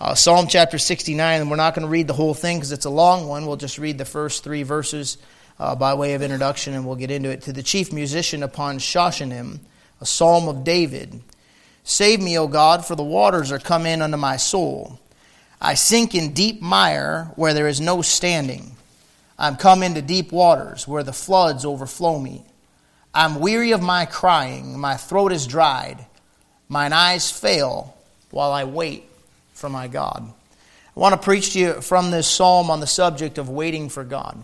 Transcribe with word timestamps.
Uh, 0.00 0.14
Psalm 0.14 0.46
chapter 0.48 0.78
69, 0.78 1.40
and 1.40 1.50
we're 1.50 1.56
not 1.56 1.74
going 1.74 1.86
to 1.86 1.90
read 1.90 2.06
the 2.06 2.12
whole 2.12 2.34
thing 2.34 2.58
because 2.58 2.72
it's 2.72 2.84
a 2.84 2.90
long 2.90 3.26
one. 3.26 3.46
We'll 3.46 3.56
just 3.56 3.78
read 3.78 3.98
the 3.98 4.04
first 4.04 4.44
three 4.44 4.62
verses 4.62 5.18
uh, 5.58 5.74
by 5.74 5.94
way 5.94 6.14
of 6.14 6.22
introduction 6.22 6.74
and 6.74 6.86
we'll 6.86 6.96
get 6.96 7.10
into 7.10 7.30
it. 7.30 7.42
To 7.42 7.52
the 7.52 7.64
chief 7.64 7.92
musician 7.92 8.44
upon 8.44 8.78
Shoshannim, 8.78 9.58
a 10.00 10.06
psalm 10.06 10.48
of 10.48 10.62
David 10.62 11.20
Save 11.88 12.20
me, 12.20 12.38
O 12.38 12.46
God, 12.46 12.84
for 12.84 12.94
the 12.94 13.02
waters 13.02 13.50
are 13.50 13.58
come 13.58 13.86
in 13.86 14.02
unto 14.02 14.18
my 14.18 14.36
soul. 14.36 15.00
I 15.58 15.72
sink 15.72 16.14
in 16.14 16.34
deep 16.34 16.60
mire 16.60 17.32
where 17.34 17.54
there 17.54 17.66
is 17.66 17.80
no 17.80 18.02
standing. 18.02 18.76
I'm 19.38 19.56
come 19.56 19.82
into 19.82 20.02
deep 20.02 20.30
waters 20.30 20.86
where 20.86 21.02
the 21.02 21.14
floods 21.14 21.64
overflow 21.64 22.18
me. 22.18 22.44
I'm 23.14 23.40
weary 23.40 23.72
of 23.72 23.80
my 23.80 24.04
crying, 24.04 24.78
my 24.78 24.98
throat 24.98 25.32
is 25.32 25.46
dried, 25.46 26.04
mine 26.68 26.92
eyes 26.92 27.30
fail 27.30 27.96
while 28.30 28.52
I 28.52 28.64
wait 28.64 29.07
for 29.58 29.68
my 29.68 29.88
God. 29.88 30.32
I 30.96 31.00
want 31.00 31.14
to 31.14 31.24
preach 31.24 31.52
to 31.52 31.58
you 31.58 31.80
from 31.80 32.10
this 32.10 32.26
psalm 32.26 32.70
on 32.70 32.80
the 32.80 32.86
subject 32.86 33.38
of 33.38 33.48
waiting 33.48 33.88
for 33.88 34.04
God. 34.04 34.42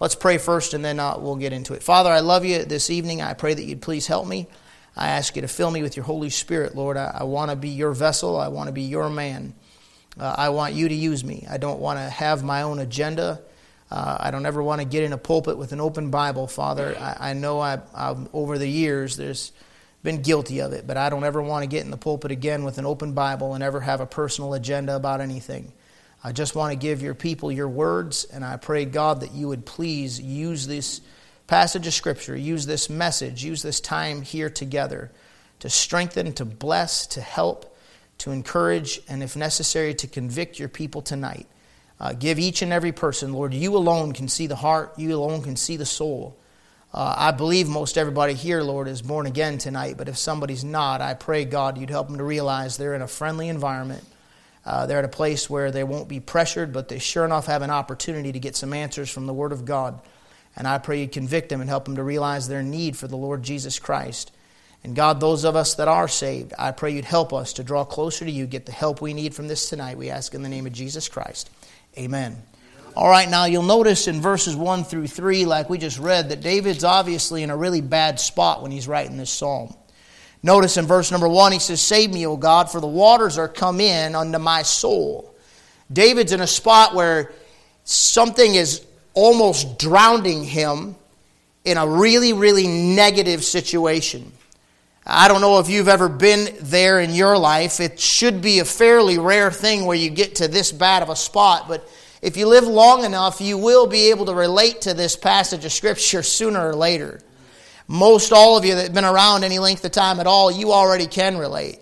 Let's 0.00 0.14
pray 0.14 0.38
first 0.38 0.74
and 0.74 0.84
then 0.84 0.98
uh, 0.98 1.18
we'll 1.18 1.36
get 1.36 1.52
into 1.52 1.74
it. 1.74 1.82
Father, 1.82 2.10
I 2.10 2.20
love 2.20 2.44
you 2.44 2.64
this 2.64 2.90
evening. 2.90 3.22
I 3.22 3.34
pray 3.34 3.54
that 3.54 3.62
you'd 3.62 3.82
please 3.82 4.06
help 4.06 4.26
me. 4.26 4.46
I 4.96 5.08
ask 5.08 5.36
you 5.36 5.42
to 5.42 5.48
fill 5.48 5.70
me 5.70 5.82
with 5.82 5.96
your 5.96 6.04
Holy 6.04 6.30
Spirit, 6.30 6.74
Lord. 6.74 6.96
I, 6.96 7.18
I 7.20 7.22
want 7.24 7.50
to 7.50 7.56
be 7.56 7.70
your 7.70 7.92
vessel, 7.92 8.38
I 8.38 8.48
want 8.48 8.68
to 8.68 8.72
be 8.72 8.82
your 8.82 9.10
man. 9.10 9.54
Uh, 10.18 10.34
I 10.36 10.48
want 10.50 10.74
you 10.74 10.88
to 10.88 10.94
use 10.94 11.24
me. 11.24 11.46
I 11.50 11.58
don't 11.58 11.80
want 11.80 11.98
to 11.98 12.08
have 12.08 12.44
my 12.44 12.62
own 12.62 12.78
agenda. 12.78 13.40
Uh, 13.90 14.16
I 14.20 14.30
don't 14.30 14.46
ever 14.46 14.62
want 14.62 14.80
to 14.80 14.86
get 14.86 15.02
in 15.02 15.12
a 15.12 15.18
pulpit 15.18 15.58
with 15.58 15.72
an 15.72 15.80
open 15.80 16.10
Bible, 16.10 16.46
Father. 16.46 16.96
I, 16.98 17.30
I 17.30 17.32
know 17.32 17.60
I, 17.60 17.80
I've, 17.94 18.32
over 18.34 18.58
the 18.58 18.68
years 18.68 19.16
there's 19.16 19.52
been 20.04 20.22
guilty 20.22 20.60
of 20.60 20.72
it, 20.72 20.86
but 20.86 20.98
I 20.98 21.08
don't 21.08 21.24
ever 21.24 21.42
want 21.42 21.64
to 21.64 21.66
get 21.66 21.84
in 21.84 21.90
the 21.90 21.96
pulpit 21.96 22.30
again 22.30 22.62
with 22.62 22.78
an 22.78 22.86
open 22.86 23.14
Bible 23.14 23.54
and 23.54 23.64
ever 23.64 23.80
have 23.80 24.00
a 24.00 24.06
personal 24.06 24.52
agenda 24.54 24.94
about 24.94 25.22
anything. 25.22 25.72
I 26.22 26.32
just 26.32 26.54
want 26.54 26.72
to 26.72 26.78
give 26.78 27.02
your 27.02 27.14
people 27.14 27.50
your 27.50 27.68
words, 27.68 28.24
and 28.24 28.44
I 28.44 28.58
pray, 28.58 28.84
God, 28.84 29.20
that 29.20 29.32
you 29.32 29.48
would 29.48 29.64
please 29.64 30.20
use 30.20 30.66
this 30.66 31.00
passage 31.46 31.86
of 31.86 31.94
Scripture, 31.94 32.36
use 32.36 32.66
this 32.66 32.90
message, 32.90 33.42
use 33.42 33.62
this 33.62 33.80
time 33.80 34.20
here 34.20 34.50
together 34.50 35.10
to 35.60 35.70
strengthen, 35.70 36.32
to 36.34 36.44
bless, 36.44 37.06
to 37.08 37.22
help, 37.22 37.74
to 38.18 38.30
encourage, 38.30 39.00
and 39.08 39.22
if 39.22 39.36
necessary, 39.36 39.94
to 39.94 40.06
convict 40.06 40.58
your 40.58 40.68
people 40.68 41.00
tonight. 41.00 41.46
Uh, 41.98 42.12
give 42.12 42.38
each 42.38 42.60
and 42.60 42.72
every 42.72 42.92
person, 42.92 43.32
Lord, 43.32 43.54
you 43.54 43.74
alone 43.74 44.12
can 44.12 44.28
see 44.28 44.46
the 44.46 44.56
heart, 44.56 44.98
you 44.98 45.14
alone 45.16 45.42
can 45.42 45.56
see 45.56 45.78
the 45.78 45.86
soul. 45.86 46.36
Uh, 46.94 47.12
I 47.18 47.30
believe 47.32 47.68
most 47.68 47.98
everybody 47.98 48.34
here, 48.34 48.62
Lord, 48.62 48.86
is 48.86 49.02
born 49.02 49.26
again 49.26 49.58
tonight, 49.58 49.96
but 49.98 50.08
if 50.08 50.16
somebody's 50.16 50.62
not, 50.62 51.00
I 51.00 51.14
pray, 51.14 51.44
God, 51.44 51.76
you'd 51.76 51.90
help 51.90 52.06
them 52.06 52.18
to 52.18 52.24
realize 52.24 52.76
they're 52.76 52.94
in 52.94 53.02
a 53.02 53.08
friendly 53.08 53.48
environment. 53.48 54.04
Uh, 54.64 54.86
they're 54.86 55.00
at 55.00 55.04
a 55.04 55.08
place 55.08 55.50
where 55.50 55.72
they 55.72 55.82
won't 55.82 56.08
be 56.08 56.20
pressured, 56.20 56.72
but 56.72 56.88
they 56.88 57.00
sure 57.00 57.24
enough 57.24 57.46
have 57.46 57.62
an 57.62 57.70
opportunity 57.70 58.30
to 58.30 58.38
get 58.38 58.54
some 58.54 58.72
answers 58.72 59.10
from 59.10 59.26
the 59.26 59.34
Word 59.34 59.50
of 59.50 59.64
God. 59.64 60.00
And 60.54 60.68
I 60.68 60.78
pray 60.78 61.00
you'd 61.00 61.10
convict 61.10 61.48
them 61.48 61.60
and 61.60 61.68
help 61.68 61.84
them 61.84 61.96
to 61.96 62.04
realize 62.04 62.46
their 62.46 62.62
need 62.62 62.96
for 62.96 63.08
the 63.08 63.16
Lord 63.16 63.42
Jesus 63.42 63.80
Christ. 63.80 64.30
And 64.84 64.94
God, 64.94 65.18
those 65.18 65.42
of 65.42 65.56
us 65.56 65.74
that 65.74 65.88
are 65.88 66.06
saved, 66.06 66.54
I 66.56 66.70
pray 66.70 66.92
you'd 66.92 67.04
help 67.04 67.32
us 67.32 67.54
to 67.54 67.64
draw 67.64 67.84
closer 67.84 68.24
to 68.24 68.30
you, 68.30 68.46
get 68.46 68.66
the 68.66 68.72
help 68.72 69.02
we 69.02 69.14
need 69.14 69.34
from 69.34 69.48
this 69.48 69.68
tonight. 69.68 69.98
We 69.98 70.10
ask 70.10 70.32
in 70.32 70.44
the 70.44 70.48
name 70.48 70.64
of 70.64 70.72
Jesus 70.72 71.08
Christ. 71.08 71.50
Amen. 71.98 72.40
All 72.96 73.08
right, 73.08 73.28
now 73.28 73.46
you'll 73.46 73.64
notice 73.64 74.06
in 74.06 74.20
verses 74.20 74.54
1 74.54 74.84
through 74.84 75.08
3, 75.08 75.46
like 75.46 75.68
we 75.68 75.78
just 75.78 75.98
read, 75.98 76.28
that 76.28 76.42
David's 76.42 76.84
obviously 76.84 77.42
in 77.42 77.50
a 77.50 77.56
really 77.56 77.80
bad 77.80 78.20
spot 78.20 78.62
when 78.62 78.70
he's 78.70 78.86
writing 78.86 79.16
this 79.16 79.32
psalm. 79.32 79.74
Notice 80.44 80.76
in 80.76 80.86
verse 80.86 81.10
number 81.10 81.28
1, 81.28 81.52
he 81.52 81.58
says, 81.58 81.80
Save 81.80 82.12
me, 82.12 82.24
O 82.24 82.36
God, 82.36 82.70
for 82.70 82.80
the 82.80 82.86
waters 82.86 83.36
are 83.36 83.48
come 83.48 83.80
in 83.80 84.14
unto 84.14 84.38
my 84.38 84.62
soul. 84.62 85.34
David's 85.92 86.30
in 86.30 86.40
a 86.40 86.46
spot 86.46 86.94
where 86.94 87.32
something 87.82 88.54
is 88.54 88.86
almost 89.12 89.76
drowning 89.76 90.44
him 90.44 90.94
in 91.64 91.78
a 91.78 91.88
really, 91.88 92.32
really 92.32 92.68
negative 92.68 93.42
situation. 93.42 94.30
I 95.04 95.26
don't 95.26 95.40
know 95.40 95.58
if 95.58 95.68
you've 95.68 95.88
ever 95.88 96.08
been 96.08 96.54
there 96.60 97.00
in 97.00 97.12
your 97.12 97.36
life. 97.38 97.80
It 97.80 97.98
should 97.98 98.40
be 98.40 98.60
a 98.60 98.64
fairly 98.64 99.18
rare 99.18 99.50
thing 99.50 99.84
where 99.84 99.96
you 99.96 100.10
get 100.10 100.36
to 100.36 100.48
this 100.48 100.70
bad 100.70 101.02
of 101.02 101.08
a 101.08 101.16
spot, 101.16 101.66
but 101.66 101.88
if 102.24 102.38
you 102.38 102.48
live 102.48 102.64
long 102.64 103.04
enough, 103.04 103.42
you 103.42 103.58
will 103.58 103.86
be 103.86 104.08
able 104.08 104.24
to 104.24 104.34
relate 104.34 104.80
to 104.80 104.94
this 104.94 105.14
passage 105.14 105.66
of 105.66 105.72
Scripture 105.72 106.22
sooner 106.22 106.70
or 106.70 106.74
later. 106.74 107.20
Most 107.86 108.32
all 108.32 108.56
of 108.56 108.64
you 108.64 108.74
that 108.74 108.84
have 108.84 108.94
been 108.94 109.04
around 109.04 109.44
any 109.44 109.58
length 109.58 109.84
of 109.84 109.92
time 109.92 110.18
at 110.20 110.26
all, 110.26 110.50
you 110.50 110.72
already 110.72 111.06
can 111.06 111.36
relate. 111.36 111.80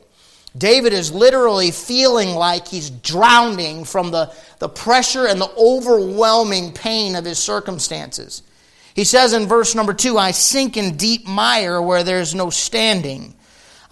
David 0.59 0.95
is 0.95 1.13
literally 1.13 1.71
feeling 1.71 2.31
like 2.31 2.67
he's 2.67 2.91
drowning 2.91 3.85
from 3.85 4.11
the, 4.11 4.35
the 4.59 4.69
pressure 4.69 5.29
and 5.29 5.41
the 5.41 5.49
overwhelming 5.57 6.73
pain 6.73 7.15
of 7.15 7.25
his 7.25 7.39
circumstances. 7.39 8.43
He 8.95 9.05
says 9.05 9.35
in 9.35 9.47
verse 9.47 9.77
number 9.77 9.95
two, 9.95 10.19
I 10.19 10.33
sink 10.33 10.77
in 10.77 10.97
deep 10.97 11.25
mire 11.25 11.81
where 11.81 12.03
there's 12.03 12.35
no 12.35 12.51
standing. 12.51 13.37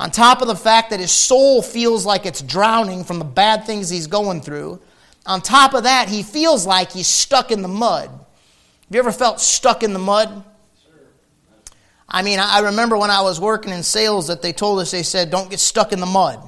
On 0.00 0.10
top 0.10 0.42
of 0.42 0.48
the 0.48 0.56
fact 0.56 0.90
that 0.90 0.98
his 0.98 1.12
soul 1.12 1.62
feels 1.62 2.04
like 2.04 2.26
it's 2.26 2.42
drowning 2.42 3.04
from 3.04 3.20
the 3.20 3.24
bad 3.24 3.66
things 3.66 3.88
he's 3.88 4.08
going 4.08 4.40
through, 4.40 4.80
on 5.26 5.40
top 5.40 5.74
of 5.74 5.84
that, 5.84 6.08
he 6.08 6.22
feels 6.22 6.66
like 6.66 6.92
he's 6.92 7.06
stuck 7.06 7.50
in 7.50 7.62
the 7.62 7.68
mud. 7.68 8.08
Have 8.10 8.26
you 8.90 8.98
ever 8.98 9.12
felt 9.12 9.40
stuck 9.40 9.82
in 9.82 9.92
the 9.92 9.98
mud? 9.98 10.44
I 12.08 12.22
mean, 12.22 12.40
I 12.40 12.60
remember 12.60 12.96
when 12.96 13.10
I 13.10 13.22
was 13.22 13.40
working 13.40 13.72
in 13.72 13.84
sales 13.84 14.26
that 14.26 14.42
they 14.42 14.52
told 14.52 14.80
us, 14.80 14.90
they 14.90 15.04
said, 15.04 15.30
don't 15.30 15.48
get 15.48 15.60
stuck 15.60 15.92
in 15.92 16.00
the 16.00 16.06
mud. 16.06 16.42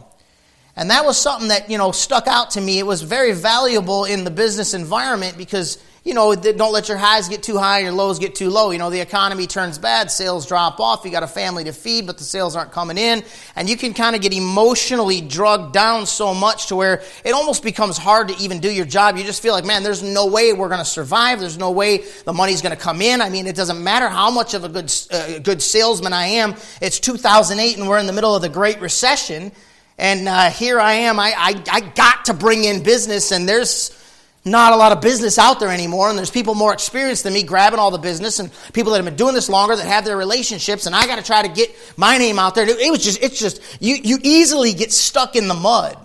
And 0.75 0.91
that 0.91 1.05
was 1.05 1.19
something 1.19 1.49
that, 1.49 1.71
you 1.71 1.78
know, 1.78 1.93
stuck 1.93 2.27
out 2.27 2.50
to 2.53 2.60
me. 2.60 2.78
It 2.78 2.87
was 2.87 3.03
very 3.03 3.33
valuable 3.33 4.05
in 4.05 4.25
the 4.25 4.31
business 4.31 4.75
environment 4.75 5.37
because 5.37 5.78
you 6.04 6.14
know, 6.14 6.34
don't 6.34 6.72
let 6.72 6.88
your 6.88 6.98
highs 6.98 7.28
get 7.28 7.44
too 7.44 7.56
high, 7.56 7.80
your 7.80 7.92
lows 7.92 8.18
get 8.18 8.34
too 8.34 8.50
low. 8.50 8.72
You 8.72 8.78
know, 8.78 8.90
the 8.90 8.98
economy 8.98 9.46
turns 9.46 9.78
bad, 9.78 10.10
sales 10.10 10.46
drop 10.46 10.80
off, 10.80 11.04
you 11.04 11.12
got 11.12 11.22
a 11.22 11.28
family 11.28 11.62
to 11.64 11.72
feed, 11.72 12.08
but 12.08 12.18
the 12.18 12.24
sales 12.24 12.56
aren't 12.56 12.72
coming 12.72 12.98
in. 12.98 13.22
And 13.54 13.70
you 13.70 13.76
can 13.76 13.94
kind 13.94 14.16
of 14.16 14.22
get 14.22 14.32
emotionally 14.32 15.20
drugged 15.20 15.72
down 15.72 16.06
so 16.06 16.34
much 16.34 16.66
to 16.66 16.76
where 16.76 17.02
it 17.24 17.32
almost 17.32 17.62
becomes 17.62 17.96
hard 17.96 18.28
to 18.28 18.36
even 18.38 18.58
do 18.58 18.68
your 18.68 18.84
job. 18.84 19.16
You 19.16 19.22
just 19.22 19.41
feel 19.41 19.52
like, 19.52 19.64
man, 19.64 19.84
there's 19.84 20.02
no 20.02 20.26
way 20.26 20.52
we're 20.52 20.68
going 20.68 20.80
to 20.80 20.84
survive. 20.84 21.38
There's 21.38 21.58
no 21.58 21.70
way 21.70 21.98
the 22.24 22.32
money's 22.32 22.62
going 22.62 22.76
to 22.76 22.82
come 22.82 23.00
in. 23.00 23.20
I 23.20 23.30
mean, 23.30 23.46
it 23.46 23.54
doesn't 23.54 23.82
matter 23.82 24.08
how 24.08 24.32
much 24.32 24.54
of 24.54 24.64
a 24.64 24.68
good, 24.68 24.92
uh, 25.12 25.38
good 25.38 25.62
salesman 25.62 26.12
I 26.12 26.26
am. 26.26 26.56
It's 26.80 26.98
2008 26.98 27.78
and 27.78 27.88
we're 27.88 27.98
in 27.98 28.08
the 28.08 28.12
middle 28.12 28.34
of 28.34 28.42
the 28.42 28.48
Great 28.48 28.80
Recession. 28.80 29.52
And 29.98 30.26
uh, 30.26 30.50
here 30.50 30.80
I 30.80 30.94
am. 30.94 31.20
I, 31.20 31.32
I, 31.36 31.62
I 31.70 31.80
got 31.80 32.24
to 32.24 32.34
bring 32.34 32.64
in 32.64 32.82
business, 32.82 33.30
and 33.30 33.48
there's 33.48 33.96
not 34.44 34.72
a 34.72 34.76
lot 34.76 34.91
of 34.91 35.00
business 35.00 35.38
out 35.38 35.60
there 35.60 35.69
anymore, 35.69 36.08
and 36.08 36.19
there's 36.19 36.30
people 36.30 36.54
more 36.54 36.72
experienced 36.72 37.22
than 37.22 37.32
me 37.32 37.44
grabbing 37.44 37.78
all 37.78 37.92
the 37.92 37.98
business, 37.98 38.41
and 38.41 38.50
people 38.72 38.91
that 38.92 38.98
have 38.98 39.04
been 39.04 39.16
doing 39.16 39.34
this 39.34 39.48
longer 39.48 39.76
that 39.76 39.86
have 39.86 40.04
their 40.04 40.16
relationships, 40.16 40.86
and 40.86 40.97
I 40.97 41.06
got 41.06 41.16
to 41.16 41.22
try 41.22 41.42
to 41.42 41.48
get 41.48 41.70
my 41.97 42.19
name 42.19 42.38
out 42.38 42.54
there. 42.54 42.69
It 42.69 42.91
was 42.91 43.04
just, 43.04 43.22
it's 43.22 43.38
just, 43.38 43.60
you, 43.80 43.97
you 44.03 44.19
easily 44.22 44.72
get 44.72 44.92
stuck 44.92 45.36
in 45.36 45.47
the 45.47 45.54
mud. 45.54 45.97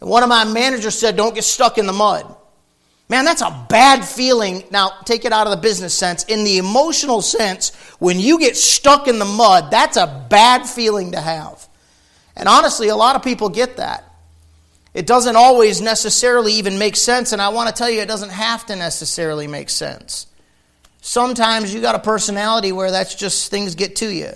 And 0.00 0.10
one 0.10 0.22
of 0.22 0.28
my 0.28 0.44
managers 0.44 0.98
said, 0.98 1.16
Don't 1.16 1.34
get 1.34 1.44
stuck 1.44 1.78
in 1.78 1.86
the 1.86 1.92
mud. 1.92 2.36
Man, 3.08 3.24
that's 3.24 3.40
a 3.40 3.66
bad 3.68 4.04
feeling. 4.04 4.64
Now, 4.70 4.90
take 5.04 5.24
it 5.24 5.32
out 5.32 5.46
of 5.46 5.52
the 5.52 5.58
business 5.58 5.94
sense. 5.94 6.24
In 6.24 6.42
the 6.42 6.58
emotional 6.58 7.22
sense, 7.22 7.72
when 8.00 8.18
you 8.18 8.38
get 8.40 8.56
stuck 8.56 9.06
in 9.06 9.18
the 9.20 9.24
mud, 9.24 9.70
that's 9.70 9.96
a 9.96 10.26
bad 10.28 10.68
feeling 10.68 11.12
to 11.12 11.20
have. 11.20 11.68
And 12.34 12.48
honestly, 12.48 12.88
a 12.88 12.96
lot 12.96 13.14
of 13.14 13.22
people 13.22 13.48
get 13.48 13.76
that. 13.76 14.12
It 14.96 15.06
doesn't 15.06 15.36
always 15.36 15.82
necessarily 15.82 16.54
even 16.54 16.78
make 16.78 16.96
sense, 16.96 17.32
and 17.32 17.42
I 17.42 17.50
want 17.50 17.68
to 17.68 17.74
tell 17.74 17.90
you, 17.90 18.00
it 18.00 18.08
doesn't 18.08 18.30
have 18.30 18.64
to 18.64 18.76
necessarily 18.76 19.46
make 19.46 19.68
sense. 19.68 20.26
Sometimes 21.02 21.74
you 21.74 21.82
got 21.82 21.94
a 21.94 21.98
personality 21.98 22.72
where 22.72 22.90
that's 22.90 23.14
just 23.14 23.50
things 23.50 23.74
get 23.74 23.96
to 23.96 24.10
you. 24.10 24.30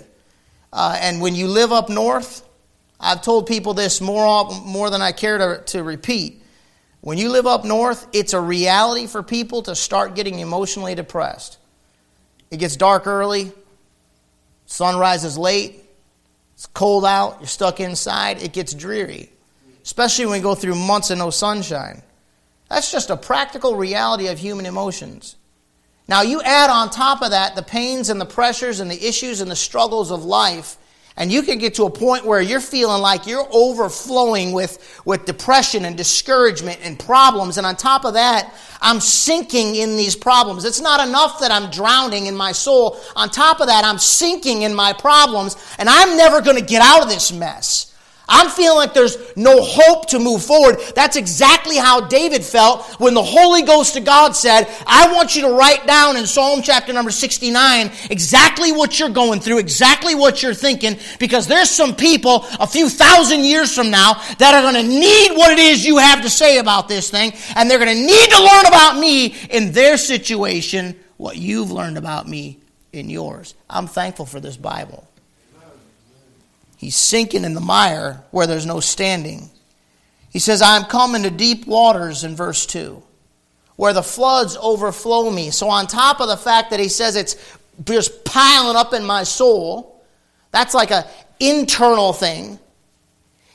Uh, 0.71 0.95
and 1.01 1.19
when 1.19 1.33
you 1.33 1.47
live 1.47 1.71
up 1.71 1.89
north, 1.89 2.47
I've 2.99 3.23
told 3.23 3.47
people 3.47 3.73
this 3.73 4.01
more, 4.01 4.51
more 4.63 4.91
than 4.91 5.01
I 5.01 5.13
care 5.13 5.39
to, 5.39 5.63
to 5.65 5.81
repeat. 5.81 6.43
When 6.99 7.17
you 7.17 7.29
live 7.29 7.47
up 7.47 7.65
north, 7.65 8.05
it's 8.13 8.33
a 8.33 8.39
reality 8.39 9.07
for 9.07 9.23
people 9.23 9.63
to 9.63 9.73
start 9.73 10.13
getting 10.13 10.37
emotionally 10.37 10.93
depressed. 10.93 11.57
It 12.51 12.57
gets 12.57 12.75
dark 12.75 13.07
early, 13.07 13.51
sun 14.67 14.99
rises 14.99 15.39
late, 15.39 15.83
it's 16.53 16.67
cold 16.67 17.03
out, 17.03 17.37
you're 17.39 17.47
stuck 17.47 17.79
inside, 17.79 18.43
it 18.43 18.53
gets 18.53 18.75
dreary 18.75 19.31
especially 19.83 20.25
when 20.25 20.39
we 20.39 20.43
go 20.43 20.55
through 20.55 20.75
months 20.75 21.09
of 21.09 21.17
no 21.17 21.29
sunshine. 21.29 22.01
That's 22.69 22.91
just 22.91 23.09
a 23.09 23.17
practical 23.17 23.75
reality 23.75 24.27
of 24.27 24.39
human 24.39 24.65
emotions. 24.65 25.35
Now, 26.07 26.21
you 26.21 26.41
add 26.41 26.69
on 26.69 26.89
top 26.89 27.21
of 27.21 27.31
that 27.31 27.55
the 27.55 27.61
pains 27.61 28.09
and 28.09 28.19
the 28.19 28.25
pressures 28.25 28.79
and 28.79 28.89
the 28.89 29.07
issues 29.07 29.41
and 29.41 29.49
the 29.49 29.55
struggles 29.55 30.11
of 30.11 30.23
life, 30.25 30.77
and 31.17 31.31
you 31.31 31.41
can 31.41 31.57
get 31.57 31.75
to 31.75 31.83
a 31.83 31.89
point 31.89 32.25
where 32.25 32.41
you're 32.41 32.61
feeling 32.61 33.01
like 33.01 33.27
you're 33.27 33.47
overflowing 33.51 34.53
with, 34.53 35.01
with 35.05 35.25
depression 35.25 35.83
and 35.83 35.97
discouragement 35.97 36.79
and 36.83 36.97
problems. 36.97 37.57
And 37.57 37.67
on 37.67 37.75
top 37.75 38.05
of 38.05 38.13
that, 38.13 38.53
I'm 38.81 39.01
sinking 39.01 39.75
in 39.75 39.97
these 39.97 40.15
problems. 40.15 40.63
It's 40.63 40.79
not 40.79 41.05
enough 41.05 41.41
that 41.41 41.51
I'm 41.51 41.69
drowning 41.69 42.27
in 42.27 42.35
my 42.35 42.53
soul. 42.53 42.97
On 43.15 43.29
top 43.29 43.59
of 43.59 43.67
that, 43.67 43.83
I'm 43.83 43.99
sinking 43.99 44.61
in 44.61 44.73
my 44.73 44.93
problems, 44.93 45.57
and 45.77 45.89
I'm 45.89 46.15
never 46.17 46.41
going 46.41 46.57
to 46.57 46.65
get 46.65 46.81
out 46.81 47.03
of 47.03 47.09
this 47.09 47.31
mess. 47.31 47.90
I'm 48.31 48.49
feeling 48.49 48.77
like 48.77 48.93
there's 48.93 49.17
no 49.35 49.61
hope 49.61 50.07
to 50.09 50.19
move 50.19 50.41
forward. 50.41 50.79
That's 50.95 51.17
exactly 51.17 51.75
how 51.75 51.99
David 52.07 52.45
felt 52.45 52.85
when 52.99 53.13
the 53.13 53.21
Holy 53.21 53.61
Ghost 53.61 53.97
of 53.97 54.05
God 54.05 54.35
said, 54.37 54.69
I 54.87 55.13
want 55.13 55.35
you 55.35 55.41
to 55.41 55.49
write 55.49 55.85
down 55.85 56.15
in 56.15 56.25
Psalm 56.25 56.61
chapter 56.61 56.93
number 56.93 57.11
69 57.11 57.91
exactly 58.09 58.71
what 58.71 58.97
you're 58.97 59.09
going 59.09 59.41
through, 59.41 59.57
exactly 59.57 60.15
what 60.15 60.41
you're 60.41 60.53
thinking, 60.53 60.97
because 61.19 61.45
there's 61.45 61.69
some 61.69 61.93
people 61.93 62.45
a 62.59 62.65
few 62.65 62.87
thousand 62.87 63.43
years 63.43 63.75
from 63.75 63.91
now 63.91 64.13
that 64.39 64.53
are 64.53 64.61
going 64.61 64.81
to 64.81 64.89
need 64.89 65.37
what 65.37 65.51
it 65.51 65.59
is 65.59 65.85
you 65.85 65.97
have 65.97 66.21
to 66.21 66.29
say 66.29 66.57
about 66.57 66.87
this 66.87 67.09
thing, 67.09 67.33
and 67.57 67.69
they're 67.69 67.79
going 67.79 67.95
to 67.95 68.05
need 68.05 68.29
to 68.29 68.39
learn 68.41 68.65
about 68.65 68.97
me 68.97 69.35
in 69.49 69.73
their 69.73 69.97
situation, 69.97 70.97
what 71.17 71.35
you've 71.35 71.71
learned 71.71 71.97
about 71.97 72.29
me 72.29 72.59
in 72.93 73.09
yours. 73.09 73.55
I'm 73.69 73.87
thankful 73.87 74.25
for 74.25 74.39
this 74.39 74.55
Bible. 74.55 75.05
He's 76.81 76.95
sinking 76.95 77.43
in 77.43 77.53
the 77.53 77.61
mire 77.61 78.23
where 78.31 78.47
there's 78.47 78.65
no 78.65 78.79
standing. 78.79 79.51
He 80.31 80.39
says, 80.39 80.63
I 80.63 80.77
am 80.77 80.85
come 80.85 81.13
into 81.13 81.29
deep 81.29 81.67
waters 81.67 82.23
in 82.23 82.35
verse 82.35 82.65
2, 82.65 83.03
where 83.75 83.93
the 83.93 84.01
floods 84.01 84.57
overflow 84.57 85.29
me. 85.29 85.51
So, 85.51 85.69
on 85.69 85.85
top 85.85 86.21
of 86.21 86.27
the 86.27 86.37
fact 86.37 86.71
that 86.71 86.79
he 86.79 86.87
says 86.87 87.15
it's 87.15 87.35
just 87.85 88.25
piling 88.25 88.75
up 88.75 88.95
in 88.95 89.05
my 89.05 89.21
soul, 89.21 90.03
that's 90.49 90.73
like 90.73 90.89
an 90.89 91.03
internal 91.39 92.13
thing. 92.13 92.57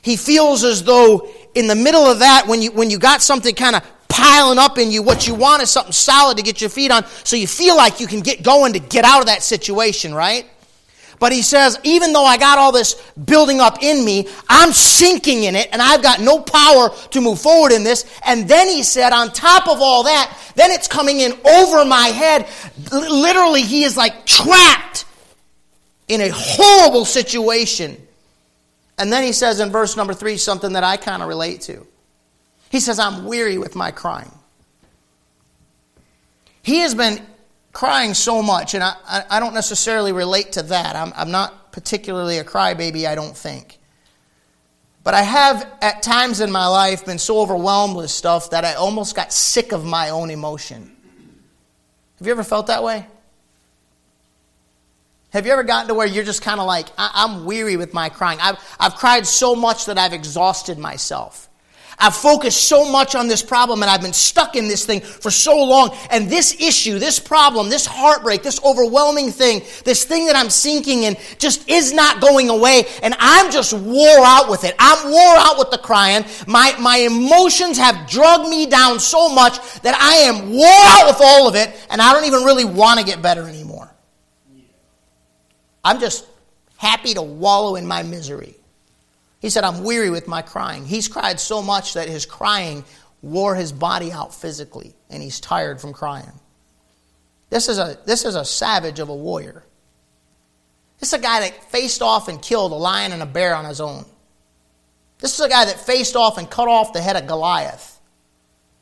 He 0.01 0.15
feels 0.15 0.63
as 0.63 0.85
though 0.85 1.29
in 1.53 1.67
the 1.67 1.75
middle 1.75 2.05
of 2.05 2.19
that, 2.19 2.47
when 2.47 2.61
you, 2.61 2.71
when 2.71 2.89
you 2.89 2.97
got 2.97 3.21
something 3.21 3.53
kind 3.55 3.75
of 3.75 3.83
piling 4.07 4.57
up 4.57 4.77
in 4.77 4.89
you, 4.89 5.03
what 5.03 5.27
you 5.27 5.35
want 5.35 5.63
is 5.63 5.69
something 5.69 5.91
solid 5.91 6.37
to 6.37 6.43
get 6.43 6.61
your 6.61 6.69
feet 6.69 6.91
on, 6.91 7.05
so 7.25 7.35
you 7.35 7.45
feel 7.45 7.75
like 7.75 7.99
you 7.99 8.07
can 8.07 8.21
get 8.21 8.41
going 8.41 8.71
to 8.71 8.79
get 8.79 9.03
out 9.03 9.19
of 9.19 9.25
that 9.25 9.43
situation, 9.43 10.13
right? 10.15 10.45
But 11.19 11.31
he 11.31 11.41
says, 11.41 11.79
even 11.83 12.13
though 12.13 12.25
I 12.25 12.37
got 12.37 12.57
all 12.57 12.71
this 12.71 12.93
building 13.13 13.59
up 13.59 13.81
in 13.81 14.05
me, 14.05 14.27
I'm 14.47 14.71
sinking 14.71 15.45
in 15.45 15.55
it 15.55 15.69
and 15.71 15.81
I've 15.81 16.03
got 16.03 16.21
no 16.21 16.39
power 16.39 16.89
to 17.11 17.21
move 17.21 17.39
forward 17.39 17.71
in 17.71 17.83
this. 17.83 18.05
And 18.25 18.47
then 18.47 18.67
he 18.67 18.83
said, 18.83 19.13
on 19.13 19.31
top 19.31 19.67
of 19.67 19.81
all 19.81 20.03
that, 20.03 20.37
then 20.55 20.69
it's 20.71 20.87
coming 20.87 21.19
in 21.19 21.33
over 21.45 21.85
my 21.85 22.07
head. 22.07 22.47
Literally, 22.91 23.63
he 23.63 23.83
is 23.83 23.97
like 23.97 24.25
trapped 24.25 25.05
in 26.07 26.21
a 26.21 26.29
horrible 26.29 27.05
situation. 27.05 27.97
And 28.99 29.11
then 29.11 29.23
he 29.23 29.31
says 29.31 29.59
in 29.59 29.71
verse 29.71 29.97
number 29.97 30.13
three 30.13 30.37
something 30.37 30.73
that 30.73 30.83
I 30.83 30.97
kind 30.97 31.21
of 31.23 31.29
relate 31.29 31.61
to. 31.61 31.85
He 32.69 32.79
says, 32.79 32.99
I'm 32.99 33.25
weary 33.25 33.57
with 33.57 33.75
my 33.75 33.91
crying. 33.91 34.31
He 36.61 36.79
has 36.79 36.93
been 36.93 37.25
crying 37.77 38.15
so 38.15 38.41
much, 38.41 38.73
and 38.73 38.83
I, 38.83 38.95
I 39.29 39.39
don't 39.39 39.53
necessarily 39.53 40.11
relate 40.11 40.53
to 40.53 40.63
that. 40.63 40.95
I'm, 40.95 41.13
I'm 41.15 41.29
not 41.29 41.71
particularly 41.71 42.39
a 42.39 42.43
crybaby, 42.43 43.05
I 43.05 43.13
don't 43.13 43.37
think. 43.37 43.77
But 45.03 45.13
I 45.13 45.21
have, 45.21 45.71
at 45.79 46.01
times 46.01 46.41
in 46.41 46.51
my 46.51 46.65
life, 46.65 47.05
been 47.05 47.19
so 47.19 47.39
overwhelmed 47.39 47.95
with 47.95 48.09
stuff 48.09 48.49
that 48.49 48.65
I 48.65 48.73
almost 48.73 49.15
got 49.15 49.31
sick 49.31 49.73
of 49.73 49.85
my 49.85 50.09
own 50.09 50.31
emotion. 50.31 50.91
Have 52.17 52.25
you 52.25 52.33
ever 52.33 52.43
felt 52.43 52.65
that 52.65 52.83
way? 52.83 53.05
Have 55.29 55.45
you 55.45 55.51
ever 55.51 55.61
gotten 55.61 55.89
to 55.89 55.93
where 55.93 56.07
you're 56.07 56.23
just 56.23 56.41
kind 56.41 56.59
of 56.59 56.65
like, 56.65 56.87
I- 56.97 57.25
am 57.25 57.45
weary 57.45 57.77
with 57.77 57.93
my 57.93 58.09
crying? 58.09 58.39
I've, 58.41 58.57
I've 58.79 58.95
cried 58.95 59.27
so 59.27 59.53
much 59.53 59.85
that 59.85 59.99
I've 59.99 60.13
exhausted 60.13 60.79
myself. 60.79 61.46
I've 61.99 62.15
focused 62.15 62.65
so 62.65 62.91
much 62.91 63.15
on 63.15 63.27
this 63.27 63.41
problem 63.41 63.81
and 63.81 63.89
I've 63.89 64.03
been 64.03 64.13
stuck 64.13 64.55
in 64.55 64.67
this 64.67 64.85
thing 64.85 65.01
for 65.01 65.31
so 65.31 65.63
long. 65.63 65.97
And 66.11 66.29
this 66.29 66.61
issue, 66.61 66.99
this 66.99 67.17
problem, 67.17 67.69
this 67.69 67.87
heartbreak, 67.87 68.43
this 68.43 68.63
overwhelming 68.63 69.31
thing, 69.31 69.63
this 69.83 70.03
thing 70.03 70.27
that 70.27 70.35
I'm 70.35 70.51
sinking 70.51 71.03
in 71.03 71.17
just 71.39 71.67
is 71.67 71.93
not 71.93 72.21
going 72.21 72.49
away. 72.49 72.85
And 73.01 73.15
I'm 73.17 73.51
just 73.51 73.73
wore 73.73 74.19
out 74.19 74.47
with 74.47 74.63
it. 74.63 74.75
I'm 74.77 75.11
wore 75.11 75.37
out 75.37 75.57
with 75.57 75.71
the 75.71 75.79
crying. 75.79 76.23
My, 76.45 76.75
my 76.79 76.97
emotions 76.97 77.79
have 77.79 78.07
drugged 78.07 78.47
me 78.47 78.67
down 78.67 78.99
so 78.99 79.33
much 79.33 79.57
that 79.81 79.95
I 79.99 80.17
am 80.17 80.51
wore 80.51 80.67
out 80.67 81.07
with 81.07 81.17
all 81.19 81.47
of 81.47 81.55
it 81.55 81.75
and 81.89 81.99
I 81.99 82.13
don't 82.13 82.25
even 82.25 82.43
really 82.43 82.65
want 82.65 82.99
to 82.99 83.05
get 83.05 83.23
better 83.23 83.47
anymore. 83.47 83.91
I'm 85.83 85.99
just 85.99 86.27
happy 86.75 87.15
to 87.15 87.23
wallow 87.23 87.75
in 87.75 87.87
my 87.87 88.03
misery. 88.03 88.56
He 89.39 89.49
said, 89.49 89.63
I'm 89.63 89.83
weary 89.83 90.09
with 90.09 90.27
my 90.27 90.41
crying. 90.41 90.85
He's 90.85 91.07
cried 91.07 91.39
so 91.39 91.61
much 91.61 91.93
that 91.93 92.09
his 92.09 92.25
crying 92.25 92.83
wore 93.21 93.55
his 93.55 93.71
body 93.71 94.11
out 94.11 94.33
physically, 94.33 94.95
and 95.09 95.21
he's 95.21 95.39
tired 95.39 95.79
from 95.79 95.93
crying. 95.93 96.31
This 97.49 97.69
is 97.69 97.77
a, 97.77 97.97
this 98.05 98.25
is 98.25 98.35
a 98.35 98.45
savage 98.45 98.99
of 98.99 99.09
a 99.09 99.15
warrior. 99.15 99.63
This 100.99 101.09
is 101.09 101.19
a 101.19 101.21
guy 101.21 101.41
that 101.41 101.71
faced 101.71 102.01
off 102.01 102.27
and 102.27 102.41
killed 102.41 102.71
a 102.71 102.75
lion 102.75 103.11
and 103.11 103.21
a 103.21 103.27
bear 103.27 103.55
on 103.55 103.65
his 103.65 103.79
own. 103.79 104.05
This 105.19 105.33
is 105.33 105.45
a 105.45 105.49
guy 105.49 105.65
that 105.65 105.79
faced 105.79 106.15
off 106.15 106.37
and 106.37 106.49
cut 106.49 106.67
off 106.67 106.93
the 106.93 107.01
head 107.01 107.15
of 107.15 107.27
Goliath. 107.27 107.96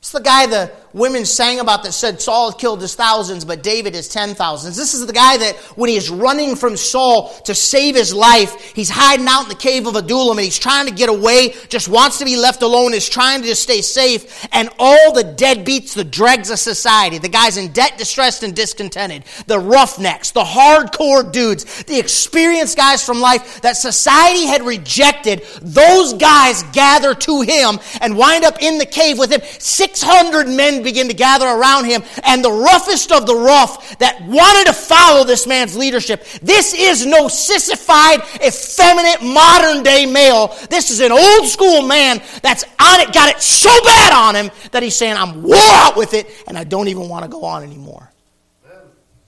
It's 0.06 0.12
the 0.12 0.22
guy 0.22 0.46
the 0.46 0.72
women 0.94 1.25
sang 1.25 1.60
about 1.60 1.84
that 1.84 1.92
said 1.92 2.22
Saul 2.22 2.54
killed 2.54 2.80
his 2.80 2.94
thousands, 2.94 3.44
but 3.44 3.63
David 3.63 3.96
his 3.96 4.07
ten 4.07 4.36
thousands. 4.36 4.78
This 4.78 4.94
is 4.94 5.07
the 5.07 5.12
guy 5.12 5.36
that 5.36 5.56
when 5.75 5.90
he 5.90 5.96
is 5.96 6.12
running 6.12 6.56
from 6.56 6.78
Saul 6.78 7.30
to 7.46 7.56
save 7.56 7.96
his 7.96 8.13
life, 8.13 8.62
he's 8.75 8.92
hiding 8.92 9.25
out 9.28 9.44
in 9.44 9.50
the 9.50 9.56
cave 9.56 9.88
of 9.88 9.96
Adullam 9.96 10.38
and 10.38 10.46
he's 10.46 10.60
trying 10.60 10.86
to 10.86 10.94
get 10.94 11.10
away, 11.10 11.56
just 11.69 11.90
wants 11.90 12.19
to 12.19 12.25
be 12.25 12.38
left 12.38 12.62
alone, 12.62 12.94
is 12.94 13.10
trying 13.10 13.42
to 13.42 13.48
just 13.48 13.63
stay 13.63 13.81
safe. 13.81 14.48
And 14.54 14.69
all 14.78 15.12
the 15.12 15.24
deadbeats, 15.24 15.96
the 15.96 16.04
dregs 16.04 16.51
of 16.51 16.60
society, 16.60 17.18
the 17.18 17.28
guys 17.28 17.58
in 17.58 17.74
debt, 17.74 17.98
distressed, 17.98 18.44
and 18.44 18.56
discontented, 18.56 19.24
the 19.48 19.60
roughnecks, 19.60 20.31
the 20.31 20.44
hardcore 20.44 21.30
dudes, 21.30 21.84
the 21.86 21.98
experienced 21.98 22.78
guys 22.78 23.04
from 23.04 23.19
life 23.19 23.60
that 23.62 23.75
society 23.75 24.46
had 24.46 24.62
rejected, 24.62 25.44
those 25.63 26.13
guys 26.13 26.62
gather 26.74 27.16
to 27.16 27.42
him 27.42 27.80
and 28.01 28.16
wind 28.16 28.46
up 28.46 28.62
in 28.62 28.78
the 28.78 28.86
cave 28.86 29.18
with 29.18 29.31
him. 29.31 29.42
Six 29.58 29.95
600 29.96 30.50
men 30.50 30.84
begin 30.84 31.08
to 31.08 31.14
gather 31.14 31.48
around 31.48 31.86
him, 31.86 32.04
and 32.24 32.44
the 32.44 32.52
roughest 32.52 33.12
of 33.12 33.26
the 33.26 33.36
rough 33.36 33.98
that 34.00 34.22
wanted 34.24 34.68
to 34.68 34.74
follow 34.74 35.24
this 35.24 35.48
man's 35.48 35.78
leadership. 35.78 36.26
This 36.42 36.74
is 36.74 37.06
no 37.06 37.30
sissified, 37.30 38.20
effeminate, 38.46 39.22
modern 39.22 39.84
day 39.84 40.06
male. 40.06 40.48
This 40.70 40.92
is 40.92 41.00
an 41.00 41.14
old 41.14 41.48
school 41.48 41.82
man 41.82 42.22
that's 42.42 42.64
on 42.64 43.00
it, 43.00 43.14
got 43.14 43.34
it 43.34 43.42
so 43.42 43.70
bad 43.86 44.12
on 44.14 44.36
him 44.36 44.52
that 44.72 44.84
he's 44.84 44.96
saying, 44.96 45.16
I'm 45.16 45.44
wore 45.44 45.56
out 45.56 45.96
with 45.96 46.14
it, 46.14 46.28
and 46.48 46.58
I 46.58 46.66
don't 46.66 46.90
even 46.90 47.08
want 47.08 47.24
to 47.24 47.30
go 47.30 47.46
on 47.46 47.64
anymore. 47.64 48.12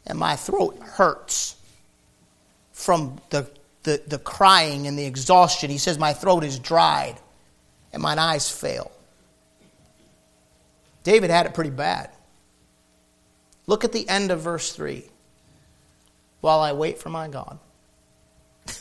And 0.05 0.19
my 0.19 0.35
throat 0.35 0.79
hurts 0.81 1.55
from 2.73 3.19
the, 3.29 3.49
the, 3.83 4.01
the 4.07 4.19
crying 4.19 4.87
and 4.87 4.99
the 4.99 5.05
exhaustion. 5.05 5.69
He 5.69 5.77
says, 5.77 5.97
My 5.97 6.13
throat 6.13 6.43
is 6.43 6.59
dried 6.59 7.15
and 7.91 8.01
mine 8.01 8.19
eyes 8.19 8.49
fail. 8.49 8.91
David 11.07 11.29
had 11.29 11.45
it 11.45 11.53
pretty 11.53 11.69
bad. 11.69 12.09
Look 13.65 13.85
at 13.85 13.93
the 13.93 14.09
end 14.09 14.29
of 14.29 14.41
verse 14.41 14.73
3. 14.73 15.05
While 16.41 16.59
I 16.59 16.73
wait 16.73 16.99
for 16.99 17.07
my 17.07 17.29
God. 17.29 17.59
you 18.67 18.73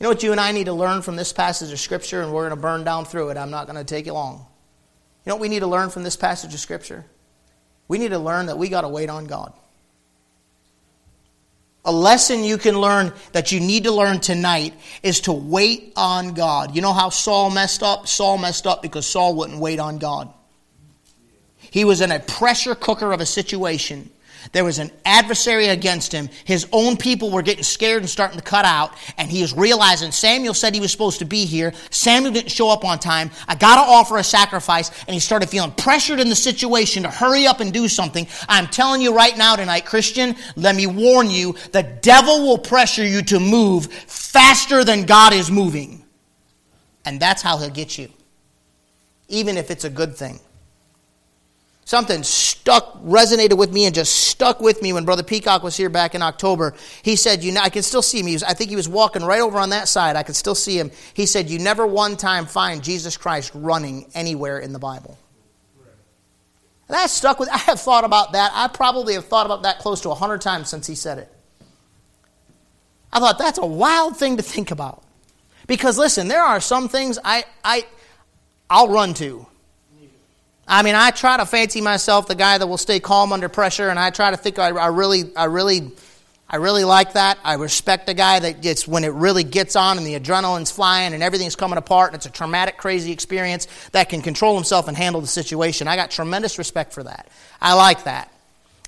know 0.00 0.08
what 0.08 0.24
you 0.24 0.32
and 0.32 0.40
I 0.40 0.50
need 0.50 0.64
to 0.64 0.72
learn 0.72 1.02
from 1.02 1.14
this 1.14 1.32
passage 1.32 1.70
of 1.72 1.78
Scripture, 1.78 2.20
and 2.20 2.32
we're 2.32 2.48
going 2.48 2.56
to 2.56 2.60
burn 2.60 2.82
down 2.82 3.04
through 3.04 3.28
it. 3.28 3.36
I'm 3.36 3.52
not 3.52 3.68
going 3.68 3.78
to 3.78 3.84
take 3.84 4.06
you 4.06 4.12
long. 4.14 4.44
You 5.24 5.30
know 5.30 5.36
what 5.36 5.42
we 5.42 5.48
need 5.48 5.60
to 5.60 5.68
learn 5.68 5.88
from 5.88 6.02
this 6.02 6.16
passage 6.16 6.52
of 6.52 6.58
Scripture? 6.58 7.04
We 7.86 7.98
need 7.98 8.08
to 8.08 8.18
learn 8.18 8.46
that 8.46 8.58
we 8.58 8.68
got 8.68 8.80
to 8.80 8.88
wait 8.88 9.08
on 9.08 9.26
God. 9.26 9.52
A 11.84 11.92
lesson 11.92 12.42
you 12.42 12.58
can 12.58 12.76
learn 12.80 13.12
that 13.30 13.52
you 13.52 13.60
need 13.60 13.84
to 13.84 13.92
learn 13.92 14.18
tonight 14.18 14.74
is 15.04 15.20
to 15.20 15.32
wait 15.32 15.92
on 15.94 16.34
God. 16.34 16.74
You 16.74 16.82
know 16.82 16.92
how 16.92 17.10
Saul 17.10 17.50
messed 17.50 17.84
up? 17.84 18.08
Saul 18.08 18.36
messed 18.36 18.66
up 18.66 18.82
because 18.82 19.06
Saul 19.06 19.36
wouldn't 19.36 19.60
wait 19.60 19.78
on 19.78 19.98
God. 19.98 20.32
He 21.76 21.84
was 21.84 22.00
in 22.00 22.10
a 22.10 22.20
pressure 22.20 22.74
cooker 22.74 23.12
of 23.12 23.20
a 23.20 23.26
situation. 23.26 24.08
There 24.52 24.64
was 24.64 24.78
an 24.78 24.90
adversary 25.04 25.68
against 25.68 26.10
him. 26.10 26.30
His 26.46 26.66
own 26.72 26.96
people 26.96 27.30
were 27.30 27.42
getting 27.42 27.64
scared 27.64 28.00
and 28.00 28.08
starting 28.08 28.38
to 28.38 28.42
cut 28.42 28.64
out. 28.64 28.94
And 29.18 29.30
he 29.30 29.42
is 29.42 29.52
realizing 29.52 30.10
Samuel 30.10 30.54
said 30.54 30.72
he 30.72 30.80
was 30.80 30.90
supposed 30.90 31.18
to 31.18 31.26
be 31.26 31.44
here. 31.44 31.74
Samuel 31.90 32.32
didn't 32.32 32.50
show 32.50 32.70
up 32.70 32.86
on 32.86 32.98
time. 32.98 33.30
I 33.46 33.56
got 33.56 33.74
to 33.74 33.90
offer 33.90 34.16
a 34.16 34.24
sacrifice. 34.24 34.88
And 35.00 35.12
he 35.12 35.20
started 35.20 35.50
feeling 35.50 35.70
pressured 35.72 36.18
in 36.18 36.30
the 36.30 36.34
situation 36.34 37.02
to 37.02 37.10
hurry 37.10 37.46
up 37.46 37.60
and 37.60 37.74
do 37.74 37.88
something. 37.88 38.26
I'm 38.48 38.68
telling 38.68 39.02
you 39.02 39.14
right 39.14 39.36
now 39.36 39.54
tonight, 39.56 39.84
Christian, 39.84 40.34
let 40.56 40.76
me 40.76 40.86
warn 40.86 41.28
you 41.28 41.56
the 41.72 41.82
devil 41.82 42.40
will 42.40 42.56
pressure 42.56 43.04
you 43.04 43.20
to 43.24 43.38
move 43.38 43.92
faster 43.92 44.82
than 44.82 45.04
God 45.04 45.34
is 45.34 45.50
moving. 45.50 46.02
And 47.04 47.20
that's 47.20 47.42
how 47.42 47.58
he'll 47.58 47.68
get 47.68 47.98
you, 47.98 48.08
even 49.28 49.58
if 49.58 49.70
it's 49.70 49.84
a 49.84 49.90
good 49.90 50.16
thing 50.16 50.40
something 51.86 52.24
stuck, 52.24 53.00
resonated 53.02 53.56
with 53.56 53.72
me 53.72 53.86
and 53.86 53.94
just 53.94 54.12
stuck 54.12 54.60
with 54.60 54.82
me 54.82 54.92
when 54.92 55.04
Brother 55.04 55.22
Peacock 55.22 55.62
was 55.62 55.76
here 55.76 55.88
back 55.88 56.14
in 56.14 56.20
October. 56.20 56.74
He 57.02 57.14
said, 57.16 57.42
you 57.42 57.52
know, 57.52 57.60
I 57.62 57.70
can 57.70 57.84
still 57.84 58.02
see 58.02 58.20
him. 58.20 58.26
Was, 58.26 58.42
I 58.42 58.52
think 58.52 58.70
he 58.70 58.76
was 58.76 58.88
walking 58.88 59.22
right 59.22 59.40
over 59.40 59.56
on 59.58 59.70
that 59.70 59.88
side. 59.88 60.16
I 60.16 60.24
could 60.24 60.36
still 60.36 60.56
see 60.56 60.78
him. 60.78 60.90
He 61.14 61.26
said, 61.26 61.48
you 61.48 61.60
never 61.60 61.86
one 61.86 62.16
time 62.16 62.44
find 62.44 62.82
Jesus 62.82 63.16
Christ 63.16 63.52
running 63.54 64.10
anywhere 64.14 64.58
in 64.58 64.72
the 64.72 64.80
Bible. 64.80 65.16
And 66.88 66.94
that 66.96 67.08
stuck 67.08 67.38
with, 67.38 67.48
I 67.50 67.58
have 67.58 67.80
thought 67.80 68.04
about 68.04 68.32
that. 68.32 68.50
I 68.52 68.66
probably 68.68 69.14
have 69.14 69.26
thought 69.26 69.46
about 69.46 69.62
that 69.62 69.78
close 69.78 70.00
to 70.02 70.08
100 70.08 70.40
times 70.40 70.68
since 70.68 70.88
he 70.88 70.96
said 70.96 71.18
it. 71.18 71.32
I 73.12 73.20
thought 73.20 73.38
that's 73.38 73.58
a 73.58 73.66
wild 73.66 74.16
thing 74.16 74.36
to 74.38 74.42
think 74.42 74.72
about. 74.72 75.04
Because 75.68 75.98
listen, 75.98 76.26
there 76.26 76.42
are 76.42 76.60
some 76.60 76.88
things 76.88 77.16
I, 77.24 77.44
I, 77.64 77.86
I'll 78.68 78.88
run 78.88 79.14
to. 79.14 79.46
I 80.68 80.82
mean, 80.82 80.94
I 80.94 81.10
try 81.10 81.36
to 81.36 81.46
fancy 81.46 81.80
myself 81.80 82.26
the 82.26 82.34
guy 82.34 82.58
that 82.58 82.66
will 82.66 82.78
stay 82.78 82.98
calm 82.98 83.32
under 83.32 83.48
pressure, 83.48 83.88
and 83.88 83.98
I 83.98 84.10
try 84.10 84.30
to 84.30 84.36
think 84.36 84.58
I, 84.58 84.68
I 84.68 84.88
really, 84.88 85.34
I 85.36 85.44
really, 85.44 85.92
I 86.48 86.56
really 86.56 86.82
like 86.84 87.12
that. 87.12 87.38
I 87.44 87.54
respect 87.54 88.08
a 88.08 88.14
guy 88.14 88.40
that 88.40 88.62
gets 88.62 88.86
when 88.86 89.04
it 89.04 89.12
really 89.12 89.44
gets 89.44 89.76
on 89.76 89.96
and 89.96 90.06
the 90.06 90.18
adrenaline's 90.18 90.72
flying 90.72 91.14
and 91.14 91.22
everything's 91.22 91.56
coming 91.56 91.78
apart 91.78 92.10
and 92.10 92.16
it's 92.16 92.26
a 92.26 92.30
traumatic, 92.30 92.78
crazy 92.78 93.12
experience 93.12 93.68
that 93.92 94.08
can 94.08 94.22
control 94.22 94.56
himself 94.56 94.88
and 94.88 94.96
handle 94.96 95.20
the 95.20 95.26
situation. 95.28 95.86
I 95.86 95.94
got 95.94 96.10
tremendous 96.10 96.58
respect 96.58 96.92
for 96.92 97.04
that. 97.04 97.28
I 97.60 97.74
like 97.74 98.04
that. 98.04 98.32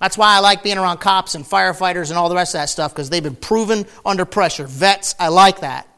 That's 0.00 0.16
why 0.16 0.36
I 0.36 0.40
like 0.40 0.62
being 0.62 0.78
around 0.78 0.98
cops 0.98 1.34
and 1.34 1.44
firefighters 1.44 2.10
and 2.10 2.18
all 2.18 2.28
the 2.28 2.36
rest 2.36 2.54
of 2.54 2.60
that 2.60 2.68
stuff 2.68 2.92
because 2.92 3.10
they've 3.10 3.22
been 3.22 3.34
proven 3.34 3.86
under 4.04 4.24
pressure. 4.24 4.66
Vets, 4.66 5.16
I 5.18 5.28
like 5.28 5.60
that. 5.60 5.88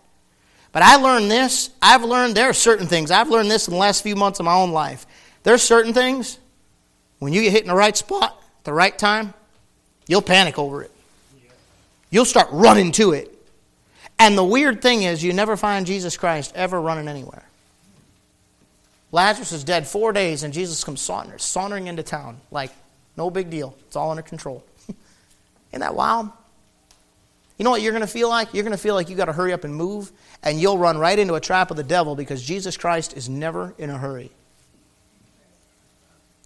But 0.72 0.82
I 0.82 0.96
learned 0.96 1.30
this. 1.30 1.70
I've 1.82 2.04
learned 2.04 2.34
there 2.34 2.48
are 2.48 2.54
certain 2.54 2.86
things. 2.86 3.10
I've 3.10 3.28
learned 3.28 3.50
this 3.50 3.66
in 3.66 3.72
the 3.72 3.80
last 3.80 4.02
few 4.02 4.16
months 4.16 4.40
of 4.40 4.46
my 4.46 4.54
own 4.54 4.70
life. 4.70 5.06
There's 5.42 5.62
certain 5.62 5.94
things, 5.94 6.38
when 7.18 7.32
you 7.32 7.42
get 7.42 7.52
hit 7.52 7.62
in 7.62 7.68
the 7.68 7.74
right 7.74 7.96
spot, 7.96 8.42
at 8.58 8.64
the 8.64 8.72
right 8.72 8.96
time, 8.96 9.32
you'll 10.06 10.22
panic 10.22 10.58
over 10.58 10.82
it. 10.82 10.90
You'll 12.10 12.24
start 12.24 12.48
running 12.50 12.92
to 12.92 13.12
it. 13.12 13.34
And 14.18 14.36
the 14.36 14.44
weird 14.44 14.82
thing 14.82 15.04
is, 15.04 15.22
you 15.22 15.32
never 15.32 15.56
find 15.56 15.86
Jesus 15.86 16.16
Christ 16.16 16.52
ever 16.54 16.78
running 16.80 17.08
anywhere. 17.08 17.44
Lazarus 19.12 19.52
is 19.52 19.64
dead 19.64 19.86
four 19.86 20.12
days, 20.12 20.42
and 20.42 20.52
Jesus 20.52 20.84
comes 20.84 21.00
sauntering, 21.00 21.38
sauntering 21.38 21.86
into 21.86 22.02
town. 22.02 22.38
Like, 22.50 22.70
no 23.16 23.30
big 23.30 23.50
deal. 23.50 23.74
It's 23.86 23.96
all 23.96 24.10
under 24.10 24.22
control. 24.22 24.64
Isn't 25.72 25.80
that 25.80 25.94
wild? 25.94 26.30
You 27.56 27.64
know 27.64 27.70
what 27.70 27.82
you're 27.82 27.92
going 27.92 28.02
to 28.02 28.06
feel 28.06 28.28
like? 28.28 28.54
You're 28.54 28.62
going 28.62 28.76
to 28.76 28.78
feel 28.78 28.94
like 28.94 29.08
you 29.08 29.16
got 29.16 29.26
to 29.26 29.32
hurry 29.32 29.52
up 29.52 29.64
and 29.64 29.74
move, 29.74 30.12
and 30.42 30.60
you'll 30.60 30.78
run 30.78 30.98
right 30.98 31.18
into 31.18 31.34
a 31.34 31.40
trap 31.40 31.70
of 31.70 31.76
the 31.76 31.82
devil 31.82 32.14
because 32.14 32.42
Jesus 32.42 32.76
Christ 32.76 33.16
is 33.16 33.28
never 33.28 33.74
in 33.78 33.90
a 33.90 33.98
hurry. 33.98 34.30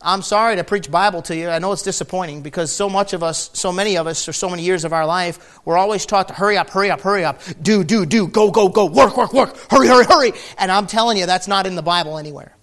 I'm 0.05 0.21
sorry 0.21 0.57
to 0.57 0.65
preach 0.65 0.91
Bible 0.91 1.23
to 1.23 1.35
you. 1.35 1.49
I 1.49 1.59
know 1.59 1.73
it's 1.73 1.83
disappointing 1.83 2.43
because 2.43 2.71
so 2.71 2.91
much 2.91 3.15
of 3.15 3.23
us, 3.23 3.51
so 3.55 3.73
many 3.73 3.97
of 3.97 4.07
us, 4.07 4.23
for 4.23 4.35
so 4.35 4.51
many 4.51 4.63
years 4.63 4.85
of 4.85 4.93
our 4.93 5.07
life, 5.07 5.59
we're 5.65 5.79
always 5.79 6.05
taught 6.05 6.29
to 6.29 6.35
hurry 6.35 6.59
up, 6.59 6.69
hurry 6.69 6.91
up, 6.91 7.01
hurry 7.01 7.25
up, 7.25 7.41
do, 7.63 7.83
do, 7.83 8.05
do, 8.05 8.29
go, 8.29 8.51
go, 8.51 8.69
go, 8.69 8.85
work, 8.85 9.17
work, 9.17 9.33
work, 9.33 9.57
hurry, 9.71 9.89
hurry, 9.89 10.05
hurry. 10.05 10.33
And 10.59 10.71
I'm 10.71 10.87
telling 10.87 11.17
you, 11.17 11.25
that's 11.25 11.49
not 11.49 11.67
in 11.67 11.75
the 11.75 11.83
Bible 11.83 12.19
anywhere. 12.19 12.55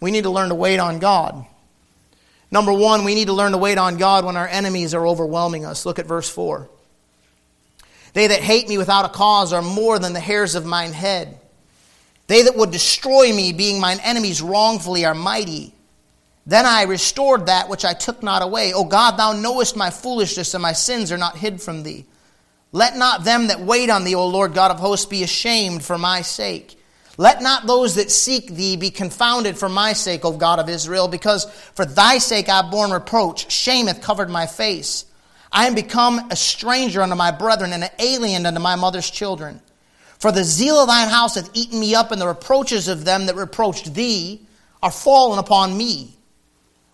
We 0.00 0.10
need 0.10 0.24
to 0.24 0.30
learn 0.30 0.48
to 0.48 0.56
wait 0.56 0.80
on 0.80 0.98
God. 0.98 1.46
Number 2.50 2.72
one, 2.72 3.04
we 3.04 3.14
need 3.14 3.28
to 3.28 3.32
learn 3.32 3.52
to 3.52 3.58
wait 3.58 3.78
on 3.78 3.96
God 3.96 4.24
when 4.24 4.36
our 4.36 4.48
enemies 4.48 4.92
are 4.92 5.06
overwhelming 5.06 5.64
us. 5.64 5.86
Look 5.86 6.00
at 6.00 6.06
verse 6.06 6.28
4. 6.28 6.68
They 8.12 8.26
that 8.26 8.40
hate 8.40 8.68
me 8.68 8.76
without 8.76 9.04
a 9.04 9.08
cause 9.08 9.52
are 9.52 9.62
more 9.62 9.98
than 9.98 10.12
the 10.12 10.20
hairs 10.20 10.56
of 10.56 10.66
mine 10.66 10.92
head. 10.92 11.38
They 12.26 12.42
that 12.42 12.56
would 12.56 12.70
destroy 12.70 13.32
me, 13.32 13.52
being 13.52 13.80
mine 13.80 14.00
enemies 14.02 14.40
wrongfully, 14.40 15.04
are 15.04 15.14
mighty. 15.14 15.74
Then 16.46 16.66
I 16.66 16.82
restored 16.82 17.46
that 17.46 17.68
which 17.68 17.84
I 17.84 17.94
took 17.94 18.22
not 18.22 18.42
away. 18.42 18.72
O 18.72 18.84
God, 18.84 19.16
thou 19.16 19.32
knowest 19.32 19.76
my 19.76 19.90
foolishness, 19.90 20.54
and 20.54 20.62
my 20.62 20.72
sins 20.72 21.10
are 21.12 21.18
not 21.18 21.38
hid 21.38 21.60
from 21.60 21.82
thee. 21.82 22.06
Let 22.72 22.96
not 22.96 23.24
them 23.24 23.48
that 23.48 23.60
wait 23.60 23.88
on 23.88 24.04
thee, 24.04 24.14
O 24.14 24.26
Lord 24.26 24.52
God 24.52 24.70
of 24.70 24.80
hosts, 24.80 25.06
be 25.06 25.22
ashamed 25.22 25.84
for 25.84 25.96
my 25.96 26.22
sake. 26.22 26.78
Let 27.16 27.40
not 27.40 27.66
those 27.66 27.94
that 27.94 28.10
seek 28.10 28.48
thee 28.48 28.76
be 28.76 28.90
confounded 28.90 29.56
for 29.56 29.68
my 29.68 29.92
sake, 29.92 30.24
O 30.24 30.32
God 30.32 30.58
of 30.58 30.68
Israel, 30.68 31.06
because 31.06 31.44
for 31.74 31.84
thy 31.84 32.18
sake 32.18 32.48
I 32.48 32.62
have 32.62 32.70
borne 32.70 32.90
reproach. 32.90 33.50
Shame 33.50 33.86
hath 33.86 34.02
covered 34.02 34.28
my 34.28 34.46
face. 34.46 35.04
I 35.52 35.66
am 35.66 35.76
become 35.76 36.30
a 36.30 36.36
stranger 36.36 37.00
unto 37.00 37.14
my 37.14 37.30
brethren, 37.30 37.72
and 37.72 37.84
an 37.84 37.90
alien 38.00 38.44
unto 38.44 38.60
my 38.60 38.74
mother's 38.74 39.08
children. 39.08 39.60
For 40.24 40.32
the 40.32 40.42
zeal 40.42 40.76
of 40.76 40.88
thine 40.88 41.08
house 41.08 41.34
hath 41.34 41.50
eaten 41.52 41.78
me 41.78 41.94
up, 41.94 42.10
and 42.10 42.18
the 42.18 42.26
reproaches 42.26 42.88
of 42.88 43.04
them 43.04 43.26
that 43.26 43.36
reproached 43.36 43.92
thee 43.92 44.40
are 44.82 44.90
fallen 44.90 45.38
upon 45.38 45.76
me. 45.76 46.14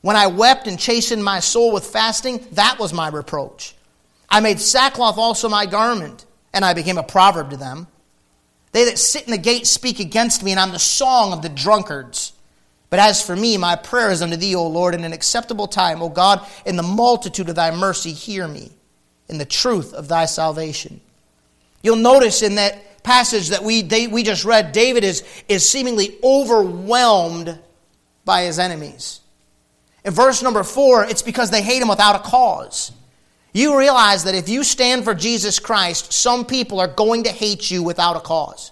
When 0.01 0.17
I 0.17 0.27
wept 0.27 0.67
and 0.67 0.77
chastened 0.77 1.23
my 1.23 1.39
soul 1.39 1.73
with 1.73 1.87
fasting, 1.87 2.45
that 2.51 2.81
was 2.81 2.93
my 2.93 3.07
reproach. 3.07 3.77
I 4.29 4.41
made 4.41 4.59
sackcloth 4.59 5.17
also 5.17 5.49
my 5.49 5.65
garment, 5.65 6.27
and 6.53 6.65
I 6.65 6.75
became 6.75 6.99
a 6.99 7.05
proverb 7.05 7.51
to 7.51 7.57
them. 7.57 7.87
They 8.73 8.87
that 8.87 8.99
sit 8.99 9.27
in 9.27 9.31
the 9.31 9.39
gate 9.39 9.69
speak 9.69 10.01
against 10.01 10.43
me, 10.43 10.51
and 10.51 10.59
I'm 10.59 10.73
the 10.73 10.81
song 10.81 11.33
of 11.33 11.41
the 11.41 11.49
drunkards. 11.51 12.33
But 12.89 12.99
as 12.99 13.25
for 13.25 13.37
me, 13.37 13.57
my 13.57 13.77
prayer 13.77 14.11
is 14.11 14.23
unto 14.23 14.35
thee, 14.35 14.57
O 14.57 14.67
Lord, 14.67 14.93
in 14.93 15.05
an 15.05 15.13
acceptable 15.13 15.69
time. 15.69 16.03
O 16.03 16.09
God, 16.09 16.45
in 16.67 16.75
the 16.75 16.83
multitude 16.83 17.49
of 17.49 17.55
thy 17.55 17.71
mercy, 17.71 18.11
hear 18.11 18.49
me, 18.49 18.73
in 19.29 19.39
the 19.39 19.45
truth 19.45 19.95
of 19.95 20.09
thy 20.09 20.25
salvation. 20.25 21.01
You'll 21.81 21.95
notice 21.95 22.43
in 22.43 22.57
that 22.57 22.89
passage 23.02 23.49
that 23.49 23.62
we, 23.62 23.83
they, 23.83 24.07
we 24.07 24.23
just 24.23 24.45
read, 24.45 24.73
David 24.73 25.04
is, 25.04 25.25
is 25.49 25.69
seemingly 25.69 26.19
overwhelmed 26.23 27.59
by 28.25 28.45
his 28.45 28.59
enemies. 28.59 29.21
In 30.04 30.12
verse 30.12 30.42
number 30.42 30.62
four, 30.62 31.04
it's 31.04 31.23
because 31.23 31.50
they 31.50 31.62
hate 31.62 31.83
him 31.83 31.88
without 31.88 32.16
a 32.16 32.21
cause. 32.21 32.92
You 33.52 33.78
realize 33.78 34.25
that 34.25 34.35
if 34.35 34.49
you 34.49 34.62
stand 34.62 35.04
for 35.04 35.14
Jesus 35.14 35.59
Christ, 35.59 36.12
some 36.12 36.45
people 36.45 36.80
are 36.80 36.88
going 36.88 37.25
to 37.25 37.30
hate 37.30 37.71
you 37.71 37.83
without 37.83 38.16
a 38.16 38.21
cause. 38.21 38.71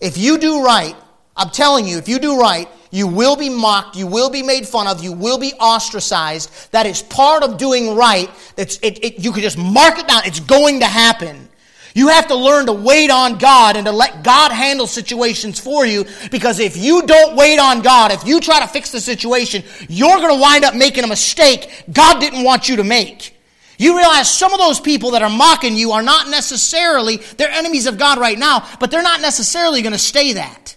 If 0.00 0.16
you 0.16 0.38
do 0.38 0.62
right, 0.64 0.94
I'm 1.36 1.50
telling 1.50 1.86
you, 1.86 1.98
if 1.98 2.08
you 2.08 2.18
do 2.18 2.38
right, 2.38 2.68
you 2.90 3.06
will 3.06 3.36
be 3.36 3.50
mocked, 3.50 3.96
you 3.96 4.06
will 4.06 4.30
be 4.30 4.42
made 4.42 4.66
fun 4.66 4.86
of, 4.86 5.02
you 5.02 5.12
will 5.12 5.38
be 5.38 5.52
ostracized. 5.54 6.72
That 6.72 6.86
is 6.86 7.02
part 7.02 7.42
of 7.42 7.58
doing 7.58 7.96
right. 7.96 8.30
It's, 8.56 8.78
it, 8.78 9.04
it, 9.04 9.18
you 9.18 9.32
can 9.32 9.42
just 9.42 9.58
mark 9.58 9.98
it 9.98 10.08
down. 10.08 10.22
It's 10.24 10.40
going 10.40 10.80
to 10.80 10.86
happen. 10.86 11.48
You 11.94 12.08
have 12.08 12.28
to 12.28 12.34
learn 12.34 12.66
to 12.66 12.72
wait 12.72 13.10
on 13.10 13.38
God 13.38 13.76
and 13.76 13.86
to 13.86 13.92
let 13.92 14.22
God 14.22 14.52
handle 14.52 14.86
situations 14.86 15.58
for 15.58 15.86
you 15.86 16.04
because 16.30 16.58
if 16.58 16.76
you 16.76 17.06
don't 17.06 17.36
wait 17.36 17.58
on 17.58 17.82
God, 17.82 18.12
if 18.12 18.24
you 18.26 18.40
try 18.40 18.60
to 18.60 18.66
fix 18.66 18.90
the 18.90 19.00
situation, 19.00 19.64
you're 19.88 20.16
going 20.18 20.34
to 20.34 20.40
wind 20.40 20.64
up 20.64 20.74
making 20.74 21.04
a 21.04 21.08
mistake 21.08 21.84
God 21.92 22.20
didn't 22.20 22.44
want 22.44 22.68
you 22.68 22.76
to 22.76 22.84
make. 22.84 23.34
You 23.78 23.96
realize 23.96 24.28
some 24.28 24.52
of 24.52 24.58
those 24.58 24.80
people 24.80 25.12
that 25.12 25.22
are 25.22 25.30
mocking 25.30 25.76
you 25.76 25.92
are 25.92 26.02
not 26.02 26.28
necessarily, 26.28 27.18
they're 27.36 27.50
enemies 27.50 27.86
of 27.86 27.96
God 27.96 28.18
right 28.18 28.38
now, 28.38 28.68
but 28.80 28.90
they're 28.90 29.02
not 29.02 29.20
necessarily 29.20 29.82
going 29.82 29.92
to 29.92 29.98
stay 29.98 30.32
that. 30.32 30.76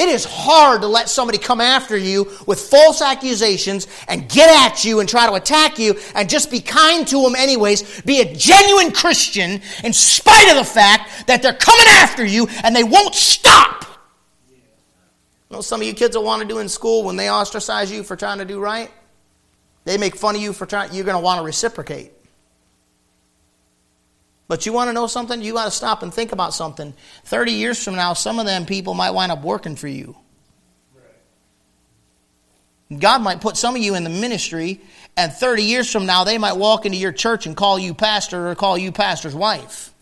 It 0.00 0.08
is 0.08 0.24
hard 0.24 0.80
to 0.80 0.88
let 0.88 1.10
somebody 1.10 1.36
come 1.36 1.60
after 1.60 1.94
you 1.94 2.24
with 2.46 2.58
false 2.58 3.02
accusations 3.02 3.86
and 4.08 4.26
get 4.30 4.48
at 4.48 4.82
you 4.82 5.00
and 5.00 5.06
try 5.06 5.26
to 5.26 5.34
attack 5.34 5.78
you 5.78 5.94
and 6.14 6.26
just 6.26 6.50
be 6.50 6.58
kind 6.58 7.06
to 7.08 7.20
them 7.20 7.34
anyways. 7.34 8.00
Be 8.00 8.22
a 8.22 8.34
genuine 8.34 8.92
Christian 8.92 9.60
in 9.84 9.92
spite 9.92 10.48
of 10.48 10.56
the 10.56 10.64
fact 10.64 11.26
that 11.26 11.42
they're 11.42 11.52
coming 11.52 11.84
after 11.86 12.24
you 12.24 12.48
and 12.64 12.74
they 12.74 12.82
won't 12.82 13.14
stop. 13.14 13.84
You 14.48 15.56
know, 15.56 15.60
some 15.60 15.82
of 15.82 15.86
you 15.86 15.92
kids 15.92 16.16
will 16.16 16.24
want 16.24 16.40
to 16.40 16.48
do 16.48 16.60
in 16.60 16.68
school 16.70 17.04
when 17.04 17.16
they 17.16 17.28
ostracize 17.28 17.92
you 17.92 18.02
for 18.02 18.16
trying 18.16 18.38
to 18.38 18.46
do 18.46 18.58
right. 18.58 18.90
They 19.84 19.98
make 19.98 20.16
fun 20.16 20.34
of 20.34 20.40
you 20.40 20.54
for 20.54 20.64
trying, 20.64 20.94
you're 20.94 21.04
going 21.04 21.18
to 21.18 21.22
want 21.22 21.40
to 21.40 21.44
reciprocate. 21.44 22.12
But 24.50 24.66
you 24.66 24.72
want 24.72 24.88
to 24.88 24.92
know 24.92 25.06
something? 25.06 25.40
You 25.42 25.52
got 25.52 25.66
to 25.66 25.70
stop 25.70 26.02
and 26.02 26.12
think 26.12 26.32
about 26.32 26.52
something. 26.52 26.92
30 27.26 27.52
years 27.52 27.84
from 27.84 27.94
now, 27.94 28.14
some 28.14 28.40
of 28.40 28.46
them 28.46 28.66
people 28.66 28.94
might 28.94 29.12
wind 29.12 29.30
up 29.30 29.42
working 29.42 29.76
for 29.76 29.86
you. 29.86 30.16
God 32.98 33.22
might 33.22 33.40
put 33.40 33.56
some 33.56 33.76
of 33.76 33.80
you 33.80 33.94
in 33.94 34.02
the 34.02 34.10
ministry, 34.10 34.80
and 35.16 35.32
30 35.32 35.62
years 35.62 35.92
from 35.92 36.04
now, 36.04 36.24
they 36.24 36.36
might 36.36 36.54
walk 36.54 36.84
into 36.84 36.98
your 36.98 37.12
church 37.12 37.46
and 37.46 37.56
call 37.56 37.78
you 37.78 37.94
pastor 37.94 38.48
or 38.48 38.56
call 38.56 38.76
you 38.76 38.90
pastor's 38.90 39.36
wife. 39.36 39.94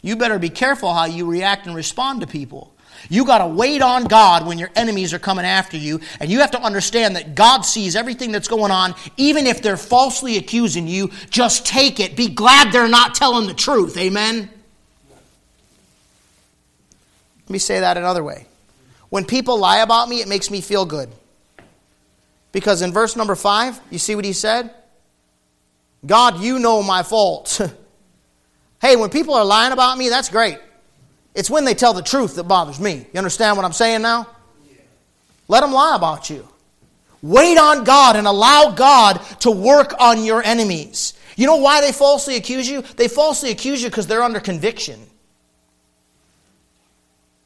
You 0.00 0.14
better 0.14 0.38
be 0.38 0.48
careful 0.48 0.94
how 0.94 1.06
you 1.06 1.28
react 1.28 1.66
and 1.66 1.74
respond 1.74 2.20
to 2.20 2.28
people. 2.28 2.72
You 3.08 3.24
got 3.24 3.38
to 3.38 3.46
wait 3.46 3.82
on 3.82 4.04
God 4.04 4.46
when 4.46 4.58
your 4.58 4.70
enemies 4.74 5.14
are 5.14 5.18
coming 5.18 5.44
after 5.44 5.76
you, 5.76 6.00
and 6.20 6.30
you 6.30 6.40
have 6.40 6.50
to 6.52 6.60
understand 6.60 7.16
that 7.16 7.34
God 7.34 7.62
sees 7.62 7.96
everything 7.96 8.32
that's 8.32 8.48
going 8.48 8.70
on, 8.70 8.94
even 9.16 9.46
if 9.46 9.62
they're 9.62 9.76
falsely 9.76 10.36
accusing 10.36 10.86
you. 10.88 11.10
Just 11.30 11.66
take 11.66 12.00
it. 12.00 12.16
Be 12.16 12.28
glad 12.28 12.72
they're 12.72 12.88
not 12.88 13.14
telling 13.14 13.46
the 13.46 13.54
truth. 13.54 13.96
Amen? 13.96 14.50
Let 17.46 17.50
me 17.50 17.58
say 17.58 17.80
that 17.80 17.96
another 17.96 18.24
way. 18.24 18.46
When 19.08 19.24
people 19.24 19.58
lie 19.58 19.78
about 19.78 20.08
me, 20.08 20.20
it 20.20 20.28
makes 20.28 20.50
me 20.50 20.60
feel 20.60 20.84
good. 20.84 21.08
Because 22.50 22.82
in 22.82 22.92
verse 22.92 23.16
number 23.16 23.34
five, 23.34 23.80
you 23.90 23.98
see 23.98 24.14
what 24.14 24.24
he 24.24 24.32
said? 24.32 24.70
God, 26.04 26.40
you 26.40 26.58
know 26.58 26.82
my 26.82 27.02
faults. 27.02 27.60
hey, 28.80 28.96
when 28.96 29.10
people 29.10 29.34
are 29.34 29.44
lying 29.44 29.72
about 29.72 29.96
me, 29.96 30.08
that's 30.08 30.28
great. 30.28 30.58
It's 31.36 31.50
when 31.50 31.66
they 31.66 31.74
tell 31.74 31.92
the 31.92 32.02
truth 32.02 32.34
that 32.36 32.44
bothers 32.44 32.80
me. 32.80 33.06
You 33.12 33.18
understand 33.18 33.56
what 33.56 33.66
I'm 33.66 33.72
saying 33.72 34.02
now? 34.02 34.26
Let 35.48 35.60
them 35.60 35.72
lie 35.72 35.94
about 35.94 36.30
you. 36.30 36.48
Wait 37.22 37.58
on 37.58 37.84
God 37.84 38.16
and 38.16 38.26
allow 38.26 38.72
God 38.74 39.16
to 39.40 39.50
work 39.50 39.94
on 40.00 40.24
your 40.24 40.42
enemies. 40.42 41.12
You 41.36 41.46
know 41.46 41.56
why 41.56 41.82
they 41.82 41.92
falsely 41.92 42.36
accuse 42.36 42.68
you? 42.68 42.82
They 42.96 43.06
falsely 43.06 43.50
accuse 43.50 43.82
you 43.82 43.90
because 43.90 44.06
they're 44.06 44.22
under 44.22 44.40
conviction. 44.40 44.98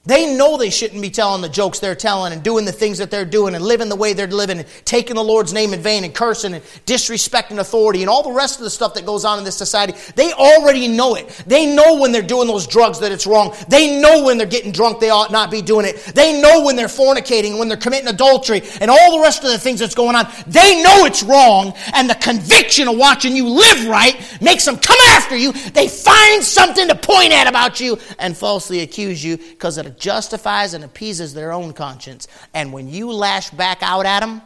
They 0.06 0.34
know 0.34 0.56
they 0.56 0.70
shouldn't 0.70 1.02
be 1.02 1.10
telling 1.10 1.42
the 1.42 1.48
jokes 1.50 1.78
they're 1.78 1.94
telling 1.94 2.32
and 2.32 2.42
doing 2.42 2.64
the 2.64 2.72
things 2.72 2.96
that 2.98 3.10
they're 3.10 3.26
doing 3.26 3.54
and 3.54 3.62
living 3.62 3.90
the 3.90 3.96
way 3.96 4.14
they're 4.14 4.26
living 4.26 4.58
and 4.58 4.66
taking 4.86 5.14
the 5.14 5.22
Lord's 5.22 5.52
name 5.52 5.74
in 5.74 5.82
vain 5.82 6.04
and 6.04 6.14
cursing 6.14 6.54
and 6.54 6.64
disrespecting 6.86 7.58
authority 7.58 8.00
and 8.00 8.08
all 8.08 8.22
the 8.22 8.32
rest 8.32 8.56
of 8.56 8.64
the 8.64 8.70
stuff 8.70 8.94
that 8.94 9.04
goes 9.04 9.26
on 9.26 9.36
in 9.36 9.44
this 9.44 9.58
society. 9.58 9.92
They 10.16 10.32
already 10.32 10.88
know 10.88 11.16
it. 11.16 11.28
They 11.46 11.66
know 11.66 12.00
when 12.00 12.12
they're 12.12 12.22
doing 12.22 12.48
those 12.48 12.66
drugs 12.66 12.98
that 13.00 13.12
it's 13.12 13.26
wrong. 13.26 13.54
They 13.68 14.00
know 14.00 14.24
when 14.24 14.38
they're 14.38 14.46
getting 14.46 14.72
drunk 14.72 15.00
they 15.00 15.10
ought 15.10 15.30
not 15.30 15.50
be 15.50 15.60
doing 15.60 15.84
it. 15.84 15.96
They 16.14 16.40
know 16.40 16.64
when 16.64 16.76
they're 16.76 16.86
fornicating, 16.86 17.58
when 17.58 17.68
they're 17.68 17.76
committing 17.76 18.08
adultery 18.08 18.62
and 18.80 18.90
all 18.90 19.18
the 19.18 19.22
rest 19.22 19.44
of 19.44 19.50
the 19.50 19.58
things 19.58 19.80
that's 19.80 19.94
going 19.94 20.16
on. 20.16 20.26
They 20.46 20.82
know 20.82 21.04
it's 21.04 21.22
wrong 21.22 21.74
and 21.92 22.08
the 22.08 22.14
conviction 22.14 22.88
of 22.88 22.96
watching 22.96 23.36
you 23.36 23.46
live 23.46 23.86
right 23.86 24.18
makes 24.40 24.64
them 24.64 24.78
come 24.78 24.98
after 25.08 25.36
you. 25.36 25.52
They 25.52 25.88
find 25.88 26.42
something 26.42 26.88
to 26.88 26.94
point 26.94 27.34
at 27.34 27.46
about 27.46 27.80
you 27.80 27.98
and 28.18 28.34
falsely 28.34 28.80
accuse 28.80 29.22
you 29.22 29.36
because 29.36 29.76
justifies 29.90 30.74
and 30.74 30.84
appeases 30.84 31.34
their 31.34 31.52
own 31.52 31.72
conscience. 31.72 32.28
And 32.54 32.72
when 32.72 32.88
you 32.88 33.12
lash 33.12 33.50
back 33.50 33.78
out 33.82 34.06
at 34.06 34.20
them, 34.20 34.42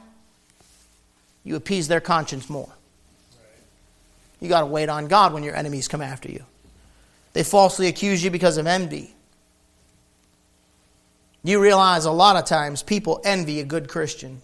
you 1.44 1.56
appease 1.56 1.88
their 1.88 2.00
conscience 2.00 2.48
more. 2.48 2.70
You 4.40 4.48
got 4.48 4.60
to 4.60 4.66
wait 4.66 4.88
on 4.88 5.08
God 5.08 5.32
when 5.32 5.42
your 5.42 5.56
enemies 5.56 5.88
come 5.88 6.02
after 6.02 6.30
you. 6.30 6.44
They 7.32 7.42
falsely 7.42 7.88
accuse 7.88 8.22
you 8.22 8.30
because 8.30 8.56
of 8.56 8.66
envy. 8.66 9.14
You 11.42 11.60
realize 11.60 12.06
a 12.06 12.10
lot 12.10 12.36
of 12.36 12.46
times 12.46 12.82
people 12.82 13.20
envy 13.24 13.60
a 13.60 13.64
good 13.64 13.88
Christian. 13.88 14.40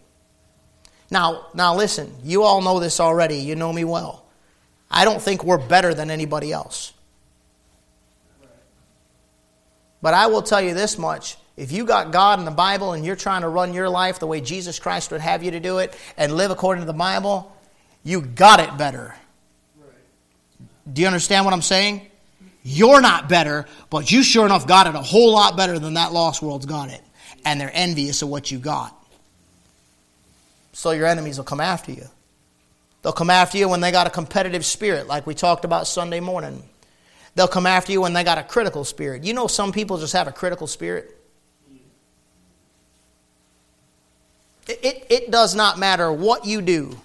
Now, 1.10 1.46
now 1.54 1.74
listen, 1.74 2.14
you 2.22 2.42
all 2.42 2.60
know 2.60 2.78
this 2.78 3.00
already. 3.00 3.36
You 3.36 3.56
know 3.56 3.72
me 3.72 3.84
well. 3.84 4.24
I 4.90 5.04
don't 5.04 5.22
think 5.22 5.44
we're 5.44 5.58
better 5.58 5.94
than 5.94 6.10
anybody 6.10 6.52
else. 6.52 6.92
But 10.02 10.14
I 10.14 10.26
will 10.26 10.42
tell 10.42 10.60
you 10.60 10.74
this 10.74 10.98
much. 10.98 11.36
If 11.56 11.72
you 11.72 11.84
got 11.84 12.10
God 12.10 12.38
in 12.38 12.44
the 12.46 12.50
Bible 12.50 12.94
and 12.94 13.04
you're 13.04 13.16
trying 13.16 13.42
to 13.42 13.48
run 13.48 13.74
your 13.74 13.88
life 13.88 14.18
the 14.18 14.26
way 14.26 14.40
Jesus 14.40 14.78
Christ 14.78 15.10
would 15.10 15.20
have 15.20 15.42
you 15.42 15.50
to 15.50 15.60
do 15.60 15.78
it 15.78 15.94
and 16.16 16.34
live 16.34 16.50
according 16.50 16.82
to 16.82 16.86
the 16.86 16.92
Bible, 16.94 17.54
you 18.02 18.22
got 18.22 18.60
it 18.60 18.78
better. 18.78 19.14
Do 20.90 21.02
you 21.02 21.06
understand 21.06 21.44
what 21.44 21.52
I'm 21.52 21.62
saying? 21.62 22.06
You're 22.62 23.00
not 23.00 23.28
better, 23.28 23.66
but 23.90 24.10
you 24.10 24.22
sure 24.22 24.46
enough 24.46 24.66
got 24.66 24.86
it 24.86 24.94
a 24.94 25.02
whole 25.02 25.32
lot 25.32 25.56
better 25.56 25.78
than 25.78 25.94
that 25.94 26.12
lost 26.12 26.42
world's 26.42 26.66
got 26.66 26.90
it. 26.90 27.02
And 27.44 27.60
they're 27.60 27.70
envious 27.72 28.22
of 28.22 28.28
what 28.28 28.50
you 28.50 28.58
got. 28.58 28.96
So 30.72 30.92
your 30.92 31.06
enemies 31.06 31.36
will 31.36 31.44
come 31.44 31.60
after 31.60 31.92
you. 31.92 32.06
They'll 33.02 33.12
come 33.12 33.30
after 33.30 33.58
you 33.58 33.68
when 33.68 33.80
they 33.80 33.92
got 33.92 34.06
a 34.06 34.10
competitive 34.10 34.64
spirit, 34.64 35.06
like 35.06 35.26
we 35.26 35.34
talked 35.34 35.64
about 35.64 35.86
Sunday 35.86 36.20
morning. 36.20 36.62
They'll 37.34 37.48
come 37.48 37.66
after 37.66 37.92
you 37.92 38.00
when 38.00 38.12
they 38.12 38.24
got 38.24 38.38
a 38.38 38.42
critical 38.42 38.84
spirit. 38.84 39.24
You 39.24 39.32
know, 39.34 39.46
some 39.46 39.72
people 39.72 39.98
just 39.98 40.12
have 40.12 40.26
a 40.26 40.32
critical 40.32 40.66
spirit. 40.66 41.16
It, 44.66 44.80
it, 44.82 45.06
it, 45.10 45.30
does 45.30 45.54
not 45.54 45.78
matter 45.78 46.12
what 46.12 46.44
you 46.44 46.60
do. 46.60 46.96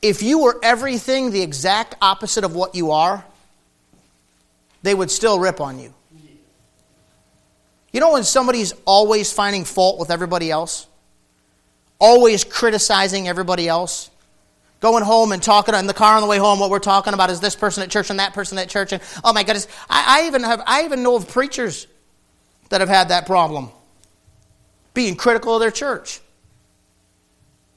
If 0.00 0.22
you 0.22 0.38
were 0.40 0.60
everything 0.62 1.30
the 1.30 1.42
exact 1.42 1.96
opposite 2.00 2.44
of 2.44 2.54
what 2.54 2.74
you 2.74 2.92
are, 2.92 3.24
they 4.82 4.94
would 4.94 5.10
still 5.10 5.38
rip 5.40 5.60
on 5.60 5.78
you. 5.78 5.92
You 7.92 8.00
know, 8.00 8.12
when 8.12 8.24
somebody's 8.24 8.74
always 8.84 9.32
finding 9.32 9.64
fault 9.64 9.98
with 9.98 10.10
everybody 10.10 10.50
else, 10.50 10.88
always 11.98 12.44
criticizing 12.44 13.28
everybody 13.28 13.66
else, 13.68 14.10
going 14.84 15.02
home 15.02 15.32
and 15.32 15.42
talking 15.42 15.74
in 15.74 15.86
the 15.86 15.94
car 15.94 16.16
on 16.16 16.20
the 16.20 16.28
way 16.28 16.36
home. 16.36 16.60
What 16.60 16.68
we're 16.68 16.78
talking 16.78 17.14
about 17.14 17.30
is 17.30 17.40
this 17.40 17.56
person 17.56 17.82
at 17.82 17.88
church 17.88 18.10
and 18.10 18.18
that 18.18 18.34
person 18.34 18.58
at 18.58 18.68
church. 18.68 18.92
And 18.92 19.02
oh 19.24 19.32
my 19.32 19.42
goodness, 19.42 19.66
I, 19.88 20.20
I 20.20 20.26
even 20.26 20.42
have 20.42 20.62
I 20.66 20.84
even 20.84 21.02
know 21.02 21.16
of 21.16 21.26
preachers 21.26 21.86
that 22.68 22.82
have 22.82 22.90
had 22.90 23.08
that 23.08 23.24
problem, 23.24 23.70
being 24.92 25.16
critical 25.16 25.54
of 25.54 25.60
their 25.60 25.70
church. 25.70 26.20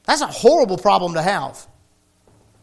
That's 0.04 0.20
a 0.20 0.28
horrible 0.28 0.78
problem 0.78 1.14
to 1.14 1.22
have. 1.22 1.66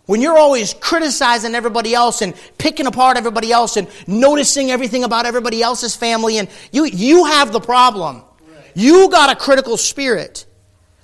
When 0.04 0.20
you're 0.20 0.36
always 0.36 0.74
criticizing 0.74 1.54
everybody 1.54 1.94
else 1.94 2.20
and 2.20 2.34
picking 2.58 2.86
apart 2.86 3.16
everybody 3.16 3.50
else 3.50 3.78
and 3.78 3.88
noticing 4.06 4.70
everything 4.70 5.04
about 5.04 5.24
everybody 5.24 5.62
else's 5.62 5.96
family, 5.96 6.36
and 6.36 6.50
you, 6.70 6.84
you 6.84 7.24
have 7.24 7.50
the 7.50 7.60
problem. 7.60 8.16
Right. 8.16 8.72
You 8.74 9.08
got 9.08 9.32
a 9.32 9.36
critical 9.36 9.78
spirit. 9.78 10.44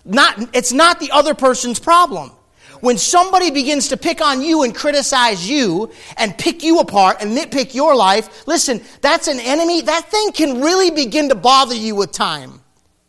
Not, 0.05 0.55
it's 0.55 0.75
not 0.75 1.01
the 1.01 1.13
other 1.13 1.33
person's 1.33 1.79
problem. 1.79 2.33
When 2.81 2.97
somebody 2.97 3.51
begins 3.51 3.89
to 3.89 3.97
pick 3.97 4.21
on 4.21 4.43
you 4.43 4.63
and 4.63 4.75
criticize 4.75 5.49
you 5.49 5.91
and 6.17 6.37
pick 6.37 6.63
you 6.63 6.79
apart 6.81 7.19
and 7.21 7.37
nitpick 7.37 7.75
your 7.75 7.95
life, 7.95 8.47
listen, 8.47 8.81
that's 9.01 9.29
an 9.29 9.39
enemy. 9.41 9.83
That 9.83 10.11
thing 10.11 10.33
can 10.33 10.61
really 10.61 10.91
begin 10.91 11.29
to 11.29 11.35
bother 11.35 11.75
you 11.75 11.95
with 11.95 12.13
time. 12.13 12.61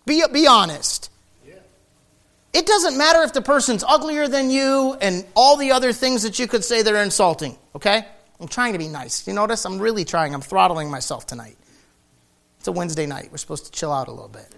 Be, 0.05 0.23
be 0.31 0.47
honest. 0.47 1.09
It 2.53 2.65
doesn't 2.65 2.97
matter 2.97 3.21
if 3.23 3.31
the 3.31 3.41
person's 3.41 3.83
uglier 3.83 4.27
than 4.27 4.49
you 4.49 4.97
and 4.99 5.25
all 5.35 5.55
the 5.55 5.71
other 5.71 5.93
things 5.93 6.23
that 6.23 6.37
you 6.37 6.47
could 6.47 6.65
say 6.65 6.81
that 6.81 6.93
are 6.93 7.01
insulting, 7.01 7.57
okay? 7.75 8.05
I'm 8.41 8.49
trying 8.49 8.73
to 8.73 8.79
be 8.79 8.89
nice. 8.89 9.25
You 9.25 9.33
notice? 9.33 9.65
I'm 9.65 9.79
really 9.79 10.03
trying. 10.03 10.33
I'm 10.33 10.41
throttling 10.41 10.91
myself 10.91 11.25
tonight. 11.25 11.55
It's 12.59 12.67
a 12.67 12.73
Wednesday 12.73 13.05
night. 13.05 13.29
We're 13.31 13.37
supposed 13.37 13.65
to 13.67 13.71
chill 13.71 13.93
out 13.93 14.09
a 14.09 14.11
little 14.11 14.27
bit 14.27 14.53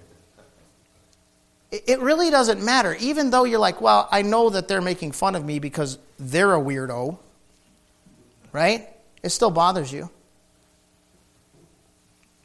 it 1.74 2.00
really 2.02 2.30
doesn't 2.30 2.64
matter. 2.64 2.96
Even 3.00 3.32
though 3.32 3.46
you're 3.46 3.60
like, 3.60 3.82
well, 3.82 4.08
I 4.12 4.22
know 4.22 4.50
that 4.52 4.68
they're 4.68 4.82
making 4.82 5.12
fun 5.12 5.36
of 5.36 5.44
me 5.44 5.58
because 5.58 5.98
they're 6.20 6.54
a 6.54 6.60
weirdo, 6.60 7.18
right? 8.52 8.88
It 9.24 9.30
still 9.30 9.50
bothers 9.50 9.92
you. 9.92 10.10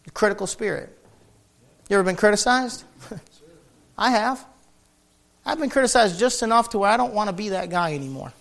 The 0.04 0.10
critical 0.12 0.46
spirit. 0.46 0.96
You 1.90 1.96
ever 1.96 2.04
been 2.04 2.16
criticized? 2.16 2.84
I 3.98 4.10
have. 4.12 4.44
I've 5.44 5.58
been 5.58 5.70
criticized 5.70 6.18
just 6.18 6.42
enough 6.42 6.70
to 6.70 6.78
where 6.78 6.90
I 6.90 6.96
don't 6.96 7.12
want 7.12 7.28
to 7.28 7.34
be 7.34 7.50
that 7.50 7.68
guy 7.68 7.94
anymore. 7.94 8.32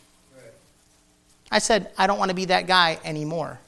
I 1.51 1.59
said, 1.59 1.91
I 1.97 2.07
don't 2.07 2.17
want 2.17 2.29
to 2.29 2.35
be 2.35 2.45
that 2.45 2.67
guy 2.67 2.99
anymore. 3.03 3.59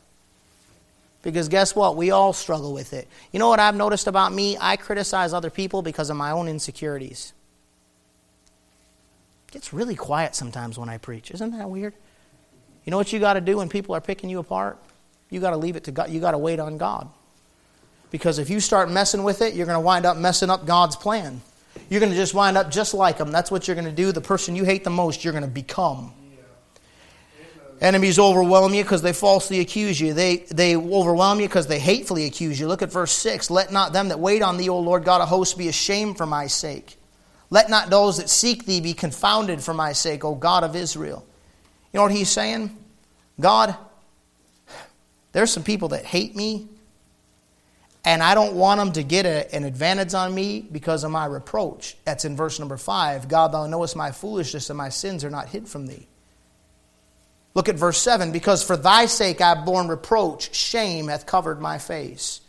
Because 1.21 1.49
guess 1.49 1.75
what? 1.75 1.97
We 1.97 2.11
all 2.11 2.31
struggle 2.31 2.73
with 2.73 2.93
it. 2.93 3.07
You 3.31 3.39
know 3.39 3.49
what 3.49 3.59
I've 3.59 3.75
noticed 3.75 4.07
about 4.07 4.31
me? 4.31 4.57
I 4.59 4.77
criticize 4.77 5.33
other 5.33 5.49
people 5.49 5.81
because 5.81 6.09
of 6.09 6.15
my 6.15 6.31
own 6.31 6.47
insecurities. 6.47 7.33
It 9.49 9.53
gets 9.53 9.73
really 9.73 9.95
quiet 9.95 10.35
sometimes 10.35 10.77
when 10.77 10.89
I 10.89 10.97
preach. 10.97 11.31
Isn't 11.31 11.57
that 11.57 11.69
weird? 11.69 11.93
You 12.85 12.91
know 12.91 12.97
what 12.97 13.11
you 13.11 13.19
got 13.19 13.33
to 13.33 13.41
do 13.41 13.57
when 13.57 13.67
people 13.67 13.95
are 13.95 14.01
picking 14.01 14.29
you 14.29 14.39
apart? 14.39 14.77
You 15.29 15.39
got 15.39 15.51
to 15.51 15.57
leave 15.57 15.75
it 15.75 15.83
to 15.85 15.91
God. 15.91 16.09
You 16.09 16.19
got 16.19 16.31
to 16.31 16.37
wait 16.37 16.59
on 16.59 16.77
God. 16.77 17.09
Because 18.11 18.39
if 18.39 18.49
you 18.49 18.59
start 18.59 18.89
messing 18.89 19.23
with 19.23 19.41
it, 19.41 19.53
you're 19.53 19.65
going 19.65 19.75
to 19.75 19.81
wind 19.81 20.05
up 20.05 20.17
messing 20.17 20.49
up 20.49 20.65
God's 20.65 20.95
plan. 20.95 21.41
You're 21.89 21.99
going 21.99 22.11
to 22.11 22.17
just 22.17 22.33
wind 22.33 22.57
up 22.57 22.71
just 22.71 22.93
like 22.93 23.17
them. 23.17 23.31
That's 23.31 23.51
what 23.51 23.67
you're 23.67 23.75
going 23.75 23.85
to 23.85 23.91
do. 23.91 24.11
The 24.11 24.21
person 24.21 24.55
you 24.55 24.63
hate 24.63 24.83
the 24.83 24.89
most, 24.89 25.23
you're 25.23 25.33
going 25.33 25.43
to 25.43 25.49
become. 25.49 26.13
Enemies 27.81 28.19
overwhelm 28.19 28.73
you 28.73 28.83
because 28.83 29.01
they 29.01 29.13
falsely 29.13 29.61
accuse 29.61 30.01
you. 30.01 30.13
They, 30.13 30.37
they 30.51 30.75
overwhelm 30.75 31.39
you 31.39 31.47
because 31.47 31.67
they 31.67 31.79
hatefully 31.79 32.25
accuse 32.25 32.59
you. 32.59 32.67
Look 32.67 32.81
at 32.81 32.91
verse 32.91 33.13
6. 33.13 33.49
Let 33.49 33.71
not 33.71 33.93
them 33.93 34.09
that 34.09 34.19
wait 34.19 34.41
on 34.41 34.57
thee, 34.57 34.67
O 34.67 34.79
Lord 34.79 35.05
God 35.05 35.21
of 35.21 35.29
hosts, 35.29 35.53
be 35.53 35.69
ashamed 35.69 36.17
for 36.17 36.25
my 36.25 36.47
sake. 36.47 36.97
Let 37.49 37.69
not 37.69 37.89
those 37.89 38.17
that 38.17 38.29
seek 38.29 38.65
thee 38.65 38.81
be 38.81 38.93
confounded 38.93 39.61
for 39.61 39.73
my 39.73 39.93
sake, 39.93 40.25
O 40.25 40.35
God 40.35 40.63
of 40.63 40.75
Israel. 40.75 41.25
You 41.93 41.97
know 41.97 42.03
what 42.03 42.11
he's 42.11 42.29
saying? 42.29 42.75
God, 43.39 43.75
there's 45.31 45.51
some 45.51 45.63
people 45.63 45.89
that 45.89 46.03
hate 46.03 46.35
me, 46.35 46.67
and 48.03 48.21
I 48.21 48.35
don't 48.35 48.55
want 48.55 48.79
them 48.79 48.91
to 48.93 49.03
get 49.03 49.25
a, 49.25 49.55
an 49.55 49.63
advantage 49.63 50.13
on 50.13 50.35
me 50.35 50.67
because 50.69 51.05
of 51.05 51.11
my 51.11 51.25
reproach. 51.25 51.95
That's 52.03 52.25
in 52.25 52.35
verse 52.35 52.59
number 52.59 52.75
5. 52.75 53.29
God, 53.29 53.53
thou 53.53 53.67
knowest 53.67 53.95
my 53.95 54.11
foolishness, 54.11 54.69
and 54.69 54.77
my 54.77 54.89
sins 54.89 55.23
are 55.23 55.29
not 55.29 55.47
hid 55.47 55.67
from 55.67 55.87
thee. 55.87 56.07
Look 57.53 57.69
at 57.69 57.75
verse 57.75 57.97
7 57.99 58.31
because 58.31 58.63
for 58.63 58.77
thy 58.77 59.05
sake 59.05 59.41
I 59.41 59.55
have 59.55 59.65
borne 59.65 59.87
reproach, 59.87 60.53
shame 60.53 61.07
hath 61.07 61.25
covered 61.25 61.59
my 61.59 61.77
face. 61.77 62.41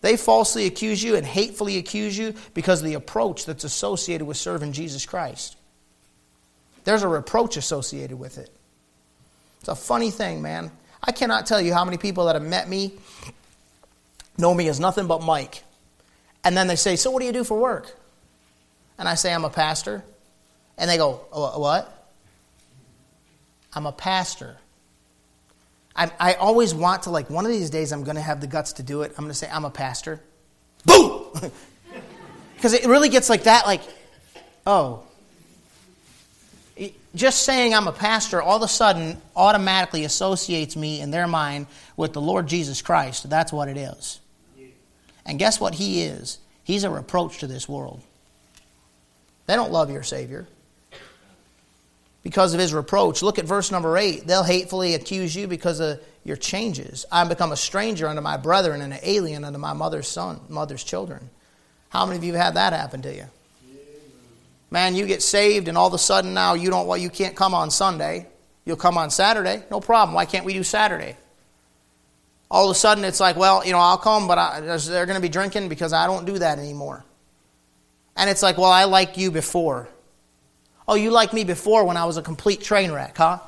They 0.00 0.16
falsely 0.16 0.66
accuse 0.66 1.02
you 1.02 1.16
and 1.16 1.24
hatefully 1.24 1.78
accuse 1.78 2.16
you 2.16 2.34
because 2.52 2.80
of 2.80 2.86
the 2.86 2.94
approach 2.94 3.46
that's 3.46 3.64
associated 3.64 4.26
with 4.26 4.36
serving 4.36 4.72
Jesus 4.72 5.06
Christ. 5.06 5.56
There's 6.84 7.02
a 7.02 7.08
reproach 7.08 7.56
associated 7.56 8.18
with 8.18 8.36
it. 8.36 8.50
It's 9.60 9.68
a 9.68 9.74
funny 9.74 10.10
thing, 10.10 10.42
man. 10.42 10.70
I 11.02 11.12
cannot 11.12 11.46
tell 11.46 11.60
you 11.60 11.72
how 11.72 11.84
many 11.86 11.96
people 11.96 12.26
that 12.26 12.34
have 12.34 12.44
met 12.44 12.68
me 12.68 12.92
know 14.36 14.52
me 14.52 14.68
as 14.68 14.78
nothing 14.78 15.06
but 15.06 15.22
Mike. 15.22 15.62
And 16.44 16.54
then 16.54 16.66
they 16.66 16.76
say, 16.76 16.96
So 16.96 17.10
what 17.10 17.20
do 17.20 17.26
you 17.26 17.32
do 17.32 17.44
for 17.44 17.58
work? 17.58 17.94
And 18.98 19.08
I 19.08 19.14
say, 19.14 19.32
I'm 19.32 19.44
a 19.44 19.50
pastor. 19.50 20.04
And 20.76 20.90
they 20.90 20.98
go, 20.98 21.12
What? 21.32 21.93
I'm 23.74 23.86
a 23.86 23.92
pastor. 23.92 24.56
I, 25.96 26.10
I 26.18 26.34
always 26.34 26.74
want 26.74 27.04
to, 27.04 27.10
like, 27.10 27.30
one 27.30 27.44
of 27.44 27.52
these 27.52 27.70
days 27.70 27.92
I'm 27.92 28.04
going 28.04 28.16
to 28.16 28.22
have 28.22 28.40
the 28.40 28.46
guts 28.46 28.74
to 28.74 28.82
do 28.82 29.02
it. 29.02 29.12
I'm 29.16 29.24
going 29.24 29.28
to 29.28 29.34
say, 29.34 29.48
I'm 29.50 29.64
a 29.64 29.70
pastor. 29.70 30.20
Boom! 30.84 31.24
Because 32.54 32.72
it 32.72 32.86
really 32.86 33.10
gets 33.10 33.28
like 33.28 33.42
that, 33.42 33.66
like, 33.66 33.82
oh. 34.66 35.02
Just 37.14 37.42
saying 37.42 37.74
I'm 37.74 37.86
a 37.86 37.92
pastor 37.92 38.40
all 38.40 38.56
of 38.56 38.62
a 38.62 38.68
sudden 38.68 39.20
automatically 39.36 40.06
associates 40.06 40.74
me 40.74 41.02
in 41.02 41.10
their 41.10 41.28
mind 41.28 41.66
with 41.94 42.14
the 42.14 42.22
Lord 42.22 42.46
Jesus 42.46 42.80
Christ. 42.80 43.28
That's 43.28 43.52
what 43.52 43.68
it 43.68 43.76
is. 43.76 44.18
And 45.26 45.38
guess 45.38 45.60
what 45.60 45.74
he 45.74 46.04
is? 46.04 46.38
He's 46.62 46.84
a 46.84 46.90
reproach 46.90 47.40
to 47.40 47.46
this 47.46 47.68
world. 47.68 48.00
They 49.44 49.56
don't 49.56 49.70
love 49.70 49.90
your 49.90 50.02
Savior 50.02 50.46
because 52.24 52.54
of 52.54 52.58
his 52.58 52.74
reproach. 52.74 53.22
Look 53.22 53.38
at 53.38 53.44
verse 53.44 53.70
number 53.70 53.96
8. 53.96 54.26
They'll 54.26 54.42
hatefully 54.42 54.94
accuse 54.94 55.36
you 55.36 55.46
because 55.46 55.78
of 55.78 56.00
your 56.24 56.36
changes. 56.36 57.04
I 57.12 57.20
am 57.20 57.28
become 57.28 57.52
a 57.52 57.56
stranger 57.56 58.08
unto 58.08 58.22
my 58.22 58.38
brethren 58.38 58.80
and 58.80 58.92
an 58.92 58.98
alien 59.02 59.44
unto 59.44 59.58
my 59.58 59.74
mother's 59.74 60.08
son, 60.08 60.40
mother's 60.48 60.82
children. 60.82 61.30
How 61.90 62.06
many 62.06 62.18
of 62.18 62.24
you 62.24 62.32
have 62.32 62.42
had 62.42 62.54
that 62.54 62.72
happen 62.72 63.02
to 63.02 63.14
you? 63.14 63.26
Man, 64.70 64.96
you 64.96 65.06
get 65.06 65.22
saved 65.22 65.68
and 65.68 65.78
all 65.78 65.86
of 65.86 65.94
a 65.94 65.98
sudden 65.98 66.34
now 66.34 66.54
you 66.54 66.70
don't 66.70 66.88
well, 66.88 66.98
you 66.98 67.10
can't 67.10 67.36
come 67.36 67.54
on 67.54 67.70
Sunday. 67.70 68.26
You'll 68.64 68.76
come 68.76 68.96
on 68.96 69.10
Saturday. 69.10 69.62
No 69.70 69.78
problem. 69.78 70.14
Why 70.14 70.24
can't 70.24 70.46
we 70.46 70.54
do 70.54 70.64
Saturday? 70.64 71.16
All 72.50 72.70
of 72.70 72.74
a 72.74 72.78
sudden 72.78 73.04
it's 73.04 73.20
like, 73.20 73.36
well, 73.36 73.64
you 73.64 73.72
know, 73.72 73.78
I'll 73.78 73.98
come, 73.98 74.26
but 74.26 74.38
I, 74.38 74.60
they're 74.60 75.06
going 75.06 75.16
to 75.16 75.22
be 75.22 75.28
drinking 75.28 75.68
because 75.68 75.92
I 75.92 76.06
don't 76.06 76.24
do 76.24 76.38
that 76.38 76.58
anymore. 76.58 77.04
And 78.16 78.30
it's 78.30 78.42
like, 78.42 78.56
well, 78.56 78.70
I 78.70 78.84
liked 78.84 79.18
you 79.18 79.30
before. 79.30 79.88
Oh, 80.86 80.94
you 80.94 81.10
liked 81.10 81.32
me 81.32 81.44
before 81.44 81.84
when 81.84 81.96
I 81.96 82.04
was 82.04 82.16
a 82.16 82.22
complete 82.22 82.60
train 82.60 82.92
wreck, 82.92 83.16
huh? 83.16 83.38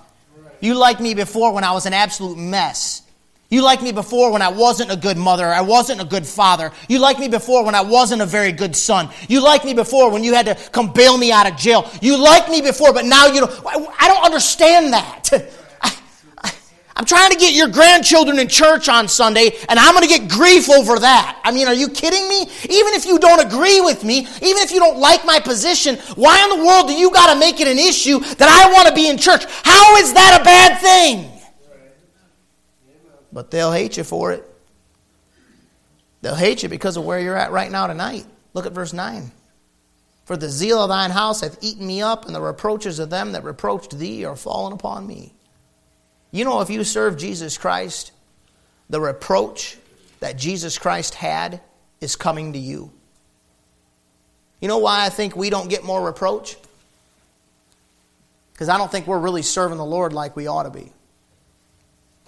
You 0.61 0.75
liked 0.75 1.01
me 1.01 1.14
before 1.14 1.53
when 1.53 1.64
I 1.64 1.72
was 1.72 1.85
an 1.87 1.92
absolute 1.92 2.38
mess. 2.38 3.03
You 3.49 3.62
liked 3.62 3.83
me 3.83 3.92
before 3.92 4.33
when 4.33 4.42
I 4.42 4.49
wasn't 4.49 4.90
a 4.90 4.96
good 4.96 5.16
mother, 5.16 5.46
I 5.46 5.61
wasn't 5.61 6.01
a 6.01 6.05
good 6.05 6.27
father. 6.27 6.72
You 6.88 6.99
liked 6.99 7.20
me 7.20 7.29
before 7.29 7.64
when 7.64 7.77
I 7.77 7.83
wasn't 7.83 8.22
a 8.22 8.27
very 8.27 8.51
good 8.51 8.75
son. 8.75 9.09
You 9.29 9.40
liked 9.40 9.64
me 9.64 9.72
before 9.72 10.11
when 10.11 10.25
you 10.25 10.35
had 10.35 10.46
to 10.46 10.55
come 10.70 10.92
bail 10.92 11.16
me 11.16 11.31
out 11.31 11.49
of 11.49 11.57
jail. 11.57 11.88
You 12.01 12.16
liked 12.16 12.51
me 12.51 12.61
before, 12.61 12.92
but 12.92 13.05
now 13.05 13.27
you 13.27 13.40
don't. 13.40 13.66
I 13.66 14.09
don't 14.09 14.25
understand 14.25 14.92
that. 14.92 15.31
I'm 16.97 17.05
trying 17.05 17.31
to 17.31 17.37
get 17.37 17.53
your 17.53 17.69
grandchildren 17.69 18.39
in 18.39 18.49
church 18.49 18.89
on 18.89 19.07
Sunday, 19.07 19.51
and 19.69 19.79
I'm 19.79 19.95
going 19.95 20.09
to 20.09 20.19
get 20.19 20.31
grief 20.31 20.71
over 20.71 20.99
that. 20.99 21.39
I 21.45 21.53
mean, 21.53 21.69
are 21.69 21.75
you 21.75 21.91
kidding 21.91 22.27
me? 22.27 22.41
Even 22.41 22.95
if 22.95 23.05
you 23.05 23.19
don't 23.19 23.47
agree 23.47 23.83
with 23.83 24.03
me, 24.03 24.21
even 24.21 24.63
if 24.63 24.73
you 24.73 24.79
don't 24.79 24.99
like 24.99 25.23
my 25.27 25.39
position, 25.39 25.97
why 26.15 26.43
in 26.43 26.59
the 26.59 26.65
world 26.65 26.87
do 26.89 26.95
you 26.95 27.11
got 27.13 27.35
to 27.35 27.39
make 27.39 27.61
it 27.61 27.69
an 27.69 27.79
issue 27.79 28.19
that 28.21 28.49
I 28.49 28.73
want 28.73 28.89
to 28.89 28.95
be 28.95 29.11
in 29.11 29.19
church? 29.19 29.45
How 29.63 29.97
is 29.97 30.15
that 30.15 30.41
a 30.41 30.45
bad 30.45 30.81
thing? 30.81 31.31
But 33.31 33.51
they'll 33.51 33.73
hate 33.73 33.99
you 33.99 34.05
for 34.05 34.33
it. 34.33 34.43
They'll 36.23 36.35
hate 36.35 36.63
you 36.63 36.71
because 36.71 36.97
of 36.97 37.05
where 37.05 37.21
you're 37.21 37.37
at 37.37 37.53
right 37.53 37.71
now 37.71 37.87
tonight. 37.89 38.25
Look 38.55 38.65
at 38.65 38.73
verse 38.73 38.95
9. 38.95 39.31
For 40.25 40.39
the 40.39 40.49
zeal 40.49 40.83
of 40.83 40.89
thine 40.89 41.11
house 41.11 41.43
hath 41.43 41.63
eaten 41.63 41.87
me 41.87 42.01
up, 42.01 42.25
and 42.25 42.35
the 42.35 42.41
reproaches 42.41 42.99
of 42.99 43.11
them 43.11 43.33
that 43.33 43.45
reproached 43.45 43.99
thee 43.99 44.25
are 44.25 44.35
fallen 44.35 44.73
upon 44.73 45.07
me. 45.07 45.35
You 46.37 46.44
know, 46.44 46.61
if 46.61 46.68
you 46.68 46.85
serve 46.85 47.16
Jesus 47.16 47.57
Christ, 47.57 48.12
the 48.90 49.01
reproach 49.01 49.79
that 50.20 50.37
Jesus 50.37 50.77
Christ 50.77 51.14
had 51.14 51.62
is 52.03 52.14
coming 52.14 52.53
to 52.53 52.59
you. 52.59 52.90
You 54.61 54.68
know 54.68 54.77
why 54.77 55.07
I 55.07 55.09
think 55.09 55.35
we 55.35 55.49
don't 55.49 55.70
get 55.70 55.83
more 55.83 56.05
reproach? 56.05 56.59
Because 58.53 58.68
I 58.68 58.77
don't 58.77 58.92
think 58.92 59.07
we're 59.07 59.18
really 59.18 59.40
serving 59.40 59.79
the 59.79 59.87
Lord 59.87 60.12
like 60.12 60.37
we 60.37 60.46
ought 60.46 60.64
to 60.64 60.70
be. 60.70 60.92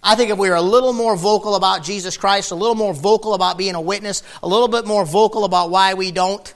I 0.03 0.15
think 0.15 0.31
if 0.31 0.39
we 0.39 0.49
were 0.49 0.57
a 0.57 0.63
little 0.63 0.95
more 0.95 1.15
vocal 1.15 1.55
about 1.55 1.85
Jesus 1.85 2.17
Christ, 2.17 2.51
a 2.51 2.55
little 2.55 2.77
more 2.77 2.95
vocal 2.95 3.35
about 3.35 3.59
being 3.59 3.75
a 3.75 3.81
witness, 3.81 4.23
a 4.43 4.49
little 4.49 4.69
bit 4.69 4.87
more 4.87 5.05
vocal 5.05 5.45
about 5.45 5.69
why 5.69 5.93
we 5.93 6.13
don't. 6.13 6.55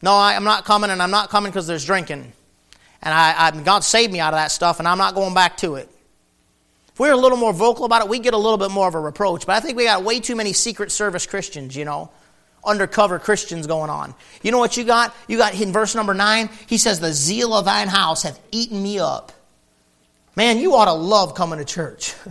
No, 0.00 0.14
I, 0.14 0.34
am 0.34 0.44
not 0.44 0.64
coming, 0.64 0.88
and 0.88 1.02
I'm 1.02 1.10
not 1.10 1.28
coming 1.28 1.50
because 1.52 1.66
there's 1.66 1.84
drinking. 1.84 2.32
And 3.02 3.12
I, 3.12 3.48
I, 3.48 3.50
God 3.62 3.84
saved 3.84 4.10
me 4.10 4.20
out 4.20 4.32
of 4.32 4.38
that 4.38 4.52
stuff, 4.52 4.78
and 4.78 4.88
I'm 4.88 4.96
not 4.96 5.14
going 5.14 5.34
back 5.34 5.58
to 5.58 5.74
it 5.74 5.90
we're 7.00 7.12
a 7.12 7.16
little 7.16 7.38
more 7.38 7.54
vocal 7.54 7.86
about 7.86 8.02
it, 8.02 8.10
we 8.10 8.18
get 8.18 8.34
a 8.34 8.36
little 8.36 8.58
bit 8.58 8.70
more 8.70 8.86
of 8.86 8.94
a 8.94 9.00
reproach. 9.00 9.46
But 9.46 9.56
I 9.56 9.60
think 9.60 9.78
we 9.78 9.84
got 9.84 10.04
way 10.04 10.20
too 10.20 10.36
many 10.36 10.52
Secret 10.52 10.92
Service 10.92 11.24
Christians, 11.24 11.74
you 11.74 11.86
know, 11.86 12.10
undercover 12.62 13.18
Christians 13.18 13.66
going 13.66 13.88
on. 13.88 14.14
You 14.42 14.52
know 14.52 14.58
what 14.58 14.76
you 14.76 14.84
got? 14.84 15.16
You 15.26 15.38
got 15.38 15.58
in 15.58 15.72
verse 15.72 15.94
number 15.94 16.12
nine, 16.12 16.50
he 16.66 16.76
says, 16.76 17.00
The 17.00 17.14
zeal 17.14 17.54
of 17.54 17.64
thine 17.64 17.88
house 17.88 18.24
hath 18.24 18.38
eaten 18.52 18.82
me 18.82 18.98
up. 18.98 19.32
Man, 20.36 20.58
you 20.58 20.74
ought 20.74 20.84
to 20.84 20.92
love 20.92 21.34
coming 21.34 21.58
to 21.58 21.64
church. 21.64 22.14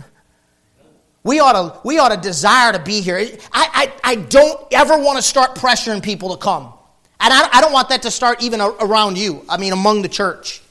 We 1.22 1.38
ought 1.38 1.52
to, 1.52 1.78
we 1.86 1.98
ought 1.98 2.14
to 2.14 2.16
desire 2.16 2.72
to 2.72 2.78
be 2.78 3.02
here. 3.02 3.18
I, 3.18 3.28
I, 3.52 4.12
I 4.12 4.14
don't 4.14 4.58
ever 4.72 4.98
want 4.98 5.18
to 5.18 5.22
start 5.22 5.54
pressuring 5.54 6.02
people 6.02 6.34
to 6.34 6.38
come. 6.38 6.72
And 7.20 7.30
I, 7.34 7.58
I 7.58 7.60
don't 7.60 7.74
want 7.74 7.90
that 7.90 8.00
to 8.02 8.10
start 8.10 8.42
even 8.42 8.62
around 8.62 9.18
you, 9.18 9.44
I 9.46 9.58
mean, 9.58 9.74
among 9.74 10.00
the 10.00 10.08
church. 10.08 10.62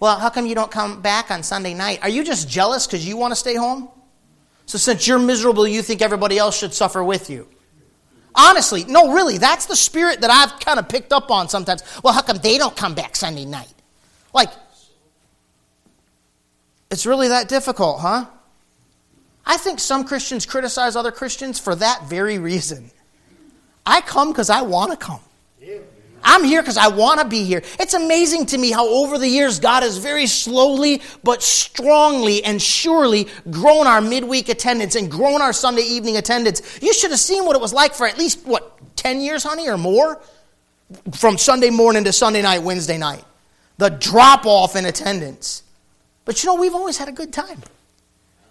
Well, 0.00 0.18
how 0.18 0.30
come 0.30 0.46
you 0.46 0.54
don't 0.54 0.70
come 0.70 1.02
back 1.02 1.30
on 1.30 1.42
Sunday 1.42 1.74
night? 1.74 2.00
Are 2.02 2.08
you 2.08 2.24
just 2.24 2.48
jealous 2.48 2.86
because 2.86 3.06
you 3.06 3.18
want 3.18 3.32
to 3.32 3.36
stay 3.36 3.54
home? 3.54 3.90
So, 4.64 4.78
since 4.78 5.06
you're 5.06 5.18
miserable, 5.18 5.68
you 5.68 5.82
think 5.82 6.00
everybody 6.00 6.38
else 6.38 6.56
should 6.58 6.72
suffer 6.72 7.04
with 7.04 7.28
you. 7.28 7.46
Honestly, 8.34 8.84
no, 8.84 9.12
really, 9.12 9.36
that's 9.36 9.66
the 9.66 9.76
spirit 9.76 10.22
that 10.22 10.30
I've 10.30 10.58
kind 10.60 10.78
of 10.78 10.88
picked 10.88 11.12
up 11.12 11.30
on 11.30 11.48
sometimes. 11.48 11.82
Well, 12.02 12.14
how 12.14 12.22
come 12.22 12.38
they 12.38 12.56
don't 12.56 12.76
come 12.76 12.94
back 12.94 13.14
Sunday 13.14 13.44
night? 13.44 13.74
Like, 14.32 14.50
it's 16.90 17.04
really 17.04 17.28
that 17.28 17.48
difficult, 17.48 18.00
huh? 18.00 18.26
I 19.44 19.56
think 19.56 19.80
some 19.80 20.04
Christians 20.04 20.46
criticize 20.46 20.96
other 20.96 21.10
Christians 21.10 21.58
for 21.58 21.74
that 21.74 22.04
very 22.08 22.38
reason. 22.38 22.90
I 23.84 24.00
come 24.00 24.30
because 24.30 24.48
I 24.48 24.62
want 24.62 24.92
to 24.92 24.96
come. 24.96 25.20
I'm 26.22 26.44
here 26.44 26.62
because 26.62 26.76
I 26.76 26.88
want 26.88 27.20
to 27.20 27.26
be 27.26 27.44
here. 27.44 27.62
It's 27.78 27.94
amazing 27.94 28.46
to 28.46 28.58
me 28.58 28.70
how 28.70 28.88
over 28.88 29.18
the 29.18 29.28
years 29.28 29.60
God 29.60 29.82
has 29.82 29.98
very 29.98 30.26
slowly 30.26 31.02
but 31.22 31.42
strongly 31.42 32.44
and 32.44 32.60
surely 32.60 33.28
grown 33.50 33.86
our 33.86 34.00
midweek 34.00 34.48
attendance 34.48 34.94
and 34.94 35.10
grown 35.10 35.40
our 35.40 35.52
Sunday 35.52 35.82
evening 35.82 36.16
attendance. 36.16 36.78
You 36.82 36.92
should 36.94 37.10
have 37.10 37.20
seen 37.20 37.44
what 37.44 37.56
it 37.56 37.62
was 37.62 37.72
like 37.72 37.94
for 37.94 38.06
at 38.06 38.18
least, 38.18 38.46
what, 38.46 38.96
10 38.96 39.20
years, 39.20 39.42
honey, 39.42 39.68
or 39.68 39.78
more? 39.78 40.20
From 41.14 41.38
Sunday 41.38 41.70
morning 41.70 42.04
to 42.04 42.12
Sunday 42.12 42.42
night, 42.42 42.62
Wednesday 42.62 42.98
night. 42.98 43.24
The 43.78 43.88
drop 43.88 44.44
off 44.44 44.76
in 44.76 44.84
attendance. 44.84 45.62
But 46.24 46.42
you 46.42 46.48
know, 46.48 46.60
we've 46.60 46.74
always 46.74 46.98
had 46.98 47.08
a 47.08 47.12
good 47.12 47.32
time. 47.32 47.62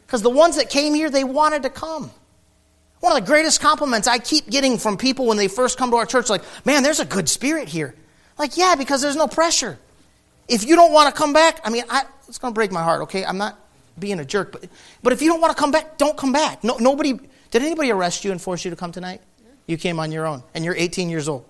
Because 0.05 0.21
the 0.23 0.29
ones 0.29 0.55
that 0.55 0.71
came 0.71 0.95
here, 0.95 1.09
they 1.09 1.23
wanted 1.23 1.63
to 1.63 1.69
come. 1.69 2.09
One 2.99 3.15
of 3.15 3.19
the 3.23 3.25
greatest 3.25 3.61
compliments 3.61 4.07
I 4.07 4.19
keep 4.19 4.49
getting 4.49 4.77
from 4.77 4.97
people 4.97 5.25
when 5.25 5.37
they 5.37 5.47
first 5.47 5.77
come 5.77 5.91
to 5.91 5.97
our 5.97 6.05
church, 6.05 6.29
like, 6.29 6.43
man, 6.65 6.83
there's 6.83 6.99
a 6.99 7.05
good 7.05 7.29
spirit 7.29 7.69
here. 7.69 7.95
Like, 8.37 8.57
yeah, 8.57 8.75
because 8.75 9.01
there's 9.01 9.15
no 9.15 9.27
pressure. 9.27 9.77
If 10.47 10.65
you 10.65 10.75
don't 10.75 10.91
want 10.91 11.13
to 11.13 11.17
come 11.17 11.31
back, 11.31 11.61
I 11.63 11.69
mean, 11.69 11.83
I, 11.89 12.03
it's 12.27 12.37
going 12.37 12.53
to 12.53 12.55
break 12.55 12.71
my 12.71 12.83
heart, 12.83 13.03
okay? 13.03 13.23
I'm 13.23 13.37
not 13.37 13.57
being 13.97 14.19
a 14.19 14.25
jerk, 14.25 14.51
but, 14.51 14.65
but 15.03 15.13
if 15.13 15.21
you 15.21 15.29
don't 15.29 15.41
want 15.41 15.55
to 15.55 15.59
come 15.59 15.71
back, 15.71 15.97
don't 15.97 16.17
come 16.17 16.31
back. 16.31 16.63
No, 16.63 16.77
nobody, 16.77 17.19
did 17.51 17.61
anybody 17.61 17.91
arrest 17.91 18.25
you 18.25 18.31
and 18.31 18.41
force 18.41 18.65
you 18.65 18.71
to 18.71 18.77
come 18.77 18.91
tonight? 18.91 19.21
You 19.67 19.77
came 19.77 19.99
on 19.99 20.11
your 20.11 20.25
own, 20.25 20.43
and 20.53 20.65
you're 20.65 20.75
18 20.75 21.09
years 21.09 21.29
old. 21.29 21.45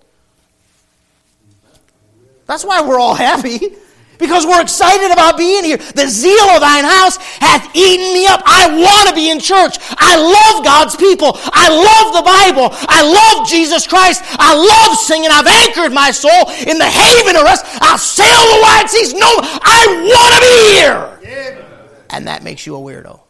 That's 2.45 2.65
why 2.65 2.81
we're 2.81 2.99
all 2.99 3.15
happy 3.15 3.75
because 4.19 4.45
we're 4.45 4.61
excited 4.61 5.11
about 5.11 5.37
being 5.37 5.63
here. 5.63 5.77
The 5.77 6.07
zeal 6.07 6.45
of 6.51 6.61
thine 6.61 6.83
house 6.83 7.17
hath 7.39 7.73
eaten 7.73 8.13
me 8.13 8.27
up. 8.27 8.43
I 8.45 8.67
want 8.67 9.09
to 9.09 9.15
be 9.15 9.31
in 9.31 9.39
church. 9.39 9.79
I 9.97 10.19
love 10.19 10.63
God's 10.63 10.95
people. 10.95 11.31
I 11.35 11.71
love 11.71 12.13
the 12.13 12.25
Bible. 12.27 12.69
I 12.87 13.01
love 13.01 13.47
Jesus 13.47 13.87
Christ. 13.87 14.21
I 14.37 14.53
love 14.53 14.97
singing. 14.97 15.31
I've 15.31 15.47
anchored 15.47 15.93
my 15.93 16.11
soul 16.11 16.51
in 16.67 16.77
the 16.77 16.85
haven 16.85 17.35
of 17.35 17.43
rest. 17.43 17.65
I'll 17.81 17.97
sail 17.97 18.27
the 18.27 18.59
wide 18.61 18.89
seas. 18.89 19.13
No, 19.13 19.25
I 19.25 19.87
want 20.03 20.31
to 20.35 20.41
be 20.45 20.67
here. 20.77 21.65
And 22.11 22.27
that 22.27 22.43
makes 22.43 22.67
you 22.67 22.75
a 22.75 22.79
weirdo. 22.79 23.21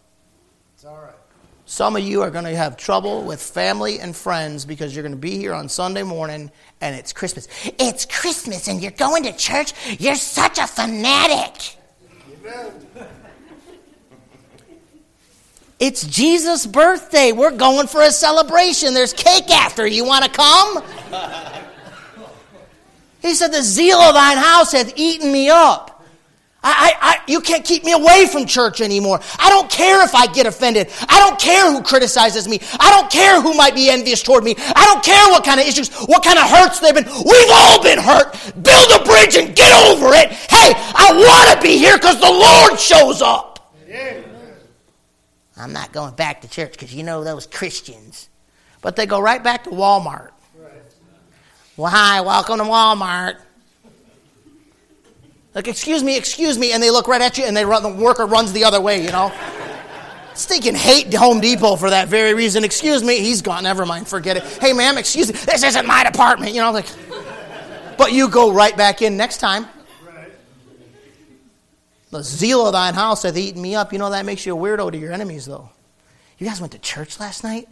Some 1.70 1.96
of 1.96 2.02
you 2.02 2.24
are 2.24 2.32
going 2.32 2.46
to 2.46 2.56
have 2.56 2.78
trouble 2.78 3.22
with 3.22 3.40
family 3.40 4.00
and 4.00 4.16
friends 4.16 4.66
because 4.66 4.96
you're 4.96 5.04
going 5.04 5.14
to 5.14 5.20
be 5.20 5.38
here 5.38 5.54
on 5.54 5.70
Sunday 5.70 6.02
morning 6.02 6.50
and 6.82 6.96
it's 6.96 7.14
Christmas. 7.14 7.48
It's 7.78 8.08
Christmas 8.08 8.68
and 8.68 8.82
you're 8.82 8.90
going 8.90 9.22
to 9.26 9.34
church. 9.34 9.74
You're 10.00 10.16
such 10.16 10.58
a 10.58 10.66
fanatic. 10.66 11.78
Amen. 12.44 12.74
It's 15.78 16.08
Jesus' 16.08 16.66
birthday. 16.66 17.34
We're 17.34 17.56
going 17.56 17.86
for 17.86 18.02
a 18.02 18.10
celebration. 18.10 18.96
There's 18.96 19.14
cake 19.14 19.52
after. 19.52 19.86
You 19.86 20.06
want 20.06 20.26
to 20.26 20.32
come? 20.32 20.84
he 23.22 23.36
said, 23.36 23.50
The 23.50 23.62
zeal 23.62 24.00
of 24.00 24.16
thine 24.16 24.38
house 24.38 24.72
hath 24.72 24.94
eaten 24.96 25.32
me 25.32 25.52
up. 25.52 25.89
I, 26.62 26.94
I, 27.00 27.22
you 27.32 27.40
can't 27.40 27.64
keep 27.64 27.86
me 27.86 27.94
away 27.94 28.28
from 28.28 28.46
church 28.46 28.82
anymore. 28.82 29.22
I 29.40 29.50
don't 29.50 29.72
care 29.72 30.04
if 30.04 30.14
I 30.14 30.28
get 30.28 30.46
offended. 30.46 30.90
I 31.08 31.20
don't 31.20 31.40
care 31.40 31.72
who 31.72 31.82
criticizes 31.82 32.50
me. 32.50 32.60
I 32.80 32.90
don't 32.90 33.10
care 33.10 33.42
who 33.42 33.54
might 33.54 33.76
be 33.76 33.90
envious 33.90 34.22
toward 34.22 34.44
me. 34.44 34.56
I 34.58 34.86
don't 34.86 35.04
care 35.04 35.30
what 35.30 35.46
kind 35.46 35.62
of 35.62 35.66
issues, 35.66 35.90
what 36.08 36.24
kind 36.24 36.38
of 36.38 36.50
hurts 36.50 36.80
they've 36.80 36.94
been. 36.94 37.06
We've 37.06 37.50
all 37.52 37.82
been 37.82 37.98
hurt. 37.98 38.34
Build 38.62 38.92
a 38.92 39.04
bridge 39.06 39.38
and 39.38 39.56
get 39.56 39.72
over 39.88 40.14
it. 40.14 40.32
Hey, 40.32 40.74
I 40.76 41.14
want 41.16 41.58
to 41.58 41.66
be 41.66 41.78
here 41.78 41.98
because 41.98 42.20
the 42.20 42.30
Lord 42.30 42.78
shows 42.78 43.22
up. 43.22 43.74
I'm 45.56 45.72
not 45.72 45.94
going 45.94 46.16
back 46.16 46.42
to 46.42 46.50
church 46.50 46.72
because 46.72 46.94
you 46.94 47.04
know 47.04 47.24
those 47.24 47.48
Christians. 47.48 48.30
But 48.82 48.96
they 48.96 49.06
go 49.06 49.22
right 49.22 49.44
back 49.44 49.64
to 49.66 49.70
Walmart. 49.70 50.32
Well, 51.78 51.92
hi, 51.92 52.20
welcome 52.20 52.58
to 52.58 52.66
Walmart. 52.66 53.38
Like, 55.60 55.68
excuse 55.68 56.02
me, 56.02 56.16
excuse 56.16 56.58
me, 56.58 56.72
and 56.72 56.82
they 56.82 56.90
look 56.90 57.10
right 57.10 57.20
at 57.20 57.38
you, 57.38 57.44
and 57.44 57.58
they 57.58 57.66
run, 57.66 57.84
the 57.84 57.90
worker 57.90 58.26
runs 58.26 58.54
the 58.54 58.64
other 58.64 58.80
way, 58.80 59.04
you 59.04 59.12
know? 59.12 59.30
Stinking 60.34 60.74
hate 60.74 61.14
Home 61.14 61.42
Depot 61.42 61.76
for 61.76 61.90
that 61.90 62.08
very 62.08 62.34
reason. 62.34 62.64
Excuse 62.64 63.04
me, 63.04 63.20
he's 63.20 63.42
gone. 63.42 63.64
Never 63.64 63.86
mind, 63.86 64.08
forget 64.08 64.38
it. 64.38 64.44
Hey, 64.44 64.72
ma'am, 64.72 64.98
excuse 64.98 65.28
me, 65.28 65.38
this 65.38 65.62
isn't 65.64 65.86
my 65.86 66.06
department. 66.06 66.54
You 66.54 66.62
know, 66.62 66.72
like, 66.72 66.86
but 67.98 68.14
you 68.14 68.30
go 68.30 68.54
right 68.54 68.78
back 68.78 69.02
in 69.02 69.18
next 69.18 69.40
time. 69.40 69.66
The 72.12 72.24
zeal 72.24 72.66
of 72.66 72.72
thine 72.72 72.94
house 72.94 73.24
hath 73.24 73.36
eaten 73.36 73.62
me 73.62 73.76
up. 73.76 73.92
You 73.92 74.00
know 74.00 74.12
that 74.12 74.26
makes 74.26 74.46
you 74.46 74.56
a 74.56 74.58
weirdo 74.58 74.94
to 74.94 74.98
your 74.98 75.12
enemies, 75.12 75.46
though. 75.46 75.72
You 76.38 76.48
guys 76.48 76.62
went 76.62 76.72
to 76.72 76.80
church 76.80 77.20
last 77.20 77.44
night? 77.44 77.68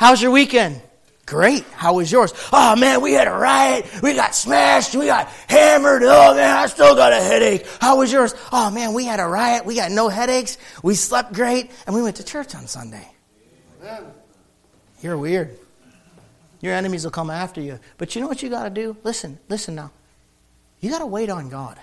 How 0.00 0.12
was 0.12 0.22
your 0.22 0.30
weekend? 0.30 0.80
Great. 1.28 1.64
How 1.72 1.92
was 1.92 2.10
yours? 2.10 2.32
Oh 2.54 2.74
man, 2.74 3.02
we 3.02 3.12
had 3.12 3.28
a 3.28 3.32
riot. 3.32 3.84
We 4.02 4.14
got 4.14 4.34
smashed. 4.34 4.94
We 4.94 5.04
got 5.04 5.28
hammered. 5.46 6.02
Oh 6.02 6.34
man, 6.34 6.56
I 6.56 6.64
still 6.68 6.94
got 6.94 7.12
a 7.12 7.16
headache. 7.20 7.66
How 7.82 7.98
was 7.98 8.10
yours? 8.10 8.34
Oh 8.50 8.70
man, 8.70 8.94
we 8.94 9.04
had 9.04 9.20
a 9.20 9.26
riot. 9.26 9.66
We 9.66 9.74
got 9.74 9.90
no 9.90 10.08
headaches. 10.08 10.56
We 10.82 10.94
slept 10.94 11.34
great. 11.34 11.70
And 11.86 11.94
we 11.94 12.00
went 12.00 12.16
to 12.16 12.24
church 12.24 12.54
on 12.54 12.66
Sunday. 12.66 13.06
You're 15.02 15.18
weird. 15.18 15.58
Your 16.62 16.72
enemies 16.72 17.04
will 17.04 17.10
come 17.10 17.28
after 17.28 17.60
you. 17.60 17.78
But 17.98 18.14
you 18.14 18.22
know 18.22 18.26
what 18.26 18.42
you 18.42 18.48
got 18.48 18.64
to 18.64 18.70
do? 18.70 18.96
Listen, 19.04 19.38
listen 19.50 19.74
now. 19.74 19.92
You 20.80 20.88
got 20.88 21.00
to 21.00 21.06
wait 21.06 21.28
on 21.28 21.50
God. 21.50 21.78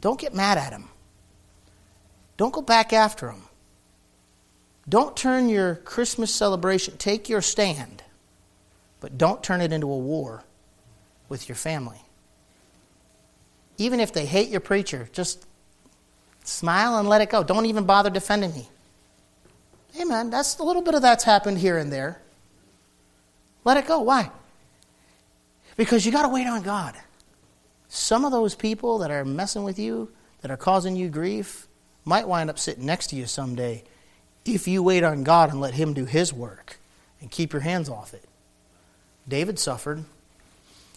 Don't 0.00 0.18
get 0.18 0.34
mad 0.34 0.56
at 0.56 0.72
him. 0.72 0.88
Don't 2.38 2.52
go 2.52 2.62
back 2.62 2.94
after 2.94 3.30
him. 3.30 3.42
Don't 4.88 5.16
turn 5.16 5.48
your 5.48 5.76
Christmas 5.76 6.34
celebration, 6.34 6.96
take 6.96 7.28
your 7.28 7.42
stand, 7.42 8.02
but 9.00 9.18
don't 9.18 9.42
turn 9.42 9.60
it 9.60 9.72
into 9.72 9.90
a 9.90 9.98
war 9.98 10.44
with 11.28 11.48
your 11.48 11.56
family. 11.56 12.00
Even 13.76 14.00
if 14.00 14.12
they 14.12 14.24
hate 14.24 14.48
your 14.48 14.60
preacher, 14.60 15.08
just 15.12 15.46
smile 16.42 16.98
and 16.98 17.08
let 17.08 17.20
it 17.20 17.30
go. 17.30 17.44
Don't 17.44 17.66
even 17.66 17.84
bother 17.84 18.10
defending 18.10 18.52
me. 18.54 18.68
Amen. 20.00 20.30
That's 20.30 20.58
a 20.58 20.62
little 20.62 20.82
bit 20.82 20.94
of 20.94 21.02
that's 21.02 21.24
happened 21.24 21.58
here 21.58 21.76
and 21.76 21.92
there. 21.92 22.20
Let 23.64 23.76
it 23.76 23.86
go. 23.86 24.00
Why? 24.00 24.30
Because 25.76 26.06
you 26.06 26.12
got 26.12 26.22
to 26.22 26.28
wait 26.28 26.46
on 26.46 26.62
God. 26.62 26.96
Some 27.88 28.24
of 28.24 28.32
those 28.32 28.54
people 28.54 28.98
that 28.98 29.10
are 29.10 29.24
messing 29.24 29.64
with 29.64 29.78
you, 29.78 30.10
that 30.40 30.50
are 30.50 30.56
causing 30.56 30.96
you 30.96 31.08
grief, 31.08 31.66
might 32.04 32.26
wind 32.26 32.50
up 32.50 32.58
sitting 32.58 32.86
next 32.86 33.08
to 33.08 33.16
you 33.16 33.26
someday 33.26 33.84
if 34.54 34.68
you 34.68 34.82
wait 34.82 35.04
on 35.04 35.24
God 35.24 35.50
and 35.50 35.60
let 35.60 35.74
Him 35.74 35.94
do 35.94 36.04
His 36.04 36.32
work 36.32 36.78
and 37.20 37.30
keep 37.30 37.52
your 37.52 37.62
hands 37.62 37.88
off 37.88 38.14
it. 38.14 38.24
David 39.28 39.58
suffered. 39.58 40.04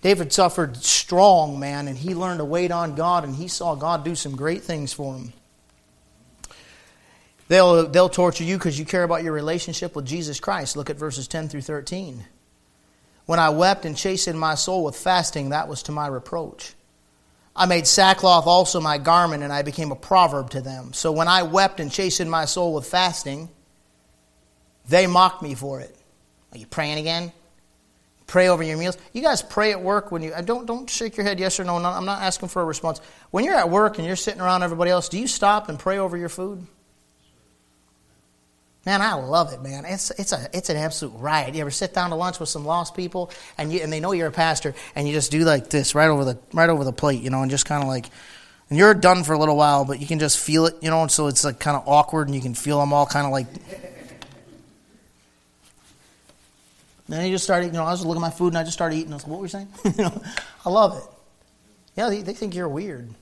David 0.01 0.33
suffered 0.33 0.77
strong, 0.77 1.59
man, 1.59 1.87
and 1.87 1.97
he 1.97 2.15
learned 2.15 2.39
to 2.39 2.45
wait 2.45 2.71
on 2.71 2.95
God, 2.95 3.23
and 3.23 3.35
he 3.35 3.47
saw 3.47 3.75
God 3.75 4.03
do 4.03 4.15
some 4.15 4.35
great 4.35 4.63
things 4.63 4.91
for 4.91 5.15
him. 5.15 5.33
They'll, 7.49 7.87
they'll 7.87 8.09
torture 8.09 8.43
you 8.43 8.57
because 8.57 8.79
you 8.79 8.85
care 8.85 9.03
about 9.03 9.23
your 9.23 9.33
relationship 9.33 9.95
with 9.95 10.05
Jesus 10.05 10.39
Christ. 10.39 10.75
Look 10.75 10.89
at 10.89 10.95
verses 10.95 11.27
10 11.27 11.49
through 11.49 11.61
13. 11.61 12.25
When 13.25 13.39
I 13.39 13.49
wept 13.49 13.85
and 13.85 13.95
chastened 13.95 14.39
my 14.39 14.55
soul 14.55 14.85
with 14.85 14.95
fasting, 14.95 15.49
that 15.49 15.67
was 15.67 15.83
to 15.83 15.91
my 15.91 16.07
reproach. 16.07 16.73
I 17.55 17.65
made 17.65 17.85
sackcloth 17.85 18.47
also 18.47 18.79
my 18.79 18.97
garment, 18.97 19.43
and 19.43 19.51
I 19.51 19.61
became 19.61 19.91
a 19.91 19.95
proverb 19.95 20.51
to 20.51 20.61
them. 20.61 20.93
So 20.93 21.11
when 21.11 21.27
I 21.27 21.43
wept 21.43 21.79
and 21.79 21.91
chastened 21.91 22.31
my 22.31 22.45
soul 22.45 22.73
with 22.73 22.87
fasting, 22.87 23.49
they 24.87 25.07
mocked 25.07 25.41
me 25.41 25.55
for 25.55 25.81
it. 25.81 25.95
Are 26.51 26.57
you 26.57 26.65
praying 26.65 26.97
again? 26.97 27.31
Pray 28.27 28.47
over 28.47 28.63
your 28.63 28.77
meals. 28.77 28.97
You 29.11 29.21
guys 29.21 29.41
pray 29.41 29.71
at 29.71 29.81
work 29.81 30.11
when 30.11 30.21
you 30.21 30.33
uh, 30.33 30.41
don't 30.41 30.65
don't 30.65 30.89
shake 30.89 31.17
your 31.17 31.25
head 31.25 31.37
yes 31.37 31.59
or 31.59 31.65
no. 31.65 31.75
I'm 31.75 32.05
not 32.05 32.21
asking 32.21 32.47
for 32.47 32.61
a 32.61 32.65
response. 32.65 33.01
When 33.29 33.43
you're 33.43 33.55
at 33.55 33.69
work 33.69 33.97
and 33.97 34.07
you're 34.07 34.15
sitting 34.15 34.39
around 34.39 34.63
everybody 34.63 34.89
else, 34.89 35.09
do 35.09 35.19
you 35.19 35.27
stop 35.27 35.67
and 35.67 35.77
pray 35.77 35.97
over 35.97 36.15
your 36.15 36.29
food? 36.29 36.65
Man, 38.85 39.01
I 39.01 39.13
love 39.13 39.53
it, 39.53 39.61
man. 39.61 39.85
It's, 39.85 40.09
it's, 40.11 40.33
a, 40.33 40.49
it's 40.53 40.71
an 40.71 40.77
absolute 40.77 41.15
riot. 41.17 41.53
You 41.53 41.61
ever 41.61 41.69
sit 41.69 41.93
down 41.93 42.09
to 42.09 42.15
lunch 42.15 42.39
with 42.39 42.49
some 42.49 42.65
lost 42.65 42.95
people 42.95 43.29
and, 43.57 43.71
you, 43.71 43.81
and 43.81 43.93
they 43.93 43.99
know 43.99 44.11
you're 44.11 44.29
a 44.29 44.31
pastor 44.31 44.73
and 44.95 45.07
you 45.07 45.13
just 45.13 45.29
do 45.29 45.41
like 45.41 45.69
this 45.69 45.93
right 45.93 46.09
over 46.09 46.25
the, 46.25 46.39
right 46.51 46.69
over 46.69 46.83
the 46.83 46.91
plate, 46.91 47.21
you 47.21 47.29
know, 47.29 47.43
and 47.43 47.51
just 47.51 47.67
kind 47.67 47.83
of 47.83 47.87
like, 47.87 48.07
and 48.69 48.79
you're 48.79 48.95
done 48.95 49.23
for 49.23 49.33
a 49.33 49.37
little 49.37 49.55
while, 49.55 49.85
but 49.85 49.99
you 49.99 50.07
can 50.07 50.17
just 50.17 50.39
feel 50.39 50.65
it, 50.65 50.75
you 50.81 50.89
know, 50.89 51.03
and 51.03 51.11
so 51.11 51.27
it's 51.27 51.43
like 51.43 51.59
kind 51.59 51.77
of 51.77 51.87
awkward 51.87 52.27
and 52.27 52.33
you 52.33 52.41
can 52.41 52.55
feel 52.55 52.79
them 52.79 52.91
all 52.91 53.05
kind 53.05 53.27
of 53.27 53.31
like. 53.31 53.45
then 57.07 57.25
you 57.25 57.33
just 57.33 57.43
start 57.43 57.61
eating, 57.61 57.75
you 57.75 57.79
know, 57.79 57.85
I 57.85 57.91
was 57.91 58.03
looking 58.03 58.23
at 58.23 58.27
my 58.27 58.31
food 58.31 58.47
and 58.47 58.57
I 58.57 58.63
just 58.63 58.73
started 58.73 58.95
eating. 58.95 59.11
I 59.11 59.15
was 59.15 59.23
like, 59.23 59.31
what 59.31 59.41
were 59.41 59.45
you 59.45 59.49
saying? 59.49 59.67
you 59.85 60.05
know, 60.05 60.23
I 60.65 60.69
love 60.71 60.97
it. 60.97 61.03
Yeah, 61.95 62.09
they, 62.09 62.23
they 62.23 62.33
think 62.33 62.55
you're 62.55 62.67
weird. 62.67 63.13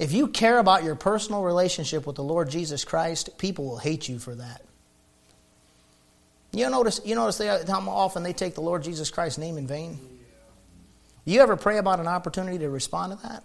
If 0.00 0.12
you 0.12 0.28
care 0.28 0.58
about 0.58 0.82
your 0.82 0.94
personal 0.94 1.42
relationship 1.42 2.06
with 2.06 2.16
the 2.16 2.24
Lord 2.24 2.48
Jesus 2.48 2.86
Christ, 2.86 3.36
people 3.36 3.66
will 3.66 3.76
hate 3.76 4.08
you 4.08 4.18
for 4.18 4.34
that. 4.34 4.62
You 6.52 6.70
notice, 6.70 7.02
you 7.04 7.14
notice 7.14 7.36
they, 7.36 7.46
how 7.46 7.86
often 7.86 8.22
they 8.22 8.32
take 8.32 8.54
the 8.54 8.62
Lord 8.62 8.82
Jesus 8.82 9.10
Christ's 9.10 9.36
name 9.36 9.58
in 9.58 9.66
vain? 9.66 9.98
You 11.26 11.42
ever 11.42 11.54
pray 11.54 11.76
about 11.76 12.00
an 12.00 12.06
opportunity 12.06 12.56
to 12.60 12.70
respond 12.70 13.12
to 13.12 13.28
that? 13.28 13.44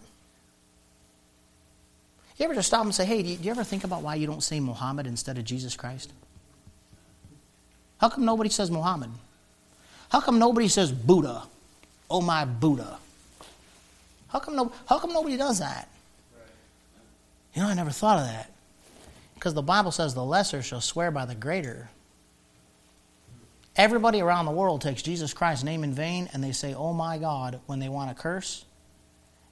You 2.37 2.45
ever 2.45 2.55
just 2.55 2.69
stop 2.69 2.85
and 2.85 2.95
say, 2.95 3.03
hey, 3.03 3.21
do 3.21 3.27
you, 3.27 3.35
do 3.35 3.43
you 3.43 3.51
ever 3.51 3.65
think 3.65 3.83
about 3.83 4.01
why 4.01 4.15
you 4.15 4.25
don't 4.25 4.41
say 4.41 4.61
Muhammad 4.61 5.07
instead 5.07 5.37
of 5.37 5.43
Jesus 5.43 5.75
Christ? 5.75 6.13
How 7.97 8.07
come 8.07 8.23
nobody 8.23 8.49
says 8.49 8.71
Muhammad? 8.71 9.09
How 10.07 10.21
come 10.21 10.39
nobody 10.39 10.69
says 10.69 10.89
Buddha? 10.89 11.43
Oh, 12.09 12.21
my 12.21 12.45
Buddha. 12.45 12.97
How 14.29 14.39
come, 14.39 14.55
no, 14.55 14.71
how 14.87 14.99
come 14.99 15.11
nobody 15.11 15.35
does 15.35 15.59
that? 15.59 15.89
You 17.55 17.61
know, 17.61 17.69
I 17.69 17.73
never 17.73 17.89
thought 17.89 18.19
of 18.19 18.25
that. 18.25 18.51
Because 19.33 19.53
the 19.53 19.61
Bible 19.61 19.91
says 19.91 20.13
the 20.13 20.23
lesser 20.23 20.61
shall 20.61 20.81
swear 20.81 21.09
by 21.09 21.25
the 21.25 21.35
greater. 21.35 21.89
Everybody 23.75 24.21
around 24.21 24.45
the 24.45 24.51
world 24.51 24.81
takes 24.81 25.01
Jesus 25.01 25.33
Christ's 25.33 25.63
name 25.63 25.83
in 25.83 25.93
vain 25.93 26.29
and 26.33 26.43
they 26.43 26.51
say, 26.51 26.73
Oh 26.73 26.93
my 26.93 27.17
God, 27.17 27.59
when 27.65 27.79
they 27.79 27.89
want 27.89 28.15
to 28.15 28.21
curse. 28.21 28.65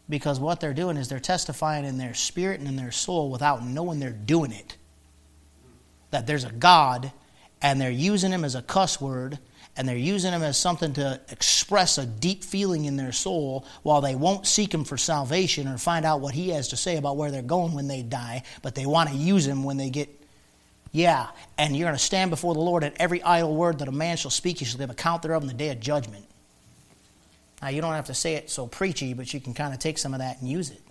Because 0.10 0.40
what 0.40 0.60
they're 0.60 0.74
doing 0.74 0.98
is 0.98 1.08
they're 1.08 1.20
testifying 1.20 1.86
in 1.86 1.98
their 1.98 2.14
spirit 2.14 2.60
and 2.60 2.68
in 2.68 2.76
their 2.76 2.92
soul 2.92 3.30
without 3.30 3.66
knowing 3.66 4.00
they're 4.00 4.12
doing 4.12 4.52
it. 4.52 4.76
That 6.12 6.28
there's 6.28 6.44
a 6.44 6.52
God 6.52 7.12
and 7.62 7.80
they're 7.80 7.90
using 7.90 8.32
him 8.32 8.44
as 8.44 8.56
a 8.56 8.62
cuss 8.62 9.00
word 9.00 9.40
and 9.76 9.88
they're 9.88 9.98
using 9.98 10.32
him 10.32 10.44
as 10.44 10.58
something 10.58 10.94
to 10.94 11.20
express 11.30 11.98
a 11.98 12.06
deep 12.06 12.44
feeling 12.44 12.86
in 12.86 12.96
their 12.96 13.12
soul 13.12 13.66
while 13.82 14.02
they 14.02 14.16
won't 14.16 14.46
seek 14.46 14.74
him 14.74 14.84
for 14.84 14.98
salvation 14.98 15.68
or 15.68 15.78
find 15.78 16.06
out 16.06 16.22
what 16.22 16.36
he 16.36 16.50
has 16.50 16.68
to 16.70 16.78
say 16.78 16.98
about 16.98 17.18
where 17.18 17.32
they're 17.32 17.42
going 17.42 17.74
when 17.74 17.88
they 17.88 18.04
die, 18.04 18.44
but 18.62 18.76
they 18.76 18.86
want 18.86 19.10
to 19.10 19.16
use 19.16 19.48
him 19.48 19.64
when 19.64 19.78
they 19.78 19.90
get. 19.90 20.10
Yeah, 20.92 21.28
and 21.58 21.76
you're 21.76 21.88
going 21.88 21.98
to 21.98 22.04
stand 22.04 22.30
before 22.30 22.54
the 22.54 22.60
Lord 22.60 22.84
at 22.84 22.94
every 22.98 23.24
idle 23.24 23.56
word 23.56 23.80
that 23.80 23.88
a 23.88 23.92
man 23.92 24.16
shall 24.16 24.30
speak, 24.30 24.62
you 24.62 24.68
shall 24.68 24.78
give 24.78 24.92
account 24.92 25.24
thereof 25.24 25.42
in 25.42 25.48
the 25.48 25.56
day 25.56 25.70
of 25.70 25.80
judgment. 25.80 26.26
Now, 27.64 27.70
you 27.70 27.82
don't 27.82 27.94
have 27.94 28.06
to 28.06 28.14
say 28.14 28.36
it 28.36 28.52
so 28.52 28.68
preachy, 28.68 29.16
but 29.16 29.34
you 29.34 29.40
can 29.40 29.56
kind 29.56 29.74
of 29.74 29.80
take 29.80 29.98
some 29.98 30.14
of 30.14 30.20
that 30.20 30.40
and 30.40 30.48
use 30.48 30.70
it. 30.70 30.82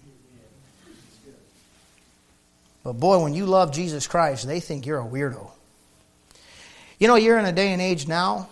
But 2.83 2.95
boy, 2.95 3.23
when 3.23 3.33
you 3.33 3.47
love 3.47 3.71
Jesus 3.71 4.09
Christ, 4.09 4.45
they 4.45 4.59
think 4.59 4.87
you're 4.87 4.99
a 4.99 5.05
weirdo. 5.05 5.49
You 6.99 7.07
know, 7.07 7.15
you're 7.15 7.39
in 7.39 7.45
a 7.45 7.53
day 7.53 7.69
and 7.73 7.81
age 7.81 8.09
now 8.09 8.49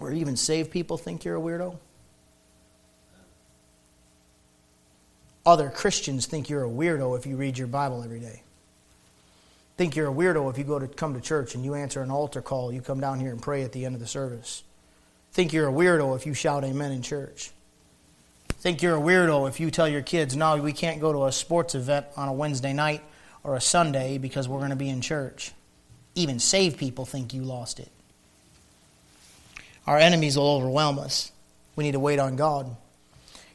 where 0.00 0.12
even 0.12 0.36
saved 0.36 0.70
people 0.70 0.96
think 0.96 1.24
you're 1.24 1.36
a 1.36 1.40
weirdo? 1.40 1.76
Other 5.44 5.70
Christians 5.70 6.26
think 6.26 6.48
you're 6.48 6.64
a 6.64 6.68
weirdo 6.68 7.18
if 7.18 7.26
you 7.26 7.36
read 7.36 7.58
your 7.58 7.66
Bible 7.66 8.02
every 8.02 8.20
day. 8.20 8.42
Think 9.76 9.96
you're 9.96 10.10
a 10.10 10.14
weirdo 10.14 10.50
if 10.50 10.58
you 10.58 10.64
go 10.64 10.78
to 10.78 10.86
come 10.86 11.14
to 11.14 11.20
church 11.20 11.54
and 11.54 11.64
you 11.64 11.74
answer 11.74 12.02
an 12.02 12.10
altar 12.10 12.42
call, 12.42 12.72
you 12.72 12.82
come 12.82 13.00
down 13.00 13.18
here 13.18 13.30
and 13.30 13.40
pray 13.40 13.62
at 13.62 13.72
the 13.72 13.84
end 13.84 13.94
of 13.94 14.00
the 14.00 14.06
service. 14.06 14.62
Think 15.32 15.52
you're 15.52 15.68
a 15.68 15.72
weirdo 15.72 16.16
if 16.16 16.26
you 16.26 16.34
shout 16.34 16.64
amen 16.64 16.92
in 16.92 17.02
church. 17.02 17.50
Think 18.48 18.82
you're 18.82 18.96
a 18.96 19.00
weirdo 19.00 19.48
if 19.48 19.58
you 19.58 19.70
tell 19.70 19.88
your 19.88 20.02
kids, 20.02 20.36
no, 20.36 20.56
we 20.58 20.74
can't 20.74 21.00
go 21.00 21.12
to 21.12 21.24
a 21.24 21.32
sports 21.32 21.74
event 21.74 22.06
on 22.16 22.28
a 22.28 22.32
Wednesday 22.32 22.74
night 22.74 23.02
or 23.42 23.54
a 23.54 23.60
Sunday 23.60 24.18
because 24.18 24.48
we're 24.48 24.58
going 24.58 24.70
to 24.70 24.76
be 24.76 24.90
in 24.90 25.00
church. 25.00 25.52
Even 26.14 26.38
saved 26.38 26.78
people 26.78 27.06
think 27.06 27.32
you 27.32 27.42
lost 27.42 27.80
it. 27.80 27.90
Our 29.90 29.98
enemies 29.98 30.36
will 30.36 30.46
overwhelm 30.46 31.00
us. 31.00 31.32
We 31.74 31.82
need 31.82 31.92
to 31.92 31.98
wait 31.98 32.20
on 32.20 32.36
God. 32.36 32.76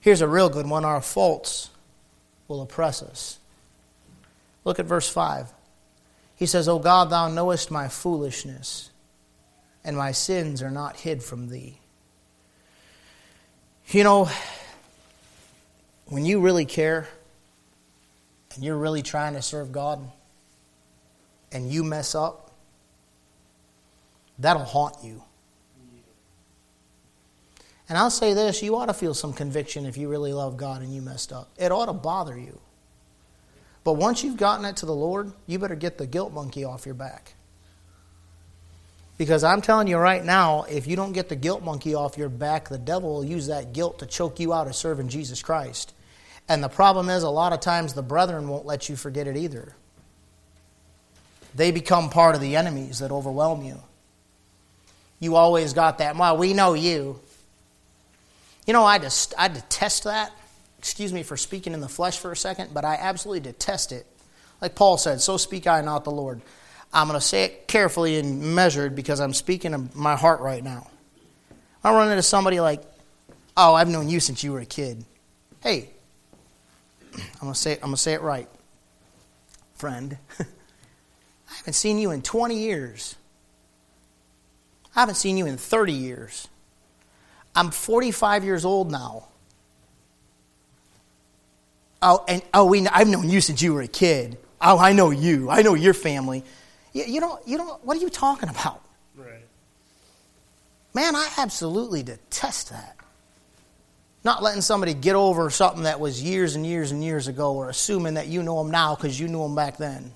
Here's 0.02 0.20
a 0.20 0.28
real 0.28 0.50
good 0.50 0.70
one 0.70 0.84
our 0.84 1.00
faults 1.00 1.70
will 2.50 2.62
oppress 2.62 3.02
us. 3.02 3.40
Look 4.66 4.78
at 4.78 4.86
verse 4.86 5.08
5. 5.08 5.48
He 6.36 6.46
says, 6.46 6.68
O 6.68 6.78
God, 6.78 7.10
thou 7.10 7.30
knowest 7.30 7.72
my 7.72 7.88
foolishness, 7.88 8.90
and 9.86 9.96
my 9.96 10.12
sins 10.12 10.62
are 10.62 10.70
not 10.70 10.98
hid 10.98 11.24
from 11.24 11.48
thee. 11.48 11.78
You 13.88 14.04
know, 14.04 14.30
when 16.08 16.26
you 16.26 16.42
really 16.42 16.66
care 16.66 17.08
and 18.56 18.62
you're 18.62 18.76
really 18.76 19.04
trying 19.04 19.36
to 19.36 19.42
serve 19.42 19.72
God 19.72 20.06
and 21.54 21.72
you 21.72 21.86
mess 21.86 22.14
up, 22.14 22.52
that'll 24.38 24.66
haunt 24.66 24.98
you. 25.02 25.22
And 27.88 27.98
I'll 27.98 28.10
say 28.10 28.34
this 28.34 28.64
you 28.64 28.76
ought 28.76 28.88
to 28.88 28.94
feel 28.94 29.14
some 29.14 29.34
conviction 29.34 29.86
if 29.86 29.98
you 29.98 30.10
really 30.10 30.34
love 30.34 30.58
God 30.58 30.82
and 30.82 30.94
you 30.94 31.02
messed 31.02 31.32
up. 31.32 31.50
It 31.58 31.72
ought 31.72 31.86
to 31.86 31.94
bother 31.94 32.38
you. 32.38 32.60
But 33.84 33.94
once 33.94 34.24
you've 34.24 34.38
gotten 34.38 34.66
it 34.66 34.78
to 34.78 34.88
the 34.88 34.96
Lord, 34.96 35.32
you 35.46 35.60
better 35.60 35.76
get 35.76 35.98
the 35.98 36.08
guilt 36.08 36.34
monkey 36.34 36.64
off 36.64 36.86
your 36.86 36.96
back. 36.96 37.36
Because 39.18 39.44
I'm 39.44 39.62
telling 39.62 39.88
you 39.88 39.98
right 39.98 40.26
now, 40.26 40.64
if 40.64 40.88
you 40.88 40.96
don't 40.96 41.14
get 41.14 41.30
the 41.30 41.36
guilt 41.36 41.64
monkey 41.64 41.94
off 41.94 42.18
your 42.18 42.28
back, 42.28 42.68
the 42.68 42.78
devil 42.78 43.14
will 43.14 43.24
use 43.24 43.48
that 43.48 43.72
guilt 43.72 44.00
to 44.00 44.06
choke 44.06 44.40
you 44.40 44.52
out 44.52 44.68
of 44.68 44.76
serving 44.76 45.08
Jesus 45.08 45.42
Christ. 45.42 45.94
And 46.50 46.64
the 46.64 46.70
problem 46.70 47.10
is, 47.10 47.24
a 47.24 47.30
lot 47.30 47.54
of 47.54 47.60
times 47.60 47.94
the 47.94 48.02
brethren 48.02 48.50
won't 48.50 48.66
let 48.66 48.90
you 48.90 48.96
forget 48.96 49.28
it 49.28 49.38
either. 49.38 49.74
They 51.54 51.72
become 51.72 52.10
part 52.10 52.36
of 52.36 52.42
the 52.42 52.56
enemies 52.58 53.00
that 53.00 53.12
overwhelm 53.12 53.64
you. 53.64 53.82
You 55.20 55.36
always 55.36 55.74
got 55.74 56.00
that, 56.00 56.18
well, 56.18 56.38
we 56.38 56.54
know 56.54 56.74
you. 56.74 57.22
You 58.66 58.74
know, 58.74 58.84
I, 58.84 58.98
just, 58.98 59.34
I 59.38 59.48
detest 59.48 60.06
that. 60.06 60.32
Excuse 60.80 61.14
me 61.14 61.24
for 61.24 61.38
speaking 61.38 61.74
in 61.74 61.82
the 61.82 61.88
flesh 61.88 62.20
for 62.20 62.32
a 62.32 62.38
second, 62.38 62.74
but 62.74 62.86
I 62.86 62.96
absolutely 62.96 63.40
detest 63.52 63.92
it. 63.92 64.06
Like 64.62 64.76
Paul 64.76 64.98
said, 64.98 65.22
so 65.22 65.38
speak 65.38 65.68
I, 65.68 65.82
not 65.82 66.04
the 66.04 66.12
Lord. 66.12 66.42
I'm 66.94 67.08
going 67.08 67.20
to 67.20 67.26
say 67.26 67.44
it 67.44 67.68
carefully 67.68 68.18
and 68.18 68.56
measured 68.56 68.96
because 68.96 69.20
I'm 69.20 69.34
speaking 69.34 69.74
of 69.74 69.96
my 69.96 70.16
heart 70.16 70.40
right 70.40 70.64
now. 70.64 70.90
I 71.84 71.92
run 71.92 72.10
into 72.10 72.24
somebody 72.24 72.60
like, 72.60 72.82
oh, 73.58 73.74
I've 73.74 73.90
known 73.90 74.10
you 74.10 74.20
since 74.20 74.44
you 74.44 74.54
were 74.54 74.60
a 74.60 74.66
kid. 74.66 75.04
Hey, 75.62 75.90
I'm 77.14 77.20
going 77.42 77.54
to 77.54 77.60
say 77.60 77.74
it, 77.74 77.80
I'm 77.80 77.90
going 77.90 77.96
to 77.96 78.02
say 78.02 78.14
it 78.14 78.22
right. 78.22 78.48
Friend, 79.76 80.18
I 80.40 81.54
haven't 81.58 81.74
seen 81.74 82.00
you 82.00 82.12
in 82.12 82.22
20 82.22 82.58
years. 82.58 83.16
I 84.96 85.02
haven't 85.02 85.16
seen 85.16 85.38
you 85.38 85.46
in 85.46 85.58
30 85.58 85.94
years. 85.94 86.48
I'm 87.56 87.72
45 87.72 88.44
years 88.44 88.66
old 88.66 88.92
now. 88.92 89.28
Oh, 92.02 92.24
and 92.28 92.42
oh, 92.54 92.66
we, 92.66 92.86
I've 92.88 93.08
known 93.08 93.30
you 93.30 93.42
since 93.42 93.62
you 93.62 93.74
were 93.74 93.82
a 93.82 93.88
kid. 93.88 94.38
Oh, 94.62 94.78
I 94.78 94.94
know 94.94 95.10
you. 95.10 95.50
I 95.50 95.62
know 95.62 95.74
your 95.74 95.94
family. 95.94 96.44
You, 96.94 97.04
you 97.06 97.20
don't, 97.20 97.46
you 97.48 97.58
don't, 97.58 97.84
what 97.86 97.98
are 97.98 98.02
you 98.02 98.10
talking 98.10 98.50
about? 98.50 98.82
Right. 99.16 99.46
Man, 100.94 101.16
I 101.16 101.30
absolutely 101.38 102.04
detest 102.04 102.70
that. 102.70 102.96
Not 104.24 104.44
letting 104.44 104.62
somebody 104.62 104.94
get 104.94 105.16
over 105.16 105.50
something 105.50 105.84
that 105.84 106.00
was 106.00 106.22
years 106.22 106.56
and 106.56 106.66
years 106.66 106.92
and 106.92 107.04
years 107.04 107.28
ago 107.28 107.54
or 107.54 107.70
assuming 107.70 108.16
that 108.16 108.28
you 108.28 108.44
know 108.44 108.62
them 108.62 108.72
now 108.72 108.96
because 108.96 109.20
you 109.20 109.28
knew 109.28 109.42
them 109.42 109.56
back 109.56 109.78
then. 109.78 110.12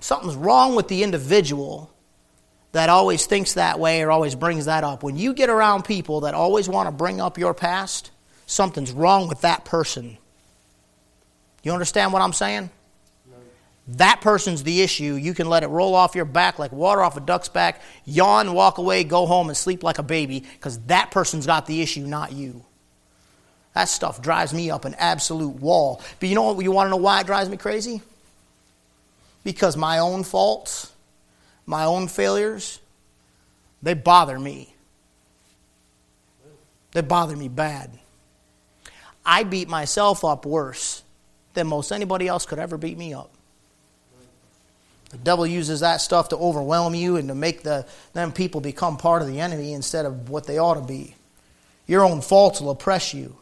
Something's 0.00 0.34
wrong 0.34 0.74
with 0.74 0.88
the 0.88 1.02
individual 1.02 1.90
that 2.72 2.88
always 2.88 3.26
thinks 3.26 3.54
that 3.54 3.78
way 3.78 4.02
or 4.02 4.10
always 4.10 4.34
brings 4.34 4.66
that 4.66 4.84
up. 4.84 5.02
When 5.02 5.16
you 5.16 5.32
get 5.32 5.48
around 5.48 5.84
people 5.84 6.20
that 6.20 6.34
always 6.34 6.68
want 6.68 6.86
to 6.86 6.92
bring 6.92 7.20
up 7.20 7.38
your 7.38 7.54
past, 7.54 8.10
something's 8.46 8.92
wrong 8.92 9.28
with 9.28 9.40
that 9.42 9.64
person. 9.64 10.18
You 11.62 11.72
understand 11.72 12.12
what 12.12 12.22
I'm 12.22 12.32
saying? 12.32 12.70
That 13.92 14.20
person's 14.20 14.64
the 14.64 14.82
issue. 14.82 15.14
You 15.14 15.32
can 15.32 15.48
let 15.48 15.62
it 15.62 15.68
roll 15.68 15.94
off 15.94 16.14
your 16.14 16.26
back 16.26 16.58
like 16.58 16.72
water 16.72 17.02
off 17.02 17.16
a 17.16 17.20
duck's 17.20 17.48
back, 17.48 17.80
yawn, 18.04 18.52
walk 18.52 18.76
away, 18.76 19.02
go 19.02 19.24
home, 19.24 19.48
and 19.48 19.56
sleep 19.56 19.82
like 19.82 19.98
a 19.98 20.02
baby 20.02 20.40
because 20.40 20.78
that 20.86 21.10
person's 21.10 21.46
got 21.46 21.64
the 21.64 21.80
issue, 21.80 22.06
not 22.06 22.32
you. 22.32 22.64
That 23.74 23.88
stuff 23.88 24.20
drives 24.20 24.52
me 24.52 24.70
up 24.70 24.84
an 24.84 24.94
absolute 24.98 25.54
wall. 25.54 26.02
But 26.20 26.28
you 26.28 26.34
know 26.34 26.52
what? 26.52 26.62
You 26.62 26.70
want 26.70 26.86
to 26.86 26.90
know 26.90 26.96
why 26.96 27.20
it 27.20 27.26
drives 27.26 27.48
me 27.48 27.56
crazy? 27.56 28.02
Because 29.42 29.76
my 29.76 30.00
own 30.00 30.22
faults, 30.22 30.92
my 31.68 31.84
own 31.84 32.08
failures, 32.08 32.80
they 33.82 33.92
bother 33.92 34.38
me. 34.38 34.74
They 36.92 37.02
bother 37.02 37.36
me 37.36 37.48
bad. 37.48 37.90
I 39.24 39.42
beat 39.42 39.68
myself 39.68 40.24
up 40.24 40.46
worse 40.46 41.02
than 41.52 41.66
most 41.66 41.92
anybody 41.92 42.26
else 42.26 42.46
could 42.46 42.58
ever 42.58 42.78
beat 42.78 42.96
me 42.96 43.12
up. 43.12 43.30
The 45.10 45.18
devil 45.18 45.46
uses 45.46 45.80
that 45.80 46.00
stuff 46.00 46.30
to 46.30 46.36
overwhelm 46.36 46.94
you 46.94 47.16
and 47.16 47.28
to 47.28 47.34
make 47.34 47.62
the, 47.62 47.86
them 48.14 48.32
people 48.32 48.62
become 48.62 48.96
part 48.96 49.20
of 49.20 49.28
the 49.28 49.40
enemy 49.40 49.74
instead 49.74 50.06
of 50.06 50.30
what 50.30 50.46
they 50.46 50.56
ought 50.56 50.74
to 50.74 50.80
be. 50.80 51.16
Your 51.86 52.02
own 52.02 52.22
faults 52.22 52.62
will 52.62 52.70
oppress 52.70 53.12
you. 53.12 53.36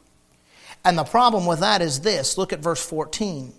And 0.84 0.98
the 0.98 1.04
problem 1.04 1.46
with 1.46 1.60
that 1.60 1.80
is 1.80 2.00
this 2.00 2.36
look 2.36 2.52
at 2.52 2.58
verse 2.58 2.84
14. 2.84 3.52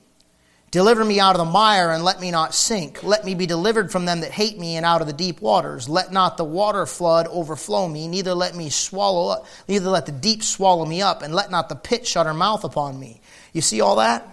Deliver 0.70 1.06
me 1.06 1.20
out 1.20 1.34
of 1.34 1.40
the 1.40 1.52
mire 1.52 1.92
and 1.92 2.04
let 2.04 2.20
me 2.20 2.30
not 2.30 2.54
sink. 2.54 3.02
Let 3.02 3.24
me 3.24 3.36
be 3.36 3.46
delivered 3.46 3.90
from 3.90 4.06
them 4.06 4.20
that 4.20 4.32
hate 4.32 4.60
me 4.60 4.76
and 4.76 4.86
out 4.86 5.00
of 5.00 5.08
the 5.08 5.14
deep 5.14 5.42
waters. 5.42 5.88
Let 5.88 6.12
not 6.12 6.36
the 6.36 6.44
water 6.44 6.86
flood 6.86 7.26
overflow 7.28 7.88
me, 7.88 8.08
neither 8.08 8.34
let 8.34 8.54
me 8.54 8.70
swallow 8.70 9.30
up, 9.30 9.46
neither 9.70 9.90
let 9.90 10.06
the 10.06 10.12
deep 10.12 10.44
swallow 10.44 10.86
me 10.86 11.02
up, 11.02 11.22
and 11.22 11.34
let 11.34 11.52
not 11.52 11.70
the 11.70 11.76
pit 11.76 12.06
shut 12.06 12.26
her 12.26 12.34
mouth 12.34 12.66
upon 12.66 13.00
me. 13.00 13.22
You 13.54 13.62
see 13.62 13.80
all 13.80 13.96
that? 13.96 14.28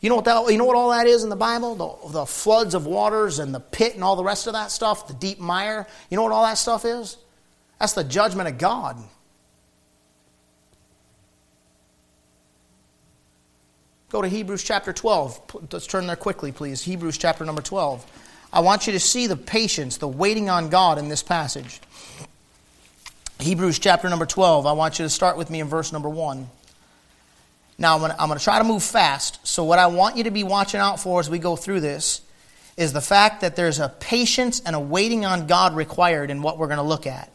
You 0.00 0.10
know 0.10 0.16
what 0.16 0.26
that, 0.26 0.52
you 0.52 0.58
know 0.58 0.64
what 0.64 0.76
all 0.76 0.90
that 0.90 1.06
is 1.06 1.24
in 1.24 1.30
the 1.30 1.36
Bible? 1.36 1.74
The, 1.74 2.12
the 2.12 2.26
floods 2.26 2.74
of 2.74 2.86
waters 2.86 3.38
and 3.38 3.54
the 3.54 3.60
pit 3.60 3.94
and 3.94 4.04
all 4.04 4.16
the 4.16 4.24
rest 4.24 4.46
of 4.46 4.52
that 4.52 4.70
stuff, 4.70 5.08
the 5.08 5.14
deep 5.14 5.40
mire. 5.40 5.86
You 6.10 6.16
know 6.16 6.22
what 6.24 6.32
all 6.32 6.44
that 6.44 6.58
stuff 6.58 6.84
is? 6.84 7.16
That's 7.80 7.94
the 7.94 8.04
judgment 8.04 8.48
of 8.48 8.58
God. 8.58 9.02
Go 14.10 14.22
to 14.22 14.28
Hebrews 14.28 14.62
chapter 14.64 14.94
12. 14.94 15.68
Let's 15.70 15.86
turn 15.86 16.06
there 16.06 16.16
quickly, 16.16 16.50
please. 16.50 16.82
Hebrews 16.82 17.18
chapter 17.18 17.44
number 17.44 17.60
12. 17.60 18.06
I 18.50 18.60
want 18.60 18.86
you 18.86 18.94
to 18.94 19.00
see 19.00 19.26
the 19.26 19.36
patience, 19.36 19.98
the 19.98 20.08
waiting 20.08 20.48
on 20.48 20.70
God 20.70 20.96
in 20.96 21.10
this 21.10 21.22
passage. 21.22 21.78
Hebrews 23.38 23.78
chapter 23.78 24.08
number 24.08 24.24
12. 24.24 24.64
I 24.64 24.72
want 24.72 24.98
you 24.98 25.04
to 25.04 25.10
start 25.10 25.36
with 25.36 25.50
me 25.50 25.60
in 25.60 25.68
verse 25.68 25.92
number 25.92 26.08
1. 26.08 26.48
Now, 27.76 27.94
I'm 27.96 28.28
going, 28.28 28.38
to, 28.38 28.42
try 28.42 28.58
to 28.58 28.64
move 28.64 28.82
fast. 28.82 29.46
So, 29.46 29.62
what 29.64 29.78
I 29.78 29.88
want 29.88 30.16
you 30.16 30.24
to 30.24 30.30
be 30.30 30.42
watching 30.42 30.80
out 30.80 30.98
for 30.98 31.20
as 31.20 31.28
we 31.28 31.38
go 31.38 31.54
through 31.54 31.80
this 31.80 32.22
is 32.78 32.94
the 32.94 33.02
fact 33.02 33.42
that 33.42 33.56
there's 33.56 33.78
a 33.78 33.90
patience 33.90 34.60
and 34.64 34.74
a 34.74 34.80
waiting 34.80 35.26
on 35.26 35.46
God 35.46 35.76
required 35.76 36.30
in 36.30 36.40
what 36.40 36.56
we're 36.56 36.66
going 36.66 36.78
to 36.78 36.82
look 36.82 37.06
at. 37.06 37.30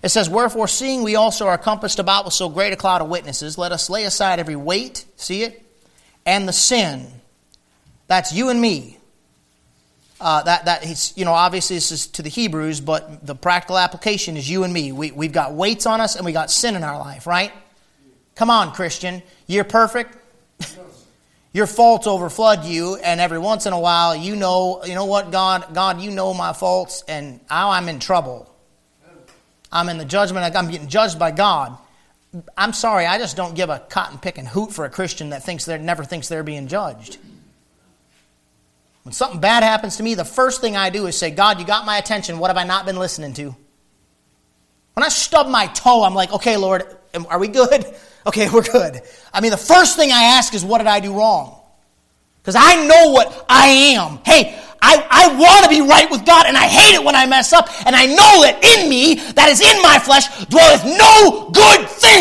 It 0.00 0.10
says, 0.10 0.30
Wherefore, 0.30 0.68
seeing 0.68 1.02
we 1.02 1.16
also 1.16 1.48
are 1.48 1.58
compassed 1.58 1.98
about 1.98 2.24
with 2.24 2.34
so 2.34 2.48
great 2.48 2.72
a 2.72 2.76
cloud 2.76 3.02
of 3.02 3.08
witnesses, 3.08 3.58
let 3.58 3.72
us 3.72 3.90
lay 3.90 4.04
aside 4.04 4.38
every 4.38 4.56
weight, 4.56 5.04
see 5.16 5.42
it, 5.42 5.64
and 6.26 6.48
the 6.48 6.52
sin. 6.52 7.06
That's 8.06 8.32
you 8.32 8.50
and 8.50 8.60
me. 8.60 8.98
Uh, 10.20 10.42
that 10.44 10.64
that 10.66 10.84
he's 10.84 11.12
you 11.16 11.24
know 11.24 11.32
obviously 11.32 11.76
this 11.76 11.90
is 11.90 12.06
to 12.06 12.22
the 12.22 12.30
Hebrews, 12.30 12.80
but 12.80 13.26
the 13.26 13.34
practical 13.34 13.76
application 13.76 14.36
is 14.36 14.48
you 14.48 14.64
and 14.64 14.72
me. 14.72 14.92
We 14.92 15.10
we've 15.10 15.32
got 15.32 15.52
weights 15.52 15.86
on 15.86 16.00
us 16.00 16.16
and 16.16 16.24
we 16.24 16.32
got 16.32 16.50
sin 16.50 16.76
in 16.76 16.84
our 16.84 16.98
life, 16.98 17.26
right? 17.26 17.52
Come 18.34 18.50
on, 18.50 18.72
Christian. 18.72 19.22
You're 19.46 19.64
perfect. 19.64 20.16
Your 21.52 21.66
faults 21.68 22.06
overflood 22.06 22.68
you, 22.68 22.96
and 22.96 23.20
every 23.20 23.38
once 23.38 23.66
in 23.66 23.72
a 23.72 23.78
while, 23.78 24.16
you 24.16 24.34
know, 24.34 24.84
you 24.84 24.94
know 24.94 25.04
what, 25.04 25.30
God, 25.30 25.72
God, 25.72 26.00
you 26.00 26.10
know 26.10 26.34
my 26.34 26.52
faults, 26.52 27.04
and 27.06 27.38
now 27.48 27.70
I'm 27.70 27.88
in 27.88 28.00
trouble. 28.00 28.52
I'm 29.70 29.88
in 29.88 29.98
the 29.98 30.04
judgment. 30.04 30.56
I'm 30.56 30.68
getting 30.68 30.88
judged 30.88 31.16
by 31.16 31.30
God. 31.30 31.76
I'm 32.56 32.72
sorry, 32.72 33.06
I 33.06 33.18
just 33.18 33.36
don't 33.36 33.54
give 33.54 33.70
a 33.70 33.78
cotton 33.78 34.18
picking 34.18 34.46
hoot 34.46 34.72
for 34.72 34.84
a 34.84 34.90
Christian 34.90 35.30
that 35.30 35.42
thinks 35.42 35.64
they 35.64 35.78
never 35.78 36.04
thinks 36.04 36.28
they're 36.28 36.42
being 36.42 36.66
judged. 36.66 37.18
When 39.04 39.12
something 39.12 39.40
bad 39.40 39.62
happens 39.62 39.96
to 39.96 40.02
me, 40.02 40.14
the 40.14 40.24
first 40.24 40.60
thing 40.60 40.76
I 40.76 40.90
do 40.90 41.06
is 41.06 41.16
say, 41.16 41.30
God, 41.30 41.60
you 41.60 41.66
got 41.66 41.84
my 41.84 41.98
attention. 41.98 42.38
What 42.38 42.48
have 42.48 42.56
I 42.56 42.64
not 42.64 42.86
been 42.86 42.96
listening 42.96 43.34
to? 43.34 43.54
When 44.94 45.04
I 45.04 45.08
stub 45.08 45.48
my 45.48 45.66
toe, 45.66 46.02
I'm 46.02 46.14
like, 46.14 46.32
okay, 46.32 46.56
Lord, 46.56 46.84
are 47.28 47.38
we 47.38 47.48
good? 47.48 47.84
Okay, 48.26 48.48
we're 48.48 48.62
good. 48.62 49.02
I 49.34 49.42
mean, 49.42 49.50
the 49.50 49.58
first 49.58 49.98
thing 49.98 50.10
I 50.10 50.22
ask 50.38 50.54
is, 50.54 50.64
what 50.64 50.78
did 50.78 50.86
I 50.86 50.98
do 50.98 51.12
wrong? 51.12 51.60
Because 52.40 52.56
I 52.56 52.86
know 52.86 53.10
what 53.10 53.44
I 53.50 53.66
am. 53.98 54.18
Hey, 54.24 54.58
I, 54.84 55.06
I 55.10 55.36
want 55.40 55.64
to 55.64 55.70
be 55.70 55.80
right 55.80 56.10
with 56.10 56.26
God, 56.26 56.44
and 56.46 56.58
I 56.58 56.68
hate 56.68 56.94
it 56.94 57.02
when 57.02 57.16
I 57.16 57.24
mess 57.24 57.54
up, 57.54 57.68
and 57.86 57.96
I 57.96 58.04
know 58.04 58.44
that 58.44 58.60
in 58.60 58.88
me, 58.88 59.14
that 59.32 59.48
is 59.48 59.64
in 59.64 59.80
my 59.80 59.98
flesh, 59.98 60.28
dwelleth 60.52 60.84
no 60.84 61.48
good 61.56 61.88
thing. 61.88 62.13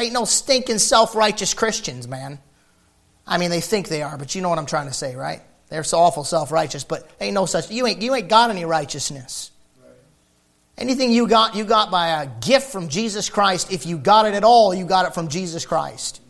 Ain't 0.00 0.12
no 0.12 0.24
stinking 0.24 0.78
self-righteous 0.78 1.54
Christians, 1.54 2.08
man. 2.08 2.38
I 3.26 3.38
mean, 3.38 3.50
they 3.50 3.60
think 3.60 3.88
they 3.88 4.02
are, 4.02 4.18
but 4.18 4.34
you 4.34 4.42
know 4.42 4.48
what 4.48 4.58
I'm 4.58 4.66
trying 4.66 4.88
to 4.88 4.94
say, 4.94 5.14
right? 5.14 5.42
They're 5.68 5.84
so 5.84 5.98
awful 5.98 6.24
self-righteous, 6.24 6.84
but 6.84 7.08
ain't 7.20 7.34
no 7.34 7.46
such. 7.46 7.70
You 7.70 7.86
ain't 7.86 8.02
you 8.02 8.14
ain't 8.14 8.28
got 8.28 8.50
any 8.50 8.64
righteousness. 8.64 9.52
Anything 10.76 11.12
you 11.12 11.28
got, 11.28 11.54
you 11.54 11.64
got 11.64 11.90
by 11.90 12.22
a 12.22 12.26
gift 12.40 12.72
from 12.72 12.88
Jesus 12.88 13.28
Christ. 13.28 13.70
If 13.70 13.84
you 13.84 13.98
got 13.98 14.26
it 14.26 14.32
at 14.32 14.44
all, 14.44 14.74
you 14.74 14.86
got 14.86 15.06
it 15.06 15.12
from 15.12 15.28
Jesus 15.28 15.66
Christ. 15.66 16.22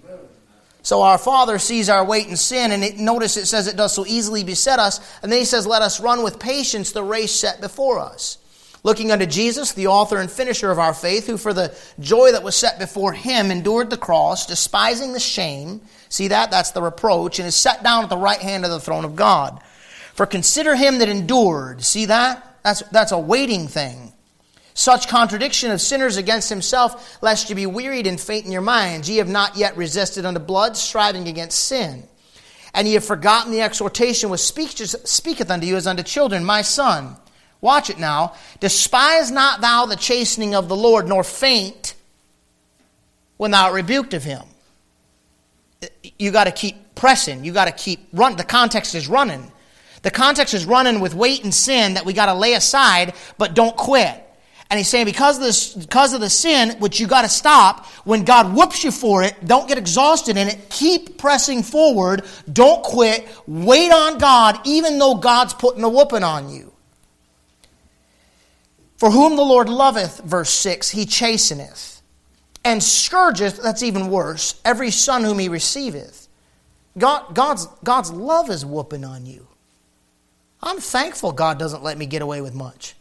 So 0.82 1.02
our 1.02 1.18
Father 1.18 1.58
sees 1.58 1.88
our 1.88 2.04
weight 2.04 2.26
in 2.26 2.36
sin, 2.36 2.72
and 2.72 2.82
it, 2.82 2.98
notice 2.98 3.36
it 3.36 3.46
says 3.46 3.68
it 3.68 3.76
does 3.76 3.94
so 3.94 4.04
easily 4.06 4.42
beset 4.42 4.78
us. 4.78 4.98
And 5.22 5.30
then 5.30 5.38
he 5.38 5.44
says, 5.44 5.66
Let 5.66 5.82
us 5.82 6.00
run 6.00 6.24
with 6.24 6.40
patience 6.40 6.90
the 6.90 7.04
race 7.04 7.32
set 7.32 7.60
before 7.60 8.00
us. 8.00 8.38
Looking 8.82 9.12
unto 9.12 9.26
Jesus, 9.26 9.72
the 9.72 9.88
author 9.88 10.18
and 10.18 10.30
finisher 10.30 10.70
of 10.70 10.78
our 10.78 10.94
faith, 10.94 11.26
who 11.26 11.36
for 11.36 11.52
the 11.52 11.76
joy 11.98 12.32
that 12.32 12.42
was 12.42 12.56
set 12.56 12.78
before 12.78 13.12
him 13.12 13.50
endured 13.50 13.90
the 13.90 13.98
cross, 13.98 14.46
despising 14.46 15.12
the 15.12 15.20
shame. 15.20 15.82
See 16.08 16.28
that? 16.28 16.50
That's 16.50 16.70
the 16.70 16.82
reproach, 16.82 17.38
and 17.38 17.46
is 17.46 17.54
set 17.54 17.82
down 17.82 18.04
at 18.04 18.10
the 18.10 18.16
right 18.16 18.40
hand 18.40 18.64
of 18.64 18.70
the 18.70 18.80
throne 18.80 19.04
of 19.04 19.16
God. 19.16 19.60
For 20.14 20.24
consider 20.24 20.74
him 20.74 20.98
that 20.98 21.08
endured. 21.08 21.82
See 21.84 22.06
that? 22.06 22.58
That's, 22.62 22.82
that's 22.90 23.12
a 23.12 23.18
waiting 23.18 23.68
thing 23.68 24.12
Such 24.74 25.08
contradiction 25.08 25.70
of 25.70 25.80
sinners 25.80 26.16
against 26.16 26.48
himself, 26.48 27.18
lest 27.22 27.48
ye 27.48 27.54
be 27.54 27.66
wearied 27.66 28.06
and 28.06 28.20
faint 28.20 28.46
in 28.46 28.52
your 28.52 28.60
minds. 28.62 29.10
Ye 29.10 29.16
have 29.16 29.28
not 29.28 29.56
yet 29.56 29.76
resisted 29.76 30.24
unto 30.24 30.40
blood, 30.40 30.76
striving 30.76 31.28
against 31.28 31.64
sin. 31.64 32.04
And 32.72 32.86
ye 32.86 32.94
have 32.94 33.04
forgotten 33.04 33.52
the 33.52 33.62
exhortation 33.62 34.30
which 34.30 34.40
speaketh 34.40 35.50
unto 35.50 35.66
you 35.66 35.76
as 35.76 35.86
unto 35.86 36.02
children, 36.02 36.44
My 36.44 36.62
son, 36.62 37.16
watch 37.60 37.90
it 37.90 37.98
now, 37.98 38.34
despise 38.60 39.30
not 39.30 39.60
thou 39.60 39.86
the 39.86 39.96
chastening 39.96 40.54
of 40.54 40.68
the 40.68 40.76
Lord, 40.76 41.08
nor 41.08 41.24
faint 41.24 41.94
when 43.36 43.50
thou 43.50 43.66
art 43.66 43.74
rebuked 43.74 44.14
of 44.14 44.24
him. 44.24 44.42
You 46.18 46.30
got 46.30 46.44
to 46.44 46.52
keep 46.52 46.94
pressing. 46.94 47.44
You 47.44 47.52
got 47.52 47.64
to 47.66 47.72
keep 47.72 48.08
run. 48.12 48.36
The 48.36 48.44
context 48.44 48.94
is 48.94 49.08
running. 49.08 49.50
The 50.02 50.10
context 50.10 50.54
is 50.54 50.64
running 50.66 51.00
with 51.00 51.14
weight 51.14 51.44
and 51.44 51.54
sin 51.54 51.94
that 51.94 52.04
we 52.04 52.12
got 52.12 52.26
to 52.26 52.34
lay 52.34 52.54
aside, 52.54 53.14
but 53.38 53.54
don't 53.54 53.76
quit. 53.76 54.26
And 54.70 54.78
he's 54.78 54.88
saying 54.88 55.06
because 55.06 55.36
of 55.36 55.42
this, 55.42 55.74
because 55.74 56.14
of 56.14 56.20
the 56.20 56.30
sin, 56.30 56.78
which 56.78 57.00
you 57.00 57.08
got 57.08 57.22
to 57.22 57.28
stop, 57.28 57.86
when 58.04 58.24
God 58.24 58.54
whoops 58.54 58.84
you 58.84 58.92
for 58.92 59.22
it, 59.24 59.34
don't 59.44 59.66
get 59.66 59.78
exhausted 59.78 60.36
in 60.36 60.46
it. 60.46 60.70
Keep 60.70 61.18
pressing 61.18 61.64
forward. 61.64 62.24
Don't 62.50 62.82
quit. 62.82 63.26
Wait 63.48 63.90
on 63.90 64.18
God, 64.18 64.60
even 64.64 64.98
though 64.98 65.16
God's 65.16 65.54
putting 65.54 65.82
a 65.82 65.88
whooping 65.88 66.22
on 66.22 66.50
you. 66.50 66.69
For 69.00 69.10
whom 69.10 69.36
the 69.36 69.42
Lord 69.42 69.70
loveth, 69.70 70.18
verse 70.24 70.50
6, 70.50 70.90
he 70.90 71.06
chasteneth, 71.06 72.02
and 72.62 72.82
scourgeth, 72.82 73.62
that's 73.62 73.82
even 73.82 74.10
worse, 74.10 74.60
every 74.62 74.90
son 74.90 75.24
whom 75.24 75.38
he 75.38 75.48
receiveth. 75.48 76.28
God, 76.98 77.34
God's, 77.34 77.66
God's 77.82 78.10
love 78.10 78.50
is 78.50 78.62
whooping 78.62 79.06
on 79.06 79.24
you. 79.24 79.46
I'm 80.62 80.80
thankful 80.80 81.32
God 81.32 81.58
doesn't 81.58 81.82
let 81.82 81.96
me 81.96 82.04
get 82.04 82.20
away 82.20 82.42
with 82.42 82.54
much. 82.54 82.94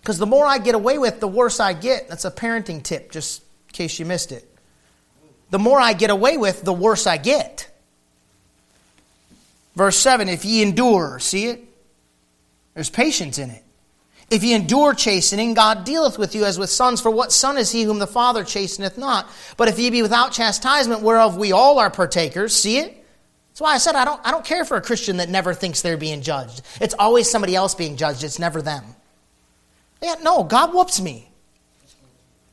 Because 0.00 0.18
the 0.18 0.26
more 0.26 0.44
I 0.44 0.58
get 0.58 0.74
away 0.74 0.98
with, 0.98 1.20
the 1.20 1.28
worse 1.28 1.60
I 1.60 1.72
get. 1.72 2.08
That's 2.08 2.24
a 2.24 2.30
parenting 2.32 2.82
tip, 2.82 3.12
just 3.12 3.42
in 3.68 3.74
case 3.74 4.00
you 4.00 4.06
missed 4.06 4.32
it. 4.32 4.52
The 5.50 5.60
more 5.60 5.78
I 5.78 5.92
get 5.92 6.10
away 6.10 6.36
with, 6.36 6.64
the 6.64 6.72
worse 6.72 7.06
I 7.06 7.16
get. 7.16 7.70
Verse 9.76 9.96
7 9.98 10.28
If 10.28 10.44
ye 10.44 10.62
endure, 10.62 11.20
see 11.20 11.46
it? 11.46 11.62
There's 12.74 12.90
patience 12.90 13.38
in 13.38 13.50
it. 13.50 13.62
If 14.32 14.42
ye 14.42 14.54
endure 14.54 14.94
chastening, 14.94 15.52
God 15.52 15.84
dealeth 15.84 16.18
with 16.18 16.34
you 16.34 16.46
as 16.46 16.58
with 16.58 16.70
sons. 16.70 17.02
For 17.02 17.10
what 17.10 17.32
son 17.32 17.58
is 17.58 17.70
he 17.70 17.82
whom 17.82 17.98
the 17.98 18.06
Father 18.06 18.44
chasteneth 18.44 18.96
not? 18.96 19.28
But 19.58 19.68
if 19.68 19.78
ye 19.78 19.90
be 19.90 20.00
without 20.00 20.32
chastisement, 20.32 21.02
whereof 21.02 21.36
we 21.36 21.52
all 21.52 21.78
are 21.78 21.90
partakers, 21.90 22.56
see 22.56 22.78
it? 22.78 23.04
That's 23.50 23.60
why 23.60 23.74
I 23.74 23.78
said 23.78 23.94
I 23.94 24.06
don't, 24.06 24.18
I 24.24 24.30
don't 24.30 24.42
care 24.44 24.64
for 24.64 24.78
a 24.78 24.80
Christian 24.80 25.18
that 25.18 25.28
never 25.28 25.52
thinks 25.52 25.82
they're 25.82 25.98
being 25.98 26.22
judged. 26.22 26.62
It's 26.80 26.94
always 26.98 27.30
somebody 27.30 27.54
else 27.54 27.74
being 27.74 27.98
judged, 27.98 28.24
it's 28.24 28.38
never 28.38 28.62
them. 28.62 28.82
Yeah, 30.02 30.14
no, 30.22 30.44
God 30.44 30.72
whoops 30.72 30.98
me. 30.98 31.28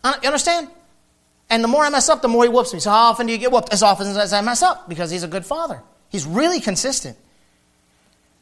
Uh, 0.04 0.16
you 0.22 0.28
understand? 0.28 0.68
And 1.50 1.64
the 1.64 1.70
more 1.70 1.86
I 1.86 1.90
mess 1.90 2.10
up, 2.10 2.22
the 2.22 2.28
more 2.28 2.44
He 2.44 2.50
whoops 2.50 2.74
me. 2.74 2.82
So 2.82 2.90
how 2.90 3.10
often 3.10 3.26
do 3.26 3.32
you 3.32 3.40
get 3.40 3.54
whooped? 3.54 3.72
As 3.72 3.84
often 3.84 4.08
as 4.08 4.34
I 4.34 4.42
mess 4.42 4.62
up, 4.62 4.90
because 4.90 5.12
He's 5.12 5.24
a 5.24 5.30
good 5.30 5.46
Father. 5.46 5.82
He's 6.10 6.26
really 6.26 6.60
consistent. 6.60 7.18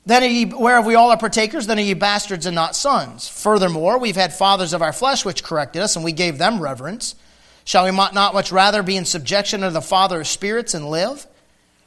Then 0.07 0.23
are 0.23 0.27
ye, 0.27 0.45
whereof 0.45 0.85
we 0.85 0.95
all 0.95 1.11
are 1.11 1.17
partakers, 1.17 1.67
then 1.67 1.77
are 1.79 1.81
ye 1.81 1.93
bastards 1.93 2.45
and 2.45 2.55
not 2.55 2.77
sons. 2.77 3.27
Furthermore, 3.27 3.97
we've 3.97 4.15
had 4.15 4.33
fathers 4.33 4.71
of 4.71 4.81
our 4.81 4.93
flesh 4.93 5.25
which 5.25 5.43
corrected 5.43 5.81
us, 5.81 5.97
and 5.97 6.05
we 6.05 6.13
gave 6.13 6.37
them 6.37 6.61
reverence. 6.61 7.13
Shall 7.65 7.83
we 7.83 7.91
not 7.91 8.33
much 8.33 8.49
rather 8.49 8.81
be 8.81 8.95
in 8.95 9.03
subjection 9.03 9.59
to 9.61 9.69
the 9.69 9.81
Father 9.81 10.21
of 10.21 10.27
spirits 10.27 10.73
and 10.73 10.89
live? 10.89 11.27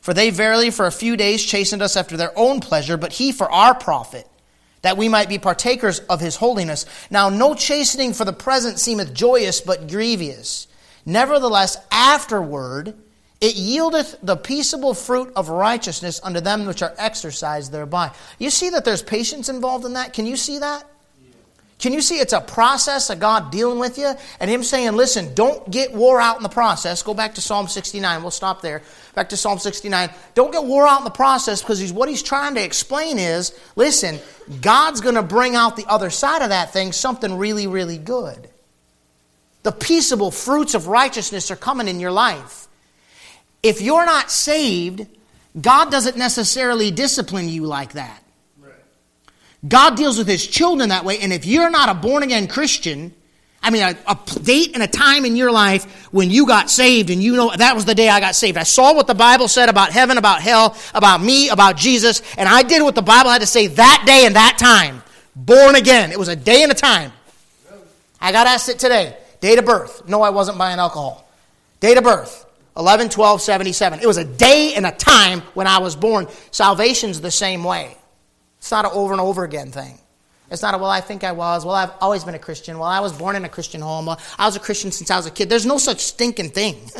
For 0.02 0.12
they 0.12 0.28
verily 0.28 0.70
for 0.70 0.86
a 0.86 0.92
few 0.92 1.16
days 1.16 1.42
chastened 1.42 1.80
us 1.80 1.96
after 1.96 2.18
their 2.18 2.38
own 2.38 2.60
pleasure, 2.60 2.98
but 2.98 3.14
he 3.14 3.32
for 3.32 3.50
our 3.50 3.74
profit 3.74 4.28
that 4.82 4.98
we 4.98 5.08
might 5.08 5.30
be 5.30 5.38
partakers 5.38 6.00
of 6.00 6.20
his 6.20 6.36
holiness. 6.36 6.84
Now, 7.10 7.30
no 7.30 7.54
chastening 7.54 8.12
for 8.12 8.26
the 8.26 8.34
present 8.34 8.78
seemeth 8.78 9.14
joyous, 9.14 9.62
but 9.62 9.88
grievous. 9.88 10.68
Nevertheless, 11.06 11.78
afterward, 11.90 12.94
it 13.40 13.56
yieldeth 13.56 14.16
the 14.22 14.36
peaceable 14.36 14.92
fruit 14.92 15.32
of 15.34 15.48
righteousness 15.48 16.20
unto 16.22 16.40
them 16.40 16.66
which 16.66 16.82
are 16.82 16.94
exercised 16.98 17.72
thereby. 17.72 18.10
You 18.38 18.50
see 18.50 18.70
that 18.70 18.84
there's 18.84 19.02
patience 19.02 19.48
involved 19.48 19.84
in 19.84 19.94
that? 19.94 20.12
Can 20.12 20.26
you 20.26 20.36
see 20.36 20.58
that? 20.58 20.84
Can 21.78 21.94
you 21.94 22.02
see 22.02 22.18
it's 22.18 22.34
a 22.34 22.42
process 22.42 23.08
of 23.08 23.20
God 23.20 23.50
dealing 23.50 23.78
with 23.78 23.96
you 23.96 24.12
and 24.38 24.50
Him 24.50 24.62
saying, 24.62 24.92
listen, 24.92 25.32
don't 25.32 25.70
get 25.70 25.94
wore 25.94 26.20
out 26.20 26.36
in 26.36 26.42
the 26.42 26.50
process. 26.50 27.02
Go 27.02 27.14
back 27.14 27.36
to 27.36 27.40
Psalm 27.40 27.68
69. 27.68 28.20
We'll 28.20 28.30
stop 28.30 28.60
there. 28.60 28.82
Back 29.14 29.30
to 29.30 29.36
Psalm 29.38 29.58
69. 29.58 30.10
Don't 30.34 30.52
get 30.52 30.64
wore 30.64 30.86
out 30.86 30.98
in 30.98 31.04
the 31.04 31.10
process 31.10 31.62
because 31.62 31.78
he's, 31.78 31.92
what 31.92 32.10
He's 32.10 32.22
trying 32.22 32.54
to 32.56 32.62
explain 32.62 33.18
is, 33.18 33.58
listen, 33.76 34.18
God's 34.60 35.00
going 35.00 35.14
to 35.14 35.22
bring 35.22 35.56
out 35.56 35.76
the 35.76 35.86
other 35.86 36.10
side 36.10 36.42
of 36.42 36.50
that 36.50 36.74
thing 36.74 36.92
something 36.92 37.38
really, 37.38 37.66
really 37.66 37.96
good. 37.96 38.50
The 39.62 39.72
peaceable 39.72 40.30
fruits 40.30 40.74
of 40.74 40.86
righteousness 40.86 41.50
are 41.50 41.56
coming 41.56 41.88
in 41.88 41.98
your 41.98 42.12
life. 42.12 42.68
If 43.62 43.80
you're 43.80 44.06
not 44.06 44.30
saved, 44.30 45.06
God 45.60 45.90
doesn't 45.90 46.16
necessarily 46.16 46.90
discipline 46.90 47.48
you 47.48 47.66
like 47.66 47.92
that. 47.92 48.22
God 49.66 49.96
deals 49.96 50.16
with 50.16 50.26
his 50.26 50.46
children 50.46 50.88
that 50.88 51.04
way. 51.04 51.18
And 51.18 51.32
if 51.32 51.44
you're 51.44 51.70
not 51.70 51.90
a 51.90 51.94
born 51.94 52.22
again 52.22 52.48
Christian, 52.48 53.12
I 53.62 53.70
mean, 53.70 53.82
a, 53.82 53.94
a, 54.06 54.18
date 54.40 54.70
and 54.72 54.82
a 54.82 54.86
time 54.86 55.26
in 55.26 55.36
your 55.36 55.52
life 55.52 56.08
when 56.12 56.30
you 56.30 56.46
got 56.46 56.70
saved 56.70 57.10
and 57.10 57.22
you 57.22 57.36
know 57.36 57.52
that 57.54 57.74
was 57.74 57.84
the 57.84 57.94
day 57.94 58.08
I 58.08 58.20
got 58.20 58.34
saved. 58.34 58.56
I 58.56 58.62
saw 58.62 58.94
what 58.94 59.06
the 59.06 59.14
Bible 59.14 59.48
said 59.48 59.68
about 59.68 59.92
heaven, 59.92 60.16
about 60.16 60.40
hell, 60.40 60.76
about 60.94 61.22
me, 61.22 61.50
about 61.50 61.76
Jesus, 61.76 62.22
and 62.38 62.48
I 62.48 62.62
did 62.62 62.82
what 62.82 62.94
the 62.94 63.02
Bible 63.02 63.30
had 63.30 63.42
to 63.42 63.46
say 63.46 63.66
that 63.66 64.04
day 64.06 64.24
and 64.24 64.36
that 64.36 64.56
time. 64.58 65.02
Born 65.36 65.74
again. 65.74 66.10
It 66.10 66.18
was 66.18 66.28
a 66.28 66.36
day 66.36 66.62
and 66.62 66.72
a 66.72 66.74
time. 66.74 67.12
I 68.20 68.32
got 68.32 68.46
asked 68.46 68.68
it 68.70 68.78
today. 68.78 69.16
Date 69.40 69.58
of 69.58 69.64
birth. 69.64 70.08
No, 70.08 70.22
I 70.22 70.30
wasn't 70.30 70.58
buying 70.58 70.78
alcohol. 70.78 71.28
Date 71.80 71.98
of 71.98 72.04
birth. 72.04 72.46
11 72.76 73.08
12 73.08 73.40
77. 73.40 74.00
It 74.00 74.06
was 74.06 74.16
a 74.16 74.24
day 74.24 74.74
and 74.74 74.86
a 74.86 74.92
time 74.92 75.40
when 75.54 75.66
I 75.66 75.78
was 75.78 75.96
born. 75.96 76.28
Salvation's 76.50 77.20
the 77.20 77.30
same 77.30 77.64
way. 77.64 77.96
It's 78.58 78.70
not 78.70 78.84
an 78.84 78.92
over 78.94 79.12
and 79.12 79.20
over 79.20 79.44
again 79.44 79.72
thing. 79.72 79.98
It's 80.50 80.62
not 80.62 80.74
a, 80.74 80.78
well, 80.78 80.90
I 80.90 81.00
think 81.00 81.22
I 81.22 81.32
was. 81.32 81.64
Well, 81.64 81.74
I've 81.74 81.92
always 82.00 82.24
been 82.24 82.34
a 82.34 82.38
Christian. 82.38 82.78
Well, 82.78 82.88
I 82.88 83.00
was 83.00 83.12
born 83.12 83.36
in 83.36 83.44
a 83.44 83.48
Christian 83.48 83.80
home. 83.80 84.06
Well, 84.06 84.20
I 84.36 84.46
was 84.46 84.56
a 84.56 84.60
Christian 84.60 84.90
since 84.90 85.10
I 85.10 85.16
was 85.16 85.26
a 85.26 85.30
kid. 85.30 85.48
There's 85.48 85.66
no 85.66 85.78
such 85.78 86.00
stinking 86.00 86.50
thing. 86.50 86.90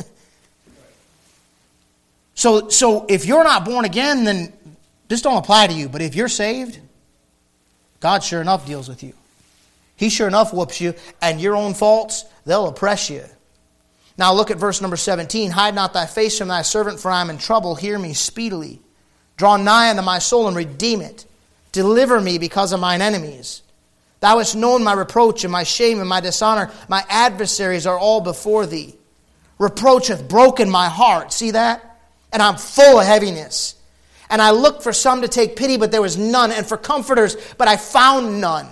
so, 2.34 2.68
so 2.68 3.06
if 3.08 3.26
you're 3.26 3.42
not 3.42 3.64
born 3.64 3.84
again, 3.84 4.24
then 4.24 4.52
this 5.08 5.22
don't 5.22 5.36
apply 5.36 5.66
to 5.66 5.72
you. 5.72 5.88
But 5.88 6.00
if 6.00 6.14
you're 6.14 6.28
saved, 6.28 6.78
God 7.98 8.22
sure 8.22 8.40
enough 8.40 8.66
deals 8.66 8.88
with 8.88 9.02
you. 9.02 9.14
He 9.96 10.08
sure 10.08 10.28
enough 10.28 10.54
whoops 10.54 10.80
you, 10.80 10.94
and 11.20 11.40
your 11.40 11.56
own 11.56 11.74
faults, 11.74 12.24
they'll 12.46 12.68
oppress 12.68 13.10
you. 13.10 13.24
Now 14.20 14.34
look 14.34 14.50
at 14.50 14.58
verse 14.58 14.82
number 14.82 14.98
17. 14.98 15.50
Hide 15.50 15.74
not 15.74 15.94
thy 15.94 16.04
face 16.04 16.36
from 16.36 16.48
thy 16.48 16.60
servant, 16.60 17.00
for 17.00 17.10
I 17.10 17.22
am 17.22 17.30
in 17.30 17.38
trouble. 17.38 17.74
Hear 17.74 17.98
me 17.98 18.12
speedily. 18.12 18.82
Draw 19.38 19.56
nigh 19.56 19.88
unto 19.88 20.02
my 20.02 20.18
soul 20.18 20.46
and 20.46 20.54
redeem 20.54 21.00
it. 21.00 21.24
Deliver 21.72 22.20
me 22.20 22.36
because 22.36 22.74
of 22.74 22.80
mine 22.80 23.00
enemies. 23.00 23.62
Thou 24.20 24.36
hast 24.36 24.54
known 24.54 24.84
my 24.84 24.92
reproach 24.92 25.42
and 25.44 25.50
my 25.50 25.62
shame 25.62 26.00
and 26.00 26.08
my 26.08 26.20
dishonor. 26.20 26.70
My 26.86 27.02
adversaries 27.08 27.86
are 27.86 27.98
all 27.98 28.20
before 28.20 28.66
thee. 28.66 28.94
Reproach 29.58 30.08
hath 30.08 30.28
broken 30.28 30.68
my 30.68 30.90
heart. 30.90 31.32
See 31.32 31.52
that? 31.52 31.98
And 32.30 32.42
I'm 32.42 32.56
full 32.56 33.00
of 33.00 33.06
heaviness. 33.06 33.74
And 34.28 34.42
I 34.42 34.50
looked 34.50 34.82
for 34.82 34.92
some 34.92 35.22
to 35.22 35.28
take 35.28 35.56
pity, 35.56 35.78
but 35.78 35.92
there 35.92 36.02
was 36.02 36.18
none, 36.18 36.52
and 36.52 36.66
for 36.66 36.76
comforters, 36.76 37.38
but 37.56 37.68
I 37.68 37.78
found 37.78 38.42
none. 38.42 38.68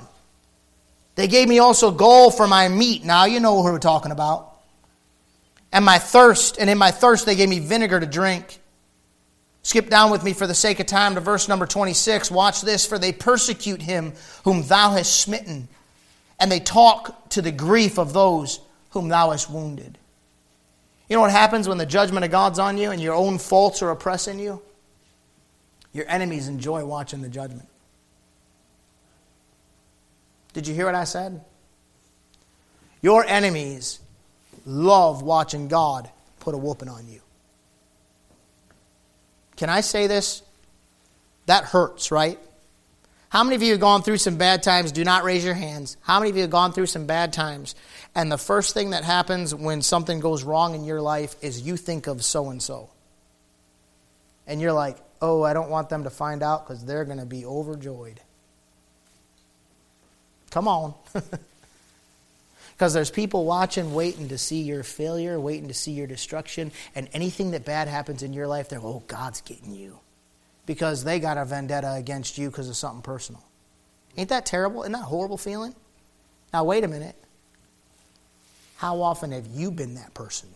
They 1.14 1.26
gave 1.26 1.48
me 1.48 1.58
also 1.58 1.90
gall 1.90 2.30
for 2.30 2.46
my 2.46 2.68
meat. 2.68 3.02
Now 3.02 3.24
you 3.24 3.40
know 3.40 3.62
who 3.62 3.72
we're 3.72 3.78
talking 3.78 4.12
about. 4.12 4.47
And 5.72 5.84
my 5.84 5.98
thirst, 5.98 6.58
and 6.58 6.70
in 6.70 6.78
my 6.78 6.90
thirst 6.90 7.26
they 7.26 7.34
gave 7.34 7.48
me 7.48 7.58
vinegar 7.58 8.00
to 8.00 8.06
drink. 8.06 8.60
Skip 9.62 9.90
down 9.90 10.10
with 10.10 10.24
me 10.24 10.32
for 10.32 10.46
the 10.46 10.54
sake 10.54 10.80
of 10.80 10.86
time 10.86 11.14
to 11.14 11.20
verse 11.20 11.48
number 11.48 11.66
26. 11.66 12.30
Watch 12.30 12.62
this. 12.62 12.86
For 12.86 12.98
they 12.98 13.12
persecute 13.12 13.82
him 13.82 14.14
whom 14.44 14.62
thou 14.62 14.92
hast 14.92 15.20
smitten, 15.20 15.68
and 16.40 16.50
they 16.50 16.60
talk 16.60 17.28
to 17.30 17.42
the 17.42 17.52
grief 17.52 17.98
of 17.98 18.12
those 18.12 18.60
whom 18.90 19.08
thou 19.08 19.30
hast 19.30 19.50
wounded. 19.50 19.98
You 21.08 21.16
know 21.16 21.20
what 21.22 21.30
happens 21.30 21.68
when 21.68 21.78
the 21.78 21.86
judgment 21.86 22.24
of 22.24 22.30
God's 22.30 22.58
on 22.58 22.78
you 22.78 22.90
and 22.90 23.00
your 23.00 23.14
own 23.14 23.38
faults 23.38 23.82
are 23.82 23.90
oppressing 23.90 24.38
you? 24.38 24.62
Your 25.92 26.06
enemies 26.08 26.48
enjoy 26.48 26.84
watching 26.84 27.22
the 27.22 27.28
judgment. 27.28 27.68
Did 30.52 30.66
you 30.66 30.74
hear 30.74 30.86
what 30.86 30.94
I 30.94 31.04
said? 31.04 31.42
Your 33.00 33.24
enemies 33.24 34.00
love 34.68 35.22
watching 35.22 35.66
God 35.66 36.10
put 36.40 36.54
a 36.54 36.58
whooping 36.58 36.88
on 36.88 37.08
you. 37.08 37.20
Can 39.56 39.70
I 39.70 39.80
say 39.80 40.06
this? 40.06 40.42
That 41.46 41.64
hurts, 41.64 42.10
right? 42.12 42.38
How 43.30 43.42
many 43.44 43.56
of 43.56 43.62
you 43.62 43.72
have 43.72 43.80
gone 43.80 44.02
through 44.02 44.18
some 44.18 44.36
bad 44.36 44.62
times? 44.62 44.92
Do 44.92 45.04
not 45.04 45.24
raise 45.24 45.44
your 45.44 45.54
hands. 45.54 45.96
How 46.00 46.18
many 46.18 46.30
of 46.30 46.36
you 46.36 46.42
have 46.42 46.50
gone 46.50 46.72
through 46.72 46.86
some 46.86 47.06
bad 47.06 47.32
times? 47.32 47.74
And 48.14 48.30
the 48.30 48.38
first 48.38 48.74
thing 48.74 48.90
that 48.90 49.04
happens 49.04 49.54
when 49.54 49.82
something 49.82 50.20
goes 50.20 50.44
wrong 50.44 50.74
in 50.74 50.84
your 50.84 51.00
life 51.00 51.34
is 51.42 51.60
you 51.60 51.76
think 51.76 52.06
of 52.06 52.24
so 52.24 52.50
and 52.50 52.62
so. 52.62 52.90
And 54.46 54.60
you're 54.60 54.72
like, 54.72 54.96
oh, 55.20 55.42
I 55.42 55.52
don't 55.54 55.70
want 55.70 55.88
them 55.88 56.04
to 56.04 56.10
find 56.10 56.42
out 56.42 56.66
because 56.66 56.84
they're 56.84 57.04
going 57.04 57.18
to 57.18 57.26
be 57.26 57.44
overjoyed. 57.44 58.20
Come 60.50 60.68
on. 60.68 60.94
Because 62.78 62.94
there's 62.94 63.10
people 63.10 63.44
watching, 63.44 63.92
waiting 63.92 64.28
to 64.28 64.38
see 64.38 64.62
your 64.62 64.84
failure, 64.84 65.40
waiting 65.40 65.66
to 65.66 65.74
see 65.74 65.90
your 65.90 66.06
destruction, 66.06 66.70
and 66.94 67.08
anything 67.12 67.50
that 67.50 67.64
bad 67.64 67.88
happens 67.88 68.22
in 68.22 68.32
your 68.32 68.46
life, 68.46 68.68
they're, 68.68 68.78
oh, 68.78 69.02
God's 69.08 69.40
getting 69.40 69.74
you. 69.74 69.98
Because 70.64 71.02
they 71.02 71.18
got 71.18 71.38
a 71.38 71.44
vendetta 71.44 71.94
against 71.94 72.38
you 72.38 72.50
because 72.50 72.68
of 72.68 72.76
something 72.76 73.02
personal. 73.02 73.42
Ain't 74.16 74.28
that 74.28 74.46
terrible? 74.46 74.82
Isn't 74.82 74.92
that 74.92 75.02
horrible 75.02 75.38
feeling? 75.38 75.74
Now, 76.52 76.62
wait 76.62 76.84
a 76.84 76.88
minute. 76.88 77.16
How 78.76 79.02
often 79.02 79.32
have 79.32 79.48
you 79.48 79.72
been 79.72 79.96
that 79.96 80.14
person? 80.14 80.48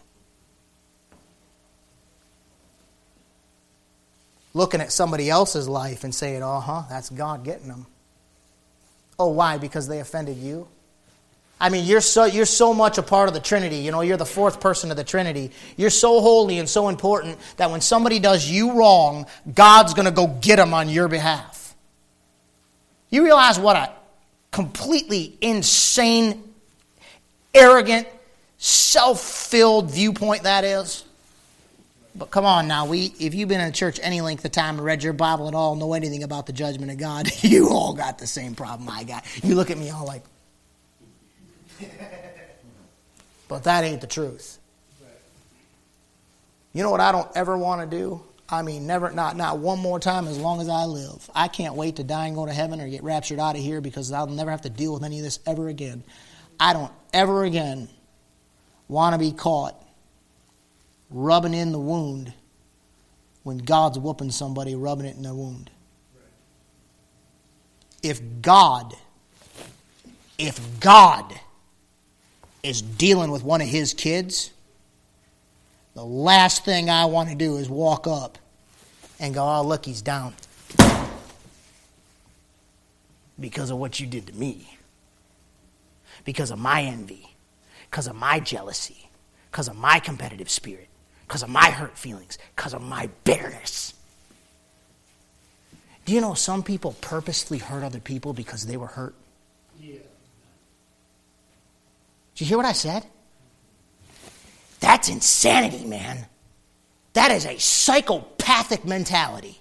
Looking 4.55 4.81
at 4.81 4.93
somebody 4.93 5.29
else's 5.29 5.69
life 5.69 6.05
and 6.05 6.15
saying, 6.15 6.45
uh 6.45 6.61
huh, 6.61 6.83
that's 6.89 7.11
God 7.11 7.43
getting 7.43 7.67
them. 7.67 7.87
Oh, 9.19 9.31
why? 9.31 9.59
Because 9.59 9.89
they 9.89 9.99
offended 9.99 10.37
you? 10.37 10.69
I 11.63 11.69
mean, 11.69 11.85
you're 11.85 12.01
so, 12.01 12.25
you're 12.25 12.45
so 12.45 12.75
much 12.75 12.99
a 12.99 13.05
part 13.05 13.29
of 13.29 13.35
the 13.35 13.41
Trinity. 13.41 13.77
You 13.77 13.93
know, 13.93 14.01
you're 14.01 14.17
the 14.17 14.27
fourth 14.27 14.59
person 14.59 14.91
of 14.91 14.97
the 14.97 15.05
Trinity. 15.05 15.53
You're 15.77 15.91
so 15.91 16.21
holy 16.21 16.59
and 16.59 16.69
so 16.69 16.89
important 16.89 17.39
that 17.57 17.71
when 17.71 17.81
somebody 17.81 18.19
does 18.19 18.51
you 18.51 18.73
wrong, 18.73 19.27
God's 19.55 19.95
going 19.95 20.07
to 20.07 20.11
go 20.11 20.27
get 20.27 20.57
them 20.57 20.75
on 20.75 20.89
your 20.89 21.07
behalf. 21.07 21.77
You 23.11 23.23
realize 23.23 23.61
what 23.61 23.77
a 23.77 23.93
completely 24.51 25.39
insane, 25.41 26.53
arrogant, 27.55 28.09
self 28.59 29.21
filled 29.21 29.93
viewpoint 29.93 30.43
that 30.43 30.65
is? 30.65 31.05
But 32.17 32.33
come 32.33 32.45
on 32.45 32.67
now, 32.67 32.87
we 32.87 33.15
if 33.21 33.35
you've 33.35 33.49
been 33.49 33.61
in 33.61 33.73
church 33.73 34.01
any 34.03 34.21
length 34.21 34.45
of 34.45 34.51
time 34.51 34.79
and 34.79 34.85
read 34.85 35.05
your 35.05 35.13
Bible 35.13 35.47
at 35.47 35.55
all, 35.55 35.77
know 35.77 35.95
anything 35.95 36.25
about 36.25 36.47
the 36.47 36.53
judgment 36.53 36.91
of 36.91 36.99
God, 36.99 37.31
you 37.43 37.69
all 37.69 37.95
got 37.95 38.19
the 38.19 38.27
same 38.27 38.57
problem 38.57 38.89
I 38.89 39.05
got. 39.05 39.25
You 39.45 39.55
look 39.55 39.71
at 39.71 39.79
me 39.79 39.91
all 39.91 40.05
like, 40.05 40.25
but 43.49 43.65
that 43.65 43.85
ain't 43.85 44.01
the 44.01 44.07
truth. 44.07 44.59
You 46.73 46.83
know 46.83 46.91
what 46.91 47.01
I 47.01 47.13
don't 47.13 47.29
ever 47.35 47.57
want 47.57 47.89
to 47.89 47.97
do? 47.97 48.23
I 48.49 48.63
mean, 48.63 48.87
never, 48.87 49.11
not, 49.11 49.37
not 49.37 49.59
one 49.59 49.79
more 49.79 49.99
time 49.99 50.27
as 50.27 50.39
long 50.39 50.61
as 50.61 50.69
I 50.69 50.85
live. 50.85 51.29
I 51.35 51.49
can't 51.49 51.75
wait 51.75 51.97
to 51.97 52.05
die 52.05 52.27
and 52.27 52.37
go 52.37 52.45
to 52.45 52.53
heaven 52.53 52.81
or 52.81 52.89
get 52.89 53.03
raptured 53.03 53.39
out 53.39 53.57
of 53.57 53.63
here 53.63 53.81
because 53.81 54.13
I'll 54.13 54.27
never 54.27 54.51
have 54.51 54.63
to 54.63 54.71
deal 54.71 54.93
with 54.93 55.05
any 55.05 55.19
of 55.19 55.25
this 55.25 55.39
ever 55.47 55.69
again. 55.69 56.05
I 56.61 56.75
don't 56.75 56.93
ever 57.13 57.45
again 57.45 57.89
want 58.89 59.15
to 59.15 59.19
be 59.19 59.33
caught 59.33 59.75
rubbing 61.11 61.55
in 61.55 61.73
the 61.73 61.79
wound 61.79 62.33
when 63.43 63.59
God's 63.59 63.99
whooping 63.99 64.31
somebody, 64.31 64.75
rubbing 64.75 65.07
it 65.07 65.17
in 65.17 65.23
the 65.23 65.35
wound. 65.35 65.71
If 68.03 68.21
God, 68.43 68.95
if 70.39 70.61
God 70.81 71.33
is 72.63 72.81
dealing 72.81 73.31
with 73.31 73.43
one 73.43 73.61
of 73.61 73.67
his 73.67 73.93
kids, 73.93 74.51
the 75.95 76.05
last 76.05 76.65
thing 76.65 76.89
I 76.89 77.07
want 77.07 77.29
to 77.29 77.35
do 77.35 77.57
is 77.57 77.69
walk 77.69 78.07
up 78.07 78.39
and 79.19 79.35
go, 79.35 79.45
oh, 79.45 79.63
look, 79.63 79.85
he's 79.85 80.03
down. 80.03 80.35
Because 83.39 83.71
of 83.71 83.79
what 83.79 83.99
you 83.99 84.07
did 84.07 84.29
to 84.29 84.33
me. 84.35 84.79
Because 86.25 86.51
of 86.51 86.59
my 86.59 86.83
envy. 86.83 87.35
Because 87.91 88.07
of 88.07 88.15
my 88.15 88.39
jealousy. 88.39 89.09
Because 89.51 89.69
of 89.69 89.77
my 89.77 89.99
competitive 89.99 90.49
spirit. 90.49 90.89
Because 91.27 91.43
of 91.43 91.49
my 91.49 91.71
hurt 91.71 91.99
feelings. 91.99 92.39
Because 92.55 92.75
of 92.75 92.83
my 92.83 93.09
bitterness. 93.25 93.95
Do 96.05 96.13
you 96.13 96.21
know 96.21 96.35
some 96.35 96.63
people 96.63 96.95
purposely 97.01 97.59
hurt 97.59 97.83
other 97.83 98.01
people 98.01 98.33
because 98.33 98.67
they 98.67 98.77
were 98.77 98.87
hurt? 98.87 99.15
Yeah. 99.81 99.99
Did 102.35 102.41
you 102.43 102.47
hear 102.47 102.57
what 102.57 102.67
I 102.67 102.73
said? 102.73 103.05
That's 104.81 105.09
insanity, 105.09 105.85
man. 105.85 106.27
That 107.13 107.31
is 107.31 107.47
a 107.47 107.59
psychopathic 107.59 108.85
mentality. 108.85 109.61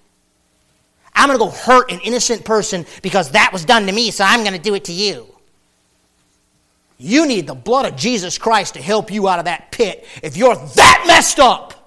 I'm 1.14 1.28
going 1.28 1.38
to 1.38 1.44
go 1.44 1.50
hurt 1.50 1.92
an 1.92 2.00
innocent 2.00 2.44
person 2.44 2.86
because 3.02 3.32
that 3.32 3.50
was 3.52 3.64
done 3.64 3.86
to 3.86 3.92
me, 3.92 4.10
so 4.10 4.24
I'm 4.24 4.40
going 4.40 4.56
to 4.56 4.58
do 4.58 4.74
it 4.74 4.84
to 4.84 4.92
you. 4.92 5.26
You 6.98 7.26
need 7.26 7.46
the 7.46 7.54
blood 7.54 7.84
of 7.84 7.96
Jesus 7.96 8.38
Christ 8.38 8.74
to 8.74 8.82
help 8.82 9.10
you 9.10 9.28
out 9.28 9.38
of 9.38 9.44
that 9.46 9.70
pit 9.70 10.06
if 10.22 10.36
you're 10.36 10.54
that 10.54 11.04
messed 11.06 11.40
up. 11.40 11.81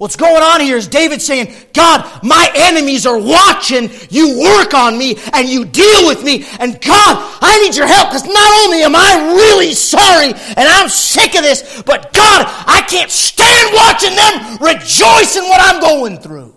What's 0.00 0.16
going 0.16 0.42
on 0.42 0.62
here 0.62 0.78
is 0.78 0.88
David 0.88 1.20
saying, 1.20 1.54
God, 1.74 2.22
my 2.22 2.50
enemies 2.54 3.04
are 3.04 3.18
watching 3.18 3.90
you 4.08 4.40
work 4.40 4.72
on 4.72 4.96
me 4.96 5.18
and 5.34 5.46
you 5.46 5.66
deal 5.66 6.06
with 6.06 6.24
me. 6.24 6.46
And 6.58 6.80
God, 6.80 7.38
I 7.42 7.62
need 7.62 7.76
your 7.76 7.86
help 7.86 8.08
because 8.08 8.24
not 8.24 8.64
only 8.64 8.82
am 8.82 8.96
I 8.96 9.34
really 9.36 9.74
sorry 9.74 10.32
and 10.32 10.58
I'm 10.58 10.88
sick 10.88 11.34
of 11.34 11.42
this, 11.42 11.82
but 11.82 12.14
God, 12.14 12.46
I 12.66 12.80
can't 12.88 13.10
stand 13.10 13.74
watching 13.74 14.16
them 14.16 14.56
rejoice 14.74 15.36
in 15.36 15.44
what 15.44 15.60
I'm 15.62 15.82
going 15.82 16.16
through. 16.16 16.56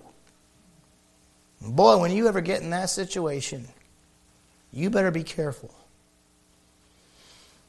Boy, 1.60 1.98
when 1.98 2.12
you 2.12 2.30
ever 2.30 2.40
get 2.40 2.62
in 2.62 2.70
that 2.70 2.92
situation, 2.92 3.68
you 4.72 4.90
better 4.90 5.12
be 5.12 5.24
careful. 5.24 5.76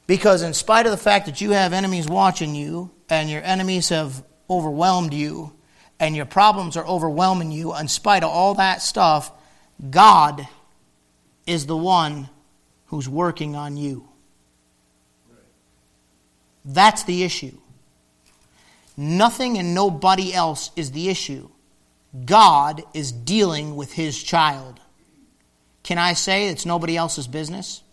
Because, 0.07 0.41
in 0.41 0.53
spite 0.53 0.85
of 0.85 0.93
the 0.93 0.97
fact 0.97 1.25
that 1.25 1.41
you 1.41 1.51
have 1.51 1.73
enemies 1.73 2.07
watching 2.07 2.55
you 2.55 2.91
and 3.09 3.29
your 3.29 3.41
enemies 3.41 3.89
have 3.89 4.23
overwhelmed 4.49 5.13
you, 5.13 5.51
and 5.99 6.15
your 6.15 6.25
problems 6.25 6.77
are 6.77 6.85
overwhelming 6.85 7.51
you, 7.51 7.75
in 7.75 7.87
spite 7.87 8.23
of 8.23 8.29
all 8.29 8.55
that 8.55 8.81
stuff, 8.81 9.31
God 9.89 10.47
is 11.45 11.65
the 11.65 11.77
one 11.77 12.29
who's 12.87 13.07
working 13.07 13.55
on 13.55 13.77
you. 13.77 14.07
That's 16.63 17.03
the 17.03 17.23
issue. 17.23 17.57
Nothing 18.97 19.57
and 19.57 19.75
nobody 19.75 20.33
else 20.33 20.71
is 20.75 20.91
the 20.91 21.09
issue. 21.09 21.49
God 22.25 22.83
is 22.93 23.11
dealing 23.11 23.75
with 23.75 23.93
his 23.93 24.21
child. 24.21 24.79
Can 25.83 25.97
I 25.97 26.13
say 26.13 26.47
it's 26.47 26.65
nobody 26.65 26.97
else's 26.97 27.27
business? 27.27 27.83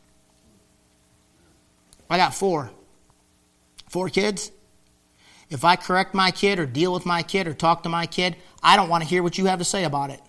I 2.08 2.16
got 2.16 2.34
four. 2.34 2.70
Four 3.88 4.08
kids? 4.08 4.50
If 5.52 5.66
I 5.66 5.76
correct 5.76 6.14
my 6.14 6.30
kid 6.30 6.58
or 6.58 6.64
deal 6.64 6.94
with 6.94 7.04
my 7.04 7.22
kid 7.22 7.46
or 7.46 7.52
talk 7.52 7.82
to 7.82 7.90
my 7.90 8.06
kid, 8.06 8.36
I 8.62 8.74
don't 8.74 8.88
want 8.88 9.02
to 9.02 9.08
hear 9.08 9.22
what 9.22 9.36
you 9.36 9.44
have 9.46 9.58
to 9.58 9.66
say 9.66 9.84
about 9.84 10.08
it. 10.08 10.20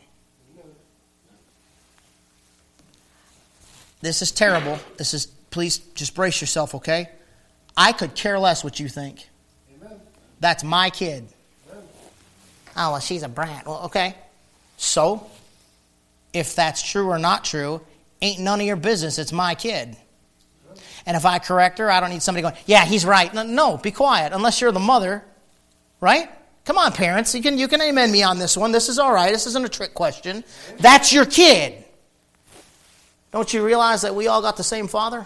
This 4.01 4.21
is 4.21 4.34
terrible. 4.34 4.80
This 4.97 5.13
is, 5.13 5.28
please 5.49 5.78
just 5.95 6.13
brace 6.13 6.41
yourself, 6.41 6.76
okay? 6.76 7.07
I 7.78 7.93
could 7.93 8.15
care 8.15 8.38
less 8.38 8.65
what 8.65 8.82
you 8.82 8.89
think. 8.89 9.30
That's 10.41 10.61
my 10.61 10.89
kid. 10.89 11.30
Oh, 12.76 12.91
well, 12.91 12.99
she's 12.99 13.24
a 13.24 13.30
brat. 13.30 13.65
Well, 13.65 13.84
okay. 13.86 14.15
So, 14.76 15.26
if 16.34 16.53
that's 16.53 16.84
true 16.84 17.07
or 17.07 17.17
not 17.17 17.45
true, 17.45 17.80
ain't 18.21 18.41
none 18.41 18.59
of 18.59 18.67
your 18.67 18.76
business. 18.76 19.17
It's 19.19 19.32
my 19.32 19.55
kid. 19.55 19.95
And 21.06 21.18
if 21.18 21.26
I 21.26 21.39
correct 21.39 21.80
her, 21.80 21.91
I 21.91 21.99
don't 21.99 22.10
need 22.10 22.24
somebody 22.24 22.43
going, 22.43 22.56
yeah, 22.66 22.86
he's 22.86 23.06
right. 23.06 23.34
No, 23.34 23.78
be 23.78 23.91
quiet, 23.91 24.32
unless 24.34 24.62
you're 24.62 24.72
the 24.72 24.80
mother, 24.80 25.24
right? 25.99 26.30
Come 26.66 26.78
on, 26.78 26.93
parents. 26.93 27.36
You 27.36 27.41
can, 27.41 27.58
you 27.58 27.68
can 27.68 27.82
amend 27.82 28.12
me 28.12 28.24
on 28.24 28.39
this 28.39 28.56
one. 28.56 28.72
This 28.72 28.88
is 28.88 28.99
all 28.99 29.14
right. 29.14 29.32
This 29.32 29.47
isn't 29.47 29.66
a 29.66 29.70
trick 29.70 29.93
question. 29.93 30.43
That's 30.80 31.12
your 31.12 31.26
kid. 31.26 31.84
Don't 33.32 33.54
you 33.54 33.66
realize 33.66 34.04
that 34.04 34.16
we 34.16 34.28
all 34.28 34.41
got 34.41 34.56
the 34.56 34.64
same 34.64 34.88
father? 34.88 35.26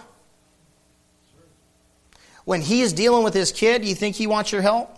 When 2.44 2.62
he 2.62 2.80
is 2.80 2.92
dealing 2.92 3.22
with 3.22 3.34
his 3.34 3.52
kid, 3.52 3.84
you 3.84 3.94
think 3.94 4.16
he 4.16 4.26
wants 4.26 4.50
your 4.50 4.62
help? 4.62 4.96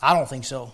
I 0.00 0.14
don't 0.14 0.28
think 0.28 0.44
so. 0.44 0.72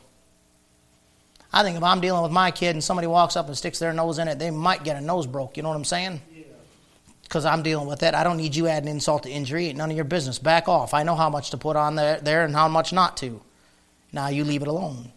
I 1.53 1.63
think 1.63 1.79
if 1.79 1.83
I'm 1.83 2.01
dealing 2.01 2.23
with 2.23 2.31
my 2.31 2.51
kid 2.51 2.77
and 2.77 2.85
somebody 2.85 3.07
walks 3.07 3.35
up 3.35 3.47
and 3.47 3.57
sticks 3.57 3.79
their 3.79 3.95
nose 3.95 4.19
in 4.19 4.29
it, 4.29 4.39
they 4.39 4.51
might 4.51 4.85
get 4.85 4.97
a 4.97 5.01
nose 5.01 5.27
broke. 5.27 5.57
You 5.57 5.63
know 5.63 5.71
what 5.71 5.77
I'm 5.77 5.85
saying? 5.85 6.21
Because 7.29 7.45
I'm 7.45 7.63
dealing 7.63 7.87
with 7.87 7.99
that. 7.99 8.15
I 8.15 8.25
don't 8.25 8.39
need 8.39 8.57
you 8.57 8.69
adding 8.69 8.89
insult 8.89 9.25
to 9.25 9.31
injury. 9.31 9.71
None 9.75 9.91
of 9.91 9.97
your 9.97 10.07
business. 10.07 10.39
Back 10.39 10.67
off. 10.67 10.95
I 10.95 11.03
know 11.03 11.15
how 11.15 11.29
much 11.29 11.51
to 11.51 11.59
put 11.59 11.77
on 11.77 11.95
there, 11.95 12.19
there 12.21 12.45
and 12.45 12.55
how 12.55 12.69
much 12.69 12.91
not 12.91 13.19
to. 13.19 13.43
Now 14.13 14.29
you 14.29 14.45
leave 14.45 14.63
it 14.63 14.69
alone. 14.69 15.13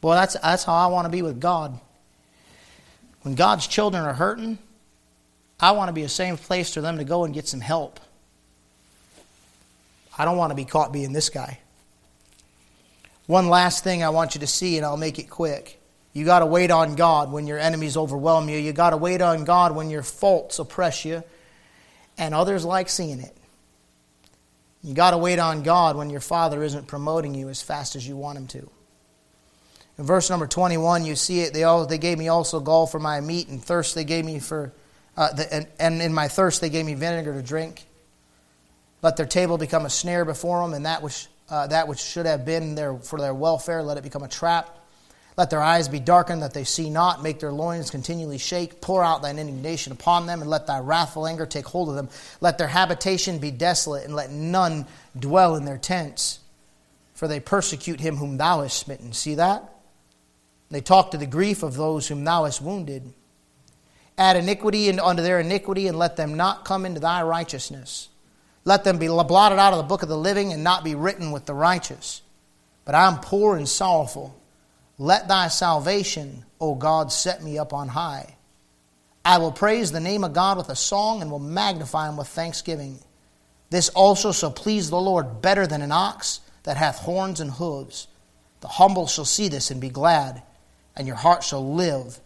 Boy, 0.00 0.14
that's, 0.14 0.36
that's 0.40 0.64
how 0.64 0.74
I 0.74 0.88
want 0.88 1.04
to 1.04 1.10
be 1.10 1.22
with 1.22 1.40
God. 1.40 1.78
When 3.22 3.36
God's 3.36 3.68
children 3.68 4.02
are 4.04 4.14
hurting, 4.14 4.58
I 5.60 5.70
want 5.72 5.88
to 5.88 5.92
be 5.92 6.02
a 6.02 6.08
safe 6.08 6.42
place 6.42 6.74
for 6.74 6.80
them 6.80 6.98
to 6.98 7.04
go 7.04 7.24
and 7.24 7.32
get 7.32 7.46
some 7.46 7.60
help. 7.60 8.00
I 10.16 10.24
don't 10.24 10.36
want 10.36 10.50
to 10.50 10.56
be 10.56 10.64
caught 10.64 10.92
being 10.92 11.12
this 11.12 11.30
guy. 11.30 11.60
One 13.26 13.48
last 13.48 13.84
thing 13.84 14.02
I 14.02 14.08
want 14.08 14.34
you 14.34 14.40
to 14.40 14.46
see, 14.48 14.76
and 14.78 14.86
I'll 14.86 14.96
make 14.96 15.20
it 15.20 15.30
quick. 15.30 15.77
You 16.12 16.24
got 16.24 16.40
to 16.40 16.46
wait 16.46 16.70
on 16.70 16.94
God 16.94 17.30
when 17.30 17.46
your 17.46 17.58
enemies 17.58 17.96
overwhelm 17.96 18.48
you. 18.48 18.58
You 18.58 18.72
got 18.72 18.90
to 18.90 18.96
wait 18.96 19.20
on 19.20 19.44
God 19.44 19.74
when 19.74 19.90
your 19.90 20.02
faults 20.02 20.58
oppress 20.58 21.04
you 21.04 21.22
and 22.16 22.34
others 22.34 22.64
like 22.64 22.88
seeing 22.88 23.20
it. 23.20 23.36
You 24.82 24.94
got 24.94 25.10
to 25.10 25.18
wait 25.18 25.38
on 25.38 25.62
God 25.62 25.96
when 25.96 26.10
your 26.10 26.20
father 26.20 26.62
isn't 26.62 26.86
promoting 26.86 27.34
you 27.34 27.48
as 27.48 27.60
fast 27.60 27.96
as 27.96 28.06
you 28.06 28.16
want 28.16 28.38
him 28.38 28.46
to. 28.48 28.70
In 29.98 30.04
verse 30.04 30.30
number 30.30 30.46
21, 30.46 31.04
you 31.04 31.16
see 31.16 31.40
it. 31.40 31.52
They, 31.52 31.64
all, 31.64 31.84
they 31.84 31.98
gave 31.98 32.18
me 32.18 32.28
also 32.28 32.60
gall 32.60 32.86
for 32.86 33.00
my 33.00 33.20
meat, 33.20 33.48
and 33.48 33.62
thirst 33.62 33.96
they 33.96 34.04
gave 34.04 34.24
me 34.24 34.38
for, 34.38 34.72
uh, 35.16 35.32
the, 35.32 35.52
and, 35.52 35.66
and 35.80 36.00
in 36.00 36.14
my 36.14 36.28
thirst 36.28 36.60
they 36.60 36.70
gave 36.70 36.86
me 36.86 36.94
vinegar 36.94 37.34
to 37.34 37.42
drink. 37.42 37.84
Let 39.02 39.16
their 39.16 39.26
table 39.26 39.58
become 39.58 39.84
a 39.86 39.90
snare 39.90 40.24
before 40.24 40.62
them, 40.62 40.74
and 40.74 40.86
that 40.86 41.02
which, 41.02 41.26
uh, 41.50 41.66
that 41.66 41.88
which 41.88 41.98
should 41.98 42.26
have 42.26 42.44
been 42.44 42.76
there 42.76 42.96
for 42.96 43.18
their 43.18 43.34
welfare, 43.34 43.82
let 43.82 43.98
it 43.98 44.04
become 44.04 44.22
a 44.22 44.28
trap. 44.28 44.77
Let 45.38 45.50
their 45.50 45.62
eyes 45.62 45.86
be 45.86 46.00
darkened 46.00 46.42
that 46.42 46.52
they 46.52 46.64
see 46.64 46.90
not. 46.90 47.22
Make 47.22 47.38
their 47.38 47.52
loins 47.52 47.92
continually 47.92 48.38
shake. 48.38 48.80
Pour 48.80 49.04
out 49.04 49.22
thine 49.22 49.38
indignation 49.38 49.92
upon 49.92 50.26
them, 50.26 50.40
and 50.40 50.50
let 50.50 50.66
thy 50.66 50.80
wrathful 50.80 51.28
anger 51.28 51.46
take 51.46 51.66
hold 51.66 51.88
of 51.88 51.94
them. 51.94 52.08
Let 52.40 52.58
their 52.58 52.66
habitation 52.66 53.38
be 53.38 53.52
desolate, 53.52 54.04
and 54.04 54.16
let 54.16 54.32
none 54.32 54.84
dwell 55.16 55.54
in 55.54 55.64
their 55.64 55.78
tents. 55.78 56.40
For 57.14 57.28
they 57.28 57.38
persecute 57.38 58.00
him 58.00 58.16
whom 58.16 58.36
thou 58.36 58.62
hast 58.62 58.78
smitten. 58.78 59.12
See 59.12 59.36
that? 59.36 59.62
They 60.72 60.80
talk 60.80 61.12
to 61.12 61.18
the 61.18 61.24
grief 61.24 61.62
of 61.62 61.76
those 61.76 62.08
whom 62.08 62.24
thou 62.24 62.44
hast 62.44 62.60
wounded. 62.60 63.14
Add 64.18 64.34
iniquity 64.34 64.90
unto 64.98 65.22
their 65.22 65.38
iniquity, 65.38 65.86
and 65.86 65.96
let 65.96 66.16
them 66.16 66.34
not 66.34 66.64
come 66.64 66.84
into 66.84 66.98
thy 66.98 67.22
righteousness. 67.22 68.08
Let 68.64 68.82
them 68.82 68.98
be 68.98 69.06
blotted 69.06 69.60
out 69.60 69.72
of 69.72 69.76
the 69.76 69.84
book 69.84 70.02
of 70.02 70.08
the 70.08 70.18
living, 70.18 70.52
and 70.52 70.64
not 70.64 70.82
be 70.82 70.96
written 70.96 71.30
with 71.30 71.46
the 71.46 71.54
righteous. 71.54 72.22
But 72.84 72.96
I 72.96 73.06
am 73.06 73.20
poor 73.20 73.56
and 73.56 73.68
sorrowful 73.68 74.34
let 74.98 75.28
thy 75.28 75.48
salvation, 75.48 76.44
O 76.60 76.74
God, 76.74 77.12
set 77.12 77.42
me 77.42 77.58
up 77.58 77.72
on 77.72 77.88
high. 77.88 78.34
I 79.24 79.38
will 79.38 79.52
praise 79.52 79.92
the 79.92 80.00
name 80.00 80.24
of 80.24 80.32
God 80.32 80.56
with 80.56 80.68
a 80.68 80.76
song 80.76 81.22
and 81.22 81.30
will 81.30 81.38
magnify 81.38 82.08
him 82.08 82.16
with 82.16 82.28
thanksgiving. 82.28 82.98
This 83.70 83.88
also 83.90 84.32
shall 84.32 84.50
please 84.50 84.90
the 84.90 85.00
Lord 85.00 85.42
better 85.42 85.66
than 85.66 85.82
an 85.82 85.92
ox 85.92 86.40
that 86.64 86.76
hath 86.76 86.98
horns 86.98 87.40
and 87.40 87.50
hooves. 87.50 88.08
The 88.60 88.68
humble 88.68 89.06
shall 89.06 89.24
see 89.24 89.48
this 89.48 89.70
and 89.70 89.80
be 89.80 89.90
glad, 89.90 90.42
and 90.96 91.06
your 91.06 91.16
heart 91.16 91.44
shall 91.44 91.74
live 91.74 92.18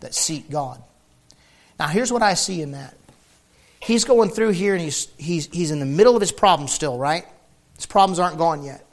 that 0.00 0.14
seek 0.14 0.50
God. 0.50 0.82
Now, 1.78 1.88
here's 1.88 2.12
what 2.12 2.22
I 2.22 2.34
see 2.34 2.62
in 2.62 2.72
that. 2.72 2.96
He's 3.78 4.04
going 4.04 4.30
through 4.30 4.50
here 4.50 4.74
and 4.74 4.82
he's, 4.82 5.08
he's, 5.16 5.46
he's 5.46 5.70
in 5.70 5.78
the 5.78 5.86
middle 5.86 6.16
of 6.16 6.20
his 6.20 6.32
problems 6.32 6.72
still, 6.72 6.98
right? 6.98 7.24
His 7.76 7.86
problems 7.86 8.18
aren't 8.18 8.38
gone 8.38 8.64
yet. 8.64 8.84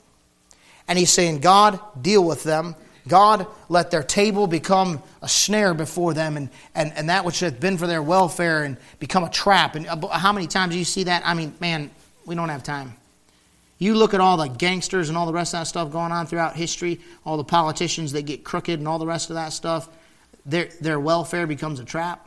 And 0.86 0.98
he's 0.98 1.10
saying, 1.10 1.40
God, 1.40 1.80
deal 2.00 2.22
with 2.22 2.44
them. 2.44 2.76
God, 3.06 3.46
let 3.68 3.90
their 3.90 4.02
table 4.02 4.46
become 4.46 5.02
a 5.20 5.28
snare 5.28 5.74
before 5.74 6.14
them 6.14 6.36
and, 6.36 6.48
and, 6.74 6.92
and 6.94 7.10
that 7.10 7.24
which 7.24 7.40
hath 7.40 7.60
been 7.60 7.76
for 7.76 7.86
their 7.86 8.02
welfare 8.02 8.64
and 8.64 8.78
become 8.98 9.24
a 9.24 9.30
trap. 9.30 9.74
And 9.74 9.86
uh, 9.86 10.08
how 10.08 10.32
many 10.32 10.46
times 10.46 10.72
do 10.72 10.78
you 10.78 10.84
see 10.84 11.04
that? 11.04 11.22
I 11.26 11.34
mean, 11.34 11.54
man, 11.60 11.90
we 12.24 12.34
don't 12.34 12.48
have 12.48 12.62
time. 12.62 12.94
You 13.78 13.94
look 13.94 14.14
at 14.14 14.20
all 14.20 14.38
the 14.38 14.48
gangsters 14.48 15.10
and 15.10 15.18
all 15.18 15.26
the 15.26 15.32
rest 15.32 15.52
of 15.52 15.60
that 15.60 15.66
stuff 15.66 15.90
going 15.90 16.12
on 16.12 16.26
throughout 16.26 16.56
history, 16.56 17.00
all 17.26 17.36
the 17.36 17.44
politicians 17.44 18.12
that 18.12 18.22
get 18.22 18.42
crooked 18.42 18.78
and 18.78 18.88
all 18.88 18.98
the 18.98 19.06
rest 19.06 19.28
of 19.28 19.34
that 19.34 19.52
stuff, 19.52 19.88
their, 20.46 20.68
their 20.80 20.98
welfare 20.98 21.46
becomes 21.46 21.80
a 21.80 21.84
trap. 21.84 22.26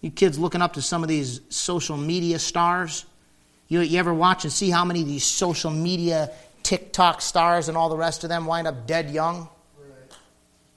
You 0.00 0.10
kids 0.10 0.38
looking 0.38 0.62
up 0.62 0.74
to 0.74 0.82
some 0.82 1.02
of 1.02 1.08
these 1.08 1.40
social 1.48 1.96
media 1.96 2.38
stars. 2.38 3.04
You, 3.68 3.80
you 3.80 3.98
ever 3.98 4.14
watch 4.14 4.44
and 4.44 4.52
see 4.52 4.70
how 4.70 4.84
many 4.84 5.02
of 5.02 5.08
these 5.08 5.24
social 5.24 5.70
media 5.70 6.30
TikTok 6.66 7.20
stars 7.20 7.68
and 7.68 7.76
all 7.76 7.88
the 7.88 7.96
rest 7.96 8.24
of 8.24 8.28
them 8.28 8.44
wind 8.44 8.66
up 8.66 8.88
dead 8.88 9.08
young? 9.10 9.48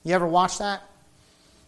You 0.04 0.14
ever 0.14 0.26
watch 0.26 0.58
that? 0.58 0.84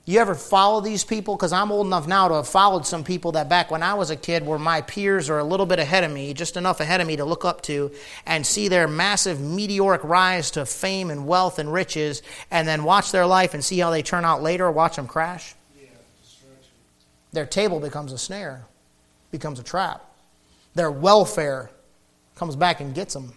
You 0.05 0.21
ever 0.21 0.37
follow 0.37 0.81
these 0.81 1.03
people? 1.03 1.35
Because 1.35 1.53
I'm 1.53 1.73
old 1.73 1.89
enough 1.89 2.07
now 2.07 2.29
to 2.29 2.35
have 2.35 2.47
followed 2.47 2.87
some 2.87 3.03
people 3.03 3.33
that 3.33 3.49
back 3.49 3.73
when 3.73 3.83
I 3.83 3.95
was 3.95 4.11
a 4.11 4.17
kid 4.17 4.47
were 4.47 4.61
my 4.61 4.81
peers 4.81 5.29
or 5.29 5.39
a 5.39 5.45
little 5.45 5.67
bit 5.67 5.81
ahead 5.81 6.05
of 6.05 6.13
me, 6.13 6.35
just 6.35 6.57
enough 6.57 6.79
ahead 6.79 7.01
of 7.01 7.09
me 7.09 7.17
to 7.17 7.25
look 7.25 7.45
up 7.45 7.63
to 7.63 7.91
and 8.25 8.47
see 8.47 8.69
their 8.69 8.87
massive 8.87 9.41
meteoric 9.41 10.05
rise 10.05 10.53
to 10.53 10.67
fame 10.67 11.11
and 11.11 11.27
wealth 11.27 11.59
and 11.59 11.73
riches, 11.73 12.23
and 12.49 12.69
then 12.69 12.85
watch 12.85 13.11
their 13.11 13.27
life 13.27 13.55
and 13.55 13.65
see 13.65 13.81
how 13.81 13.91
they 13.91 14.03
turn 14.03 14.25
out 14.25 14.41
later 14.41 14.67
or 14.67 14.73
watch 14.73 14.95
them 14.95 15.09
crash. 15.09 15.57
Yeah, 15.77 15.89
their 17.33 17.47
table 17.47 17.81
becomes 17.81 18.13
a 18.13 18.19
snare, 18.19 18.67
becomes 19.33 19.59
a 19.59 19.65
trap. 19.65 20.05
Their 20.77 20.93
welfare 20.93 21.71
comes 22.37 22.55
back 22.55 22.81
and 22.81 22.95
gets 22.95 23.15
them. 23.15 23.33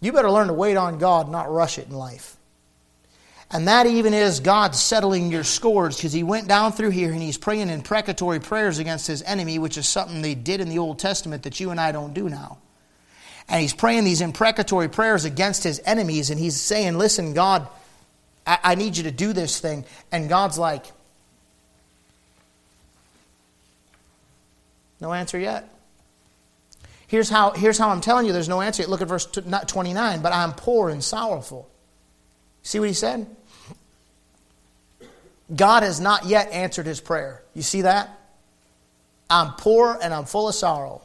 You 0.00 0.12
better 0.12 0.30
learn 0.30 0.48
to 0.48 0.54
wait 0.54 0.76
on 0.76 0.98
God, 0.98 1.30
not 1.30 1.50
rush 1.50 1.78
it 1.78 1.88
in 1.88 1.94
life. 1.94 2.36
And 3.52 3.66
that 3.66 3.86
even 3.86 4.14
is 4.14 4.40
God 4.40 4.76
settling 4.76 5.32
your 5.32 5.42
scores 5.42 5.96
because 5.96 6.12
he 6.12 6.22
went 6.22 6.46
down 6.46 6.72
through 6.72 6.90
here 6.90 7.10
and 7.10 7.20
he's 7.20 7.36
praying 7.36 7.68
imprecatory 7.68 8.38
prayers 8.38 8.78
against 8.78 9.08
his 9.08 9.22
enemy, 9.22 9.58
which 9.58 9.76
is 9.76 9.88
something 9.88 10.22
they 10.22 10.36
did 10.36 10.60
in 10.60 10.68
the 10.68 10.78
Old 10.78 11.00
Testament 11.00 11.42
that 11.42 11.58
you 11.58 11.70
and 11.70 11.80
I 11.80 11.90
don't 11.90 12.14
do 12.14 12.28
now. 12.28 12.58
And 13.48 13.60
he's 13.60 13.74
praying 13.74 14.04
these 14.04 14.20
imprecatory 14.20 14.88
prayers 14.88 15.24
against 15.24 15.64
his 15.64 15.80
enemies 15.84 16.30
and 16.30 16.38
he's 16.38 16.60
saying, 16.60 16.96
Listen, 16.96 17.34
God, 17.34 17.66
I, 18.46 18.58
I 18.62 18.74
need 18.76 18.96
you 18.96 19.02
to 19.04 19.10
do 19.10 19.32
this 19.32 19.58
thing. 19.58 19.84
And 20.12 20.28
God's 20.28 20.56
like, 20.56 20.86
No 25.00 25.12
answer 25.12 25.38
yet. 25.38 25.68
Here's 27.10 27.28
how, 27.28 27.50
here's 27.50 27.76
how 27.76 27.88
I'm 27.88 28.00
telling 28.00 28.24
you 28.24 28.32
there's 28.32 28.48
no 28.48 28.60
answer. 28.60 28.86
Look 28.86 29.02
at 29.02 29.08
verse 29.08 29.26
29. 29.26 30.22
But 30.22 30.32
I'm 30.32 30.52
poor 30.52 30.90
and 30.90 31.02
sorrowful. 31.02 31.68
See 32.62 32.78
what 32.78 32.86
he 32.86 32.94
said? 32.94 33.26
God 35.54 35.82
has 35.82 35.98
not 35.98 36.26
yet 36.26 36.52
answered 36.52 36.86
his 36.86 37.00
prayer. 37.00 37.42
You 37.52 37.62
see 37.62 37.82
that? 37.82 38.16
I'm 39.28 39.54
poor 39.54 39.98
and 40.00 40.14
I'm 40.14 40.24
full 40.24 40.48
of 40.48 40.54
sorrow. 40.54 41.02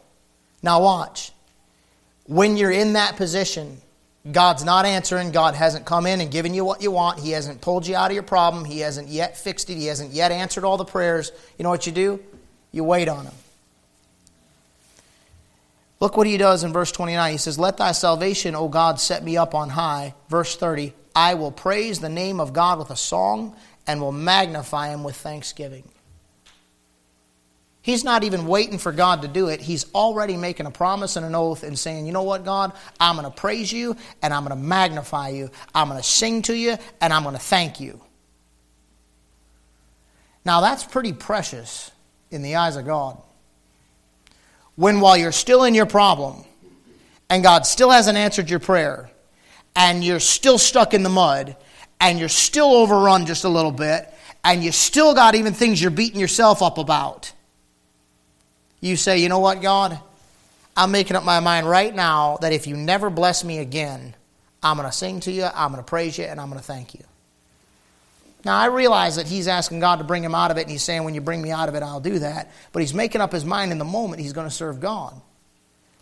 Now, 0.62 0.84
watch. 0.84 1.32
When 2.28 2.56
you're 2.56 2.70
in 2.70 2.94
that 2.94 3.16
position, 3.16 3.82
God's 4.32 4.64
not 4.64 4.86
answering. 4.86 5.32
God 5.32 5.56
hasn't 5.56 5.86
come 5.86 6.06
in 6.06 6.22
and 6.22 6.30
given 6.30 6.54
you 6.54 6.64
what 6.64 6.84
you 6.84 6.92
want. 6.92 7.20
He 7.20 7.32
hasn't 7.32 7.62
pulled 7.62 7.88
you 7.88 7.96
out 7.96 8.12
of 8.12 8.14
your 8.14 8.22
problem. 8.22 8.64
He 8.64 8.82
hasn't 8.82 9.08
yet 9.08 9.38
fixed 9.38 9.72
it. 9.72 9.76
He 9.76 9.88
hasn't 9.88 10.12
yet 10.12 10.32
answered 10.32 10.66
all 10.66 10.78
the 10.78 10.86
prayers. 10.86 11.32
You 11.58 11.64
know 11.64 11.72
what 11.72 11.88
you 11.88 11.92
do? 11.92 12.20
You 12.72 12.84
wait 12.84 13.08
on 13.08 13.26
Him. 13.26 13.34
Look 16.06 16.18
what 16.18 16.28
he 16.28 16.38
does 16.38 16.64
in 16.64 16.72
verse 16.72 16.92
29. 16.92 17.32
He 17.32 17.40
says, 17.40 17.58
Let 17.58 17.78
thy 17.78 17.92
salvation, 17.92 18.54
O 18.54 18.68
God, 18.68 19.00
set 19.00 19.24
me 19.24 19.38
up 19.38 19.56
on 19.56 19.70
high. 19.70 20.14
Verse 20.30 20.56
30, 20.56 20.94
I 21.16 21.34
will 21.34 21.52
praise 21.52 22.00
the 22.00 22.10
name 22.10 22.40
of 22.40 22.54
God 22.54 22.78
with 22.78 22.92
a 22.92 22.96
song 22.96 23.56
and 23.88 24.00
will 24.00 24.12
magnify 24.12 24.90
him 24.90 25.04
with 25.04 25.16
thanksgiving. 25.16 25.84
He's 27.82 28.04
not 28.04 28.24
even 28.24 28.46
waiting 28.46 28.78
for 28.78 28.92
God 28.92 29.24
to 29.24 29.28
do 29.28 29.48
it. 29.48 29.62
He's 29.62 29.92
already 29.96 30.38
making 30.38 30.68
a 30.68 30.72
promise 30.72 31.16
and 31.16 31.26
an 31.26 31.34
oath 31.34 31.64
and 31.64 31.78
saying, 31.78 32.06
You 32.06 32.12
know 32.12 32.22
what, 32.22 32.46
God? 32.46 32.74
I'm 33.00 33.16
going 33.16 33.26
to 33.26 33.36
praise 33.36 33.74
you 33.74 33.98
and 34.22 34.32
I'm 34.32 34.46
going 34.46 34.56
to 34.56 34.64
magnify 34.64 35.30
you. 35.30 35.50
I'm 35.74 35.90
going 35.90 36.00
to 36.00 36.08
sing 36.08 36.44
to 36.44 36.56
you 36.56 36.78
and 37.02 37.14
I'm 37.14 37.24
going 37.24 37.34
to 37.34 37.42
thank 37.42 37.80
you. 37.80 38.00
Now, 40.46 40.62
that's 40.62 40.84
pretty 40.84 41.14
precious 41.14 41.90
in 42.30 42.44
the 42.44 42.58
eyes 42.58 42.76
of 42.76 42.86
God 42.86 43.20
when 44.76 45.00
while 45.00 45.18
you're 45.18 45.32
still 45.32 45.64
in 45.64 45.74
your 45.74 45.86
problem 45.86 46.44
and 47.30 47.44
God 47.44 47.66
still 47.66 47.90
hasn't 47.90 48.18
answered 48.18 48.50
your 48.50 48.60
prayer 48.60 49.10
and 49.76 50.04
you're 50.04 50.20
still 50.20 50.58
stuck 50.58 50.94
in 50.94 51.04
the 51.04 51.10
mud 51.10 51.56
and 52.00 52.20
you're 52.20 52.30
still 52.30 52.74
overrun 52.74 53.26
just 53.26 53.44
a 53.44 53.50
little 53.50 53.72
bit 53.72 54.14
and 54.44 54.64
you 54.64 54.72
still 54.72 55.14
got 55.14 55.36
even 55.36 55.54
things 55.54 55.82
you're 55.82 55.92
beating 55.92 56.20
yourself 56.20 56.62
up 56.62 56.78
about, 56.78 57.34
you 58.80 58.96
say, 58.96 59.18
you 59.18 59.28
know 59.28 59.40
what, 59.40 59.62
God? 59.62 60.00
I'm 60.78 60.92
making 60.92 61.16
up 61.16 61.24
my 61.24 61.40
mind 61.40 61.68
right 61.68 61.94
now 61.94 62.38
that 62.42 62.54
if 62.54 62.68
you 62.68 62.76
never 62.76 63.10
bless 63.10 63.44
me 63.44 63.60
again, 63.60 64.14
I'm 64.62 64.78
going 64.78 64.90
to 64.90 64.96
sing 64.96 65.20
to 65.22 65.32
you, 65.32 65.46
I'm 65.46 65.72
going 65.72 65.84
to 65.84 65.90
praise 65.90 66.18
you, 66.18 66.26
and 66.26 66.40
I'm 66.40 66.50
going 66.50 66.60
to 66.60 66.66
thank 66.66 66.94
you. 66.94 67.04
Now, 68.46 68.60
I 68.60 68.68
realize 68.68 69.16
that 69.16 69.26
he's 69.26 69.48
asking 69.48 69.80
God 69.80 69.96
to 69.98 70.04
bring 70.04 70.24
him 70.24 70.36
out 70.36 70.52
of 70.52 70.58
it, 70.58 70.62
and 70.62 70.70
he's 70.70 70.84
saying, 70.84 71.04
When 71.04 71.16
you 71.16 71.22
bring 71.22 71.42
me 71.42 71.50
out 71.50 71.68
of 71.68 71.74
it, 71.74 71.82
I'll 71.82 72.00
do 72.00 72.20
that. 72.20 72.52
But 72.72 72.84
he's 72.84 72.94
making 72.94 73.20
up 73.20 73.32
his 73.32 73.44
mind 73.44 73.72
in 73.72 73.80
the 73.80 73.86
moment 73.86 74.22
he's 74.22 74.34
going 74.34 74.48
to 74.48 74.54
serve 74.54 74.80
God. 74.80 75.20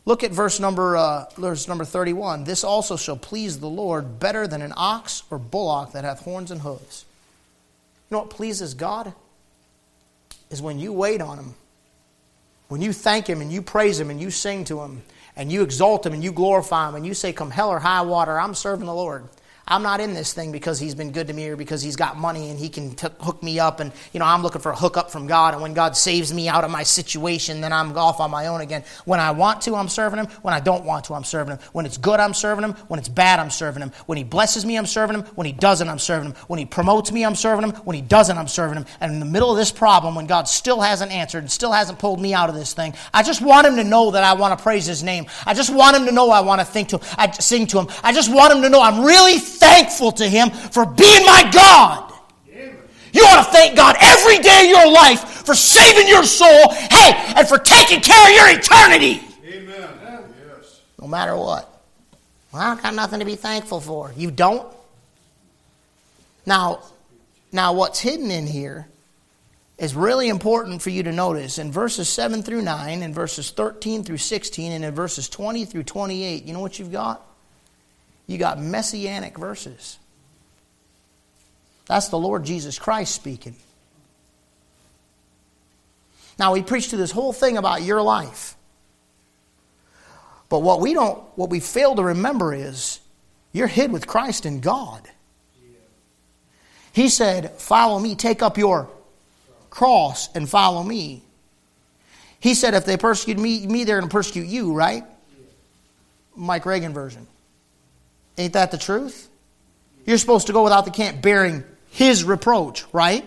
Look 0.05 0.25
at 0.25 0.31
verse 0.31 0.59
number, 0.59 0.97
uh, 0.97 1.25
verse 1.37 1.69
number 1.69 1.85
31. 1.85 2.43
This 2.43 2.65
also 2.65 2.97
shall 2.97 3.15
please 3.15 3.59
the 3.59 3.69
Lord 3.69 4.19
better 4.19 4.45
than 4.45 4.61
an 4.61 4.73
ox 4.75 5.23
or 5.31 5.39
bullock 5.39 5.93
that 5.93 6.03
hath 6.03 6.19
horns 6.25 6.51
and 6.51 6.59
hooves. 6.59 7.05
You 8.09 8.15
know 8.15 8.19
what 8.23 8.29
pleases 8.29 8.73
God? 8.73 9.13
Is 10.51 10.61
when 10.61 10.77
you 10.77 10.91
wait 10.91 11.21
on 11.21 11.39
him. 11.39 11.53
When 12.67 12.81
you 12.81 12.91
thank 12.91 13.27
him 13.27 13.39
and 13.39 13.51
you 13.51 13.61
praise 13.61 13.97
him 13.97 14.09
and 14.09 14.19
you 14.19 14.29
sing 14.29 14.65
to 14.65 14.81
him 14.81 15.03
and 15.37 15.49
you 15.49 15.63
exalt 15.63 16.05
him 16.05 16.11
and 16.11 16.23
you 16.23 16.33
glorify 16.33 16.89
him 16.89 16.95
and 16.95 17.05
you 17.05 17.13
say, 17.13 17.31
Come 17.31 17.51
hell 17.51 17.69
or 17.69 17.79
high 17.79 18.01
water, 18.01 18.37
I'm 18.37 18.53
serving 18.53 18.85
the 18.85 18.93
Lord. 18.93 19.29
I'm 19.65 19.81
not 19.81 20.01
in 20.01 20.13
this 20.13 20.33
thing 20.33 20.51
because 20.51 20.77
he's 20.77 20.93
been 20.93 21.11
good 21.11 21.27
to 21.27 21.33
me 21.33 21.47
or 21.47 21.55
because 21.55 21.81
he's 21.81 21.95
got 21.95 22.17
money 22.17 22.49
and 22.49 22.59
he 22.59 22.67
can 22.67 22.95
t- 22.95 23.07
hook 23.21 23.41
me 23.41 23.59
up. 23.59 23.79
And, 23.79 23.93
you 24.11 24.19
know, 24.19 24.25
I'm 24.25 24.41
looking 24.41 24.61
for 24.61 24.73
a 24.73 24.75
hookup 24.75 25.09
from 25.09 25.25
God. 25.25 25.53
And 25.53 25.63
when 25.63 25.73
God 25.73 25.95
saves 25.95 26.33
me 26.33 26.49
out 26.49 26.65
of 26.65 26.71
my 26.71 26.83
situation, 26.83 27.61
then 27.61 27.71
I'm 27.71 27.97
off 27.97 28.19
on 28.19 28.29
my 28.29 28.47
own 28.47 28.59
again. 28.59 28.83
When 29.05 29.21
I 29.21 29.31
want 29.31 29.61
to, 29.61 29.75
I'm 29.75 29.87
serving 29.87 30.19
him. 30.19 30.25
When 30.41 30.53
I 30.53 30.59
don't 30.59 30.83
want 30.83 31.05
to, 31.05 31.13
I'm 31.13 31.23
serving 31.23 31.53
him. 31.53 31.59
When 31.71 31.85
it's 31.85 31.97
good, 31.97 32.19
I'm 32.19 32.33
serving 32.33 32.65
him. 32.65 32.73
When 32.89 32.99
it's 32.99 33.07
bad, 33.07 33.39
I'm 33.39 33.49
serving 33.49 33.81
him. 33.81 33.93
When 34.05 34.17
he 34.17 34.25
blesses 34.25 34.65
me, 34.65 34.77
I'm 34.77 34.85
serving 34.85 35.15
him. 35.15 35.25
When 35.35 35.47
he 35.47 35.53
doesn't, 35.53 35.87
I'm 35.87 35.99
serving 35.99 36.31
him. 36.31 36.35
When 36.47 36.59
he 36.59 36.65
promotes 36.65 37.13
me, 37.13 37.23
I'm 37.23 37.35
serving 37.35 37.69
him. 37.69 37.75
When 37.85 37.95
he 37.95 38.01
doesn't, 38.01 38.37
I'm 38.37 38.49
serving 38.49 38.77
him. 38.77 38.85
And 38.99 39.13
in 39.13 39.19
the 39.21 39.25
middle 39.25 39.49
of 39.49 39.57
this 39.57 39.71
problem, 39.71 40.15
when 40.15 40.27
God 40.27 40.49
still 40.49 40.81
hasn't 40.81 41.13
answered 41.13 41.39
and 41.39 41.51
still 41.51 41.71
hasn't 41.71 41.99
pulled 41.99 42.19
me 42.19 42.33
out 42.33 42.49
of 42.49 42.55
this 42.55 42.73
thing, 42.73 42.95
I 43.13 43.23
just 43.23 43.41
want 43.41 43.65
him 43.65 43.77
to 43.77 43.85
know 43.85 44.11
that 44.11 44.25
I 44.25 44.33
want 44.33 44.57
to 44.57 44.61
praise 44.61 44.85
his 44.85 45.03
name. 45.03 45.27
I 45.45 45.53
just 45.53 45.73
want 45.73 45.95
him 45.95 46.05
to 46.05 46.11
know 46.11 46.31
I 46.31 46.41
want 46.41 46.59
to 46.59 46.65
think 46.65 46.89
to 46.89 46.97
him. 46.97 47.07
I 47.17 47.31
sing 47.31 47.65
to 47.67 47.79
him. 47.79 47.87
I 48.03 48.11
just 48.11 48.29
want 48.33 48.53
him 48.53 48.61
to 48.61 48.69
know 48.69 48.81
I'm 48.81 49.05
really 49.05 49.39
thankful 49.57 50.11
to 50.13 50.27
him 50.27 50.49
for 50.49 50.85
being 50.85 51.25
my 51.25 51.49
God. 51.51 52.13
You 53.13 53.21
ought 53.25 53.45
to 53.45 53.51
thank 53.51 53.75
God 53.75 53.95
every 54.01 54.39
day 54.39 54.63
of 54.63 54.69
your 54.69 54.91
life 54.91 55.21
for 55.45 55.53
saving 55.53 56.07
your 56.07 56.23
soul, 56.23 56.73
hey, 56.73 57.13
and 57.37 57.47
for 57.47 57.59
taking 57.59 58.01
care 58.01 58.27
of 58.27 58.35
your 58.35 58.59
eternity. 58.59 59.21
Amen. 59.45 59.89
Yes. 60.47 60.81
No 60.99 61.07
matter 61.07 61.37
what. 61.37 61.69
Well, 62.51 62.61
I 62.61 62.81
got 62.81 62.95
nothing 62.95 63.19
to 63.19 63.25
be 63.25 63.35
thankful 63.35 63.79
for. 63.79 64.11
You 64.17 64.31
don't? 64.31 64.67
Now, 66.45 66.81
now 67.51 67.73
what's 67.73 67.99
hidden 67.99 68.31
in 68.31 68.47
here 68.47 68.87
is 69.77 69.95
really 69.95 70.29
important 70.29 70.81
for 70.81 70.89
you 70.89 71.03
to 71.03 71.11
notice. 71.11 71.59
In 71.59 71.71
verses 71.71 72.09
7 72.09 72.41
through 72.41 72.61
9, 72.63 73.03
in 73.03 73.13
verses 73.13 73.51
13 73.51 74.03
through 74.03 74.17
16, 74.17 74.71
and 74.71 74.83
in 74.83 74.93
verses 74.93 75.29
20 75.29 75.65
through 75.65 75.83
28, 75.83 76.45
you 76.45 76.53
know 76.53 76.59
what 76.59 76.79
you've 76.79 76.91
got? 76.91 77.21
You 78.27 78.37
got 78.37 78.59
messianic 78.59 79.37
verses. 79.37 79.97
That's 81.85 82.07
the 82.07 82.17
Lord 82.17 82.45
Jesus 82.45 82.79
Christ 82.79 83.13
speaking. 83.13 83.55
Now, 86.39 86.53
we 86.53 86.63
preach 86.63 86.89
to 86.89 86.97
this 86.97 87.11
whole 87.11 87.33
thing 87.33 87.57
about 87.57 87.83
your 87.83 88.01
life. 88.01 88.55
But 90.49 90.59
what 90.59 90.81
we 90.81 90.93
don't, 90.93 91.19
what 91.35 91.49
we 91.49 91.59
fail 91.59 91.95
to 91.95 92.03
remember 92.03 92.53
is 92.53 92.99
you're 93.51 93.67
hid 93.67 93.91
with 93.91 94.07
Christ 94.07 94.45
in 94.45 94.59
God. 94.59 95.07
He 96.91 97.09
said, 97.09 97.51
Follow 97.51 97.99
me, 97.99 98.15
take 98.15 98.41
up 98.41 98.57
your 98.57 98.89
cross 99.69 100.29
and 100.35 100.47
follow 100.47 100.83
me. 100.83 101.23
He 102.39 102.53
said, 102.53 102.73
If 102.73 102.85
they 102.85 102.97
persecute 102.97 103.37
me, 103.37 103.65
me 103.65 103.83
they're 103.83 103.99
going 103.99 104.09
to 104.09 104.13
persecute 104.13 104.47
you, 104.47 104.73
right? 104.73 105.03
Mike 106.35 106.65
Reagan 106.65 106.93
version. 106.93 107.27
Ain't 108.37 108.53
that 108.53 108.71
the 108.71 108.77
truth? 108.77 109.29
You're 110.05 110.17
supposed 110.17 110.47
to 110.47 110.53
go 110.53 110.63
without 110.63 110.85
the 110.85 110.91
camp 110.91 111.21
bearing 111.21 111.63
his 111.89 112.23
reproach, 112.23 112.85
right? 112.91 113.25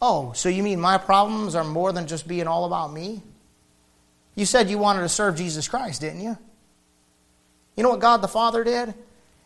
Oh, 0.00 0.32
so 0.32 0.48
you 0.48 0.62
mean 0.62 0.80
my 0.80 0.98
problems 0.98 1.54
are 1.54 1.64
more 1.64 1.92
than 1.92 2.06
just 2.06 2.28
being 2.28 2.46
all 2.46 2.64
about 2.64 2.92
me? 2.92 3.22
You 4.34 4.46
said 4.46 4.70
you 4.70 4.78
wanted 4.78 5.00
to 5.00 5.08
serve 5.08 5.36
Jesus 5.36 5.66
Christ, 5.66 6.00
didn't 6.00 6.20
you? 6.20 6.38
You 7.76 7.82
know 7.82 7.90
what 7.90 8.00
God 8.00 8.22
the 8.22 8.28
Father 8.28 8.62
did? 8.64 8.94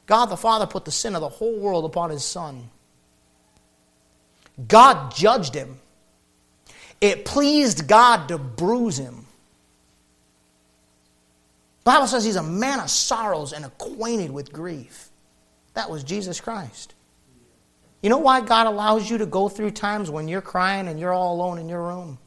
God 0.06 0.26
the 0.26 0.36
Father 0.36 0.66
put 0.66 0.84
the 0.84 0.90
sin 0.90 1.14
of 1.14 1.20
the 1.20 1.28
whole 1.28 1.58
world 1.58 1.84
upon 1.84 2.10
his 2.10 2.24
Son. 2.24 2.68
God 4.68 5.14
judged 5.14 5.54
him. 5.54 5.78
It 7.00 7.24
pleased 7.24 7.88
God 7.88 8.28
to 8.28 8.38
bruise 8.38 8.98
him. 8.98 9.21
Bible 11.84 12.06
says 12.06 12.24
he's 12.24 12.36
a 12.36 12.42
man 12.42 12.80
of 12.80 12.90
sorrows 12.90 13.52
and 13.52 13.64
acquainted 13.64 14.30
with 14.30 14.52
grief. 14.52 15.10
That 15.74 15.90
was 15.90 16.04
Jesus 16.04 16.40
Christ. 16.40 16.94
You 18.02 18.10
know 18.10 18.18
why 18.18 18.40
God 18.40 18.66
allows 18.66 19.08
you 19.08 19.18
to 19.18 19.26
go 19.26 19.48
through 19.48 19.70
times 19.72 20.10
when 20.10 20.28
you're 20.28 20.42
crying 20.42 20.88
and 20.88 20.98
you're 20.98 21.12
all 21.12 21.34
alone 21.34 21.58
in 21.58 21.68
your 21.68 21.82
room? 21.82 22.18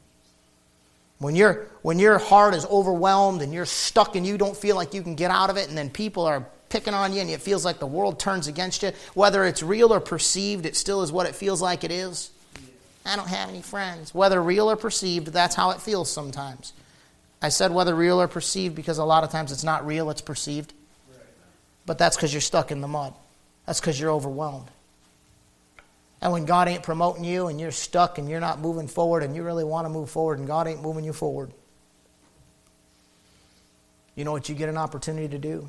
When, 1.18 1.34
you 1.34 1.66
when 1.82 1.98
your 1.98 2.18
heart 2.18 2.54
is 2.54 2.66
overwhelmed 2.66 3.40
and 3.40 3.52
you're 3.52 3.66
stuck 3.66 4.16
and 4.16 4.26
you 4.26 4.36
don't 4.36 4.56
feel 4.56 4.76
like 4.76 4.92
you 4.92 5.02
can 5.02 5.14
get 5.14 5.30
out 5.30 5.48
of 5.48 5.56
it, 5.56 5.68
and 5.68 5.76
then 5.76 5.88
people 5.88 6.24
are 6.24 6.46
picking 6.68 6.94
on 6.94 7.12
you 7.12 7.20
and 7.20 7.30
it 7.30 7.40
feels 7.40 7.64
like 7.64 7.78
the 7.78 7.86
world 7.86 8.18
turns 8.18 8.48
against 8.48 8.82
you, 8.82 8.92
whether 9.14 9.44
it's 9.44 9.62
real 9.62 9.92
or 9.92 10.00
perceived, 10.00 10.66
it 10.66 10.76
still 10.76 11.02
is 11.02 11.12
what 11.12 11.26
it 11.26 11.34
feels 11.34 11.62
like 11.62 11.84
it 11.84 11.90
is. 11.90 12.30
I 13.04 13.16
don't 13.16 13.28
have 13.28 13.48
any 13.48 13.62
friends. 13.62 14.14
Whether 14.14 14.42
real 14.42 14.70
or 14.70 14.76
perceived, 14.76 15.28
that's 15.28 15.54
how 15.54 15.70
it 15.70 15.80
feels 15.80 16.10
sometimes. 16.10 16.72
I 17.40 17.50
said 17.50 17.70
whether 17.70 17.94
real 17.94 18.20
or 18.20 18.28
perceived 18.28 18.74
because 18.74 18.98
a 18.98 19.04
lot 19.04 19.24
of 19.24 19.30
times 19.30 19.52
it's 19.52 19.64
not 19.64 19.86
real, 19.86 20.10
it's 20.10 20.20
perceived. 20.20 20.72
But 21.84 21.98
that's 21.98 22.16
because 22.16 22.32
you're 22.32 22.40
stuck 22.40 22.70
in 22.72 22.80
the 22.80 22.88
mud. 22.88 23.14
That's 23.66 23.80
because 23.80 23.98
you're 24.00 24.10
overwhelmed. 24.10 24.68
And 26.20 26.32
when 26.32 26.44
God 26.44 26.68
ain't 26.68 26.82
promoting 26.82 27.24
you 27.24 27.46
and 27.46 27.60
you're 27.60 27.70
stuck 27.70 28.18
and 28.18 28.28
you're 28.28 28.40
not 28.40 28.58
moving 28.58 28.88
forward 28.88 29.22
and 29.22 29.36
you 29.36 29.42
really 29.42 29.64
want 29.64 29.84
to 29.84 29.90
move 29.90 30.10
forward 30.10 30.38
and 30.38 30.46
God 30.46 30.66
ain't 30.66 30.82
moving 30.82 31.04
you 31.04 31.12
forward, 31.12 31.52
you 34.14 34.24
know 34.24 34.32
what 34.32 34.48
you 34.48 34.54
get 34.54 34.68
an 34.68 34.78
opportunity 34.78 35.28
to 35.28 35.38
do? 35.38 35.68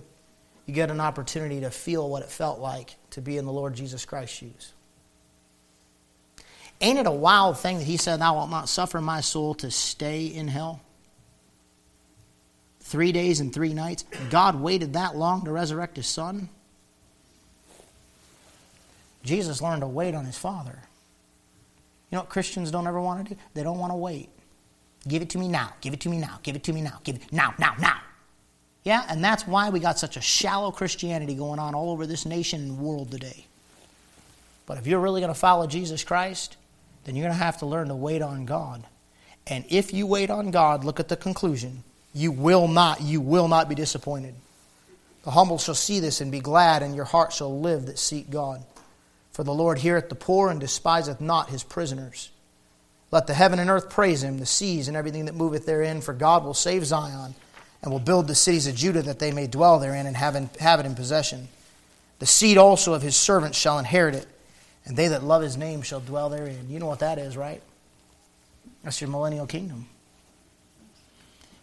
You 0.65 0.73
get 0.73 0.89
an 0.89 1.01
opportunity 1.01 1.61
to 1.61 1.69
feel 1.69 2.09
what 2.09 2.23
it 2.23 2.29
felt 2.29 2.59
like 2.59 2.95
to 3.11 3.21
be 3.21 3.37
in 3.37 3.45
the 3.45 3.51
Lord 3.51 3.75
Jesus 3.75 4.05
Christ's 4.05 4.37
shoes. 4.37 4.73
Ain't 6.79 6.99
it 6.99 7.07
a 7.07 7.11
wild 7.11 7.57
thing 7.57 7.79
that 7.79 7.85
he 7.85 7.97
said, 7.97 8.19
Thou 8.19 8.35
wilt 8.35 8.49
not 8.49 8.69
suffer 8.69 9.01
my 9.01 9.21
soul 9.21 9.55
to 9.55 9.71
stay 9.71 10.25
in 10.27 10.47
hell? 10.47 10.81
Three 12.87 13.11
days 13.11 13.41
and 13.41 13.53
three 13.53 13.73
nights. 13.73 14.05
God 14.29 14.61
waited 14.61 14.93
that 14.93 15.17
long 15.17 15.43
to 15.43 15.51
resurrect 15.51 15.97
his 15.97 16.07
son? 16.07 16.47
Jesus 19.25 19.61
learned 19.61 19.81
to 19.81 19.87
wait 19.87 20.15
on 20.15 20.23
his 20.23 20.37
Father. 20.37 20.79
You 22.09 22.15
know 22.15 22.19
what 22.21 22.29
Christians 22.29 22.71
don't 22.71 22.87
ever 22.87 23.01
want 23.01 23.27
to 23.27 23.33
do? 23.33 23.41
They 23.53 23.63
don't 23.63 23.77
want 23.77 23.91
to 23.91 23.97
wait. 23.97 24.29
Give 25.05 25.21
it 25.21 25.29
to 25.31 25.37
me 25.37 25.49
now. 25.49 25.73
Give 25.81 25.93
it 25.93 25.99
to 25.99 26.09
me 26.09 26.17
now. 26.17 26.39
Give 26.43 26.55
it 26.55 26.63
to 26.63 26.71
me 26.71 26.79
now. 26.79 27.01
Give 27.03 27.17
it 27.17 27.23
now, 27.29 27.53
now, 27.59 27.75
now. 27.77 27.99
Yeah, 28.85 29.03
and 29.09 29.21
that's 29.21 29.45
why 29.45 29.69
we 29.69 29.81
got 29.81 29.99
such 29.99 30.15
a 30.15 30.21
shallow 30.21 30.71
Christianity 30.71 31.35
going 31.35 31.59
on 31.59 31.75
all 31.75 31.89
over 31.89 32.07
this 32.07 32.25
nation 32.25 32.61
and 32.61 32.79
world 32.79 33.11
today. 33.11 33.47
But 34.65 34.77
if 34.77 34.87
you're 34.87 35.01
really 35.01 35.19
going 35.19 35.33
to 35.33 35.37
follow 35.37 35.67
Jesus 35.67 36.05
Christ, 36.05 36.55
then 37.03 37.17
you're 37.17 37.25
going 37.25 37.37
to 37.37 37.43
have 37.43 37.57
to 37.57 37.65
learn 37.65 37.89
to 37.89 37.95
wait 37.95 38.21
on 38.21 38.45
God. 38.45 38.85
And 39.45 39.65
if 39.67 39.93
you 39.93 40.07
wait 40.07 40.29
on 40.29 40.51
God, 40.51 40.85
look 40.85 41.01
at 41.01 41.09
the 41.09 41.17
conclusion. 41.17 41.83
You 42.17 42.31
will 42.31 42.67
not, 42.67 43.01
you 43.01 43.21
will 43.21 43.47
not 43.47 43.69
be 43.69 43.75
disappointed. 43.75 44.33
The 45.23 45.29
humble 45.29 45.59
shall 45.59 45.75
see 45.75 45.99
this 45.99 46.19
and 46.19 46.31
be 46.31 46.39
glad, 46.39 46.81
and 46.81 46.95
your 46.95 47.05
heart 47.05 47.31
shall 47.31 47.59
live 47.59 47.85
that 47.85 47.99
seek 47.99 48.31
God. 48.31 48.63
For 49.31 49.43
the 49.43 49.53
Lord 49.53 49.77
heareth 49.77 50.09
the 50.09 50.15
poor 50.15 50.49
and 50.49 50.59
despiseth 50.59 51.21
not 51.21 51.51
his 51.51 51.63
prisoners. 51.63 52.31
Let 53.11 53.27
the 53.27 53.35
heaven 53.35 53.59
and 53.59 53.69
earth 53.69 53.91
praise 53.91 54.23
him, 54.23 54.39
the 54.39 54.47
seas 54.47 54.87
and 54.87 54.97
everything 54.97 55.25
that 55.25 55.35
moveth 55.35 55.67
therein, 55.67 56.01
for 56.01 56.11
God 56.11 56.43
will 56.43 56.55
save 56.55 56.85
Zion 56.87 57.35
and 57.83 57.91
will 57.91 57.99
build 57.99 58.27
the 58.27 58.33
cities 58.33 58.65
of 58.65 58.73
Judah 58.73 59.03
that 59.03 59.19
they 59.19 59.31
may 59.31 59.45
dwell 59.45 59.77
therein 59.77 60.07
and 60.07 60.17
have, 60.17 60.35
in, 60.35 60.49
have 60.59 60.79
it 60.79 60.87
in 60.87 60.95
possession. 60.95 61.47
The 62.17 62.25
seed 62.25 62.57
also 62.57 62.95
of 62.95 63.03
his 63.03 63.15
servants 63.15 63.59
shall 63.59 63.77
inherit 63.77 64.15
it, 64.15 64.25
and 64.85 64.97
they 64.97 65.09
that 65.09 65.23
love 65.23 65.43
his 65.43 65.55
name 65.55 65.83
shall 65.83 65.99
dwell 65.99 66.29
therein. 66.29 66.67
You 66.67 66.79
know 66.79 66.87
what 66.87 66.99
that 66.99 67.19
is, 67.19 67.37
right? 67.37 67.61
That's 68.83 68.99
your 69.01 69.11
millennial 69.11 69.45
kingdom. 69.45 69.85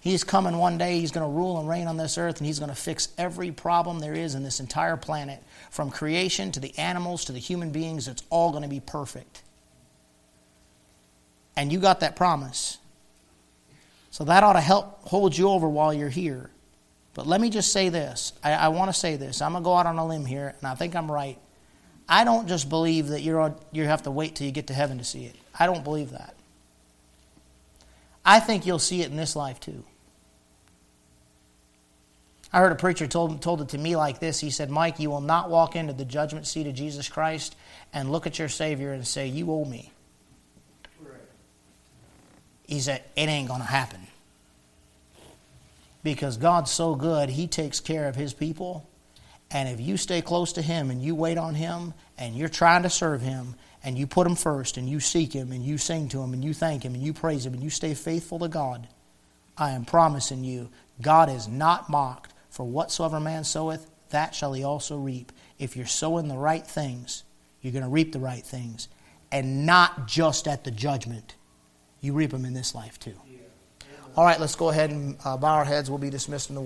He's 0.04 0.22
coming 0.22 0.58
one 0.58 0.76
day, 0.76 1.00
he's 1.00 1.12
going 1.12 1.26
to 1.26 1.34
rule 1.34 1.58
and 1.58 1.66
reign 1.66 1.86
on 1.86 1.96
this 1.96 2.18
earth, 2.18 2.36
and 2.36 2.46
he's 2.46 2.58
going 2.58 2.68
to 2.68 2.76
fix 2.76 3.08
every 3.16 3.50
problem 3.50 4.00
there 4.00 4.12
is 4.12 4.34
in 4.34 4.42
this 4.42 4.60
entire 4.60 4.98
planet. 4.98 5.42
From 5.70 5.90
creation 5.90 6.52
to 6.52 6.60
the 6.60 6.78
animals 6.78 7.24
to 7.24 7.32
the 7.32 7.38
human 7.38 7.70
beings, 7.70 8.06
it's 8.06 8.22
all 8.28 8.50
going 8.50 8.64
to 8.64 8.68
be 8.68 8.80
perfect. 8.80 9.40
And 11.56 11.72
you 11.72 11.78
got 11.78 12.00
that 12.00 12.16
promise. 12.16 12.76
So 14.10 14.24
that 14.24 14.44
ought 14.44 14.52
to 14.52 14.60
help 14.60 15.08
hold 15.08 15.38
you 15.38 15.48
over 15.48 15.66
while 15.66 15.94
you're 15.94 16.10
here. 16.10 16.50
But 17.14 17.26
let 17.26 17.40
me 17.40 17.48
just 17.48 17.72
say 17.72 17.88
this. 17.88 18.34
I, 18.44 18.52
I 18.52 18.68
want 18.68 18.92
to 18.92 18.92
say 18.92 19.16
this. 19.16 19.40
I'm 19.40 19.52
going 19.52 19.64
to 19.64 19.64
go 19.64 19.74
out 19.74 19.86
on 19.86 19.96
a 19.96 20.06
limb 20.06 20.26
here, 20.26 20.54
and 20.60 20.68
I 20.68 20.74
think 20.74 20.94
I'm 20.94 21.10
right. 21.10 21.38
I 22.06 22.24
don't 22.24 22.46
just 22.46 22.68
believe 22.68 23.08
that 23.08 23.22
you're 23.22 23.56
you 23.72 23.84
have 23.84 24.02
to 24.02 24.10
wait 24.10 24.34
till 24.34 24.46
you 24.46 24.52
get 24.52 24.66
to 24.66 24.74
heaven 24.74 24.98
to 24.98 25.04
see 25.04 25.24
it. 25.24 25.36
I 25.58 25.64
don't 25.64 25.82
believe 25.82 26.10
that. 26.10 26.34
I 28.22 28.40
think 28.40 28.66
you'll 28.66 28.78
see 28.78 29.00
it 29.00 29.10
in 29.10 29.16
this 29.16 29.34
life 29.34 29.58
too. 29.60 29.82
I 32.54 32.60
heard 32.60 32.70
a 32.70 32.76
preacher 32.76 33.08
told, 33.08 33.42
told 33.42 33.62
it 33.62 33.70
to 33.70 33.78
me 33.78 33.96
like 33.96 34.20
this. 34.20 34.38
He 34.38 34.50
said, 34.50 34.70
Mike, 34.70 35.00
you 35.00 35.10
will 35.10 35.20
not 35.20 35.50
walk 35.50 35.74
into 35.74 35.92
the 35.92 36.04
judgment 36.04 36.46
seat 36.46 36.68
of 36.68 36.74
Jesus 36.74 37.08
Christ 37.08 37.56
and 37.92 38.12
look 38.12 38.28
at 38.28 38.38
your 38.38 38.48
Savior 38.48 38.92
and 38.92 39.04
say, 39.04 39.26
You 39.26 39.50
owe 39.50 39.64
me. 39.64 39.90
He 42.64 42.78
said, 42.78 43.02
It 43.16 43.28
ain't 43.28 43.48
going 43.48 43.60
to 43.60 43.66
happen. 43.66 44.06
Because 46.04 46.36
God's 46.36 46.70
so 46.70 46.94
good, 46.94 47.28
He 47.28 47.48
takes 47.48 47.80
care 47.80 48.06
of 48.06 48.14
His 48.14 48.32
people. 48.32 48.88
And 49.50 49.68
if 49.68 49.80
you 49.80 49.96
stay 49.96 50.22
close 50.22 50.52
to 50.52 50.62
Him 50.62 50.92
and 50.92 51.02
you 51.02 51.16
wait 51.16 51.38
on 51.38 51.56
Him 51.56 51.92
and 52.16 52.36
you're 52.36 52.48
trying 52.48 52.84
to 52.84 52.90
serve 52.90 53.20
Him 53.20 53.56
and 53.82 53.98
you 53.98 54.06
put 54.06 54.28
Him 54.28 54.36
first 54.36 54.76
and 54.76 54.88
you 54.88 55.00
seek 55.00 55.32
Him 55.32 55.50
and 55.50 55.64
you 55.64 55.76
sing 55.76 56.08
to 56.10 56.22
Him 56.22 56.32
and 56.32 56.44
you 56.44 56.54
thank 56.54 56.84
Him 56.84 56.94
and 56.94 57.02
you 57.02 57.12
praise 57.12 57.44
Him 57.44 57.54
and 57.54 57.64
you 57.64 57.70
stay 57.70 57.94
faithful 57.94 58.38
to 58.38 58.48
God, 58.48 58.86
I 59.58 59.72
am 59.72 59.84
promising 59.84 60.44
you, 60.44 60.68
God 61.02 61.28
is 61.28 61.48
not 61.48 61.90
mocked. 61.90 62.30
For 62.54 62.62
whatsoever 62.62 63.18
man 63.18 63.42
soweth, 63.42 63.90
that 64.10 64.32
shall 64.32 64.52
he 64.52 64.62
also 64.62 64.96
reap. 64.96 65.32
if 65.58 65.76
you're 65.76 65.86
sowing 65.86 66.28
the 66.28 66.36
right 66.36 66.64
things, 66.64 67.24
you're 67.60 67.72
going 67.72 67.82
to 67.82 67.90
reap 67.90 68.12
the 68.12 68.20
right 68.20 68.44
things. 68.44 68.86
And 69.32 69.66
not 69.66 70.06
just 70.06 70.46
at 70.46 70.62
the 70.62 70.70
judgment, 70.70 71.34
you 72.00 72.12
reap 72.12 72.30
them 72.30 72.44
in 72.44 72.54
this 72.54 72.72
life 72.72 72.96
too. 73.00 73.16
All 74.16 74.24
right, 74.24 74.38
let's 74.38 74.54
go 74.54 74.68
ahead 74.68 74.90
and 74.90 75.16
uh, 75.24 75.36
bow 75.36 75.54
our 75.54 75.64
heads. 75.64 75.90
We'll 75.90 75.98
be 75.98 76.10
dismissed 76.10 76.48
in 76.48 76.54
the 76.54 76.60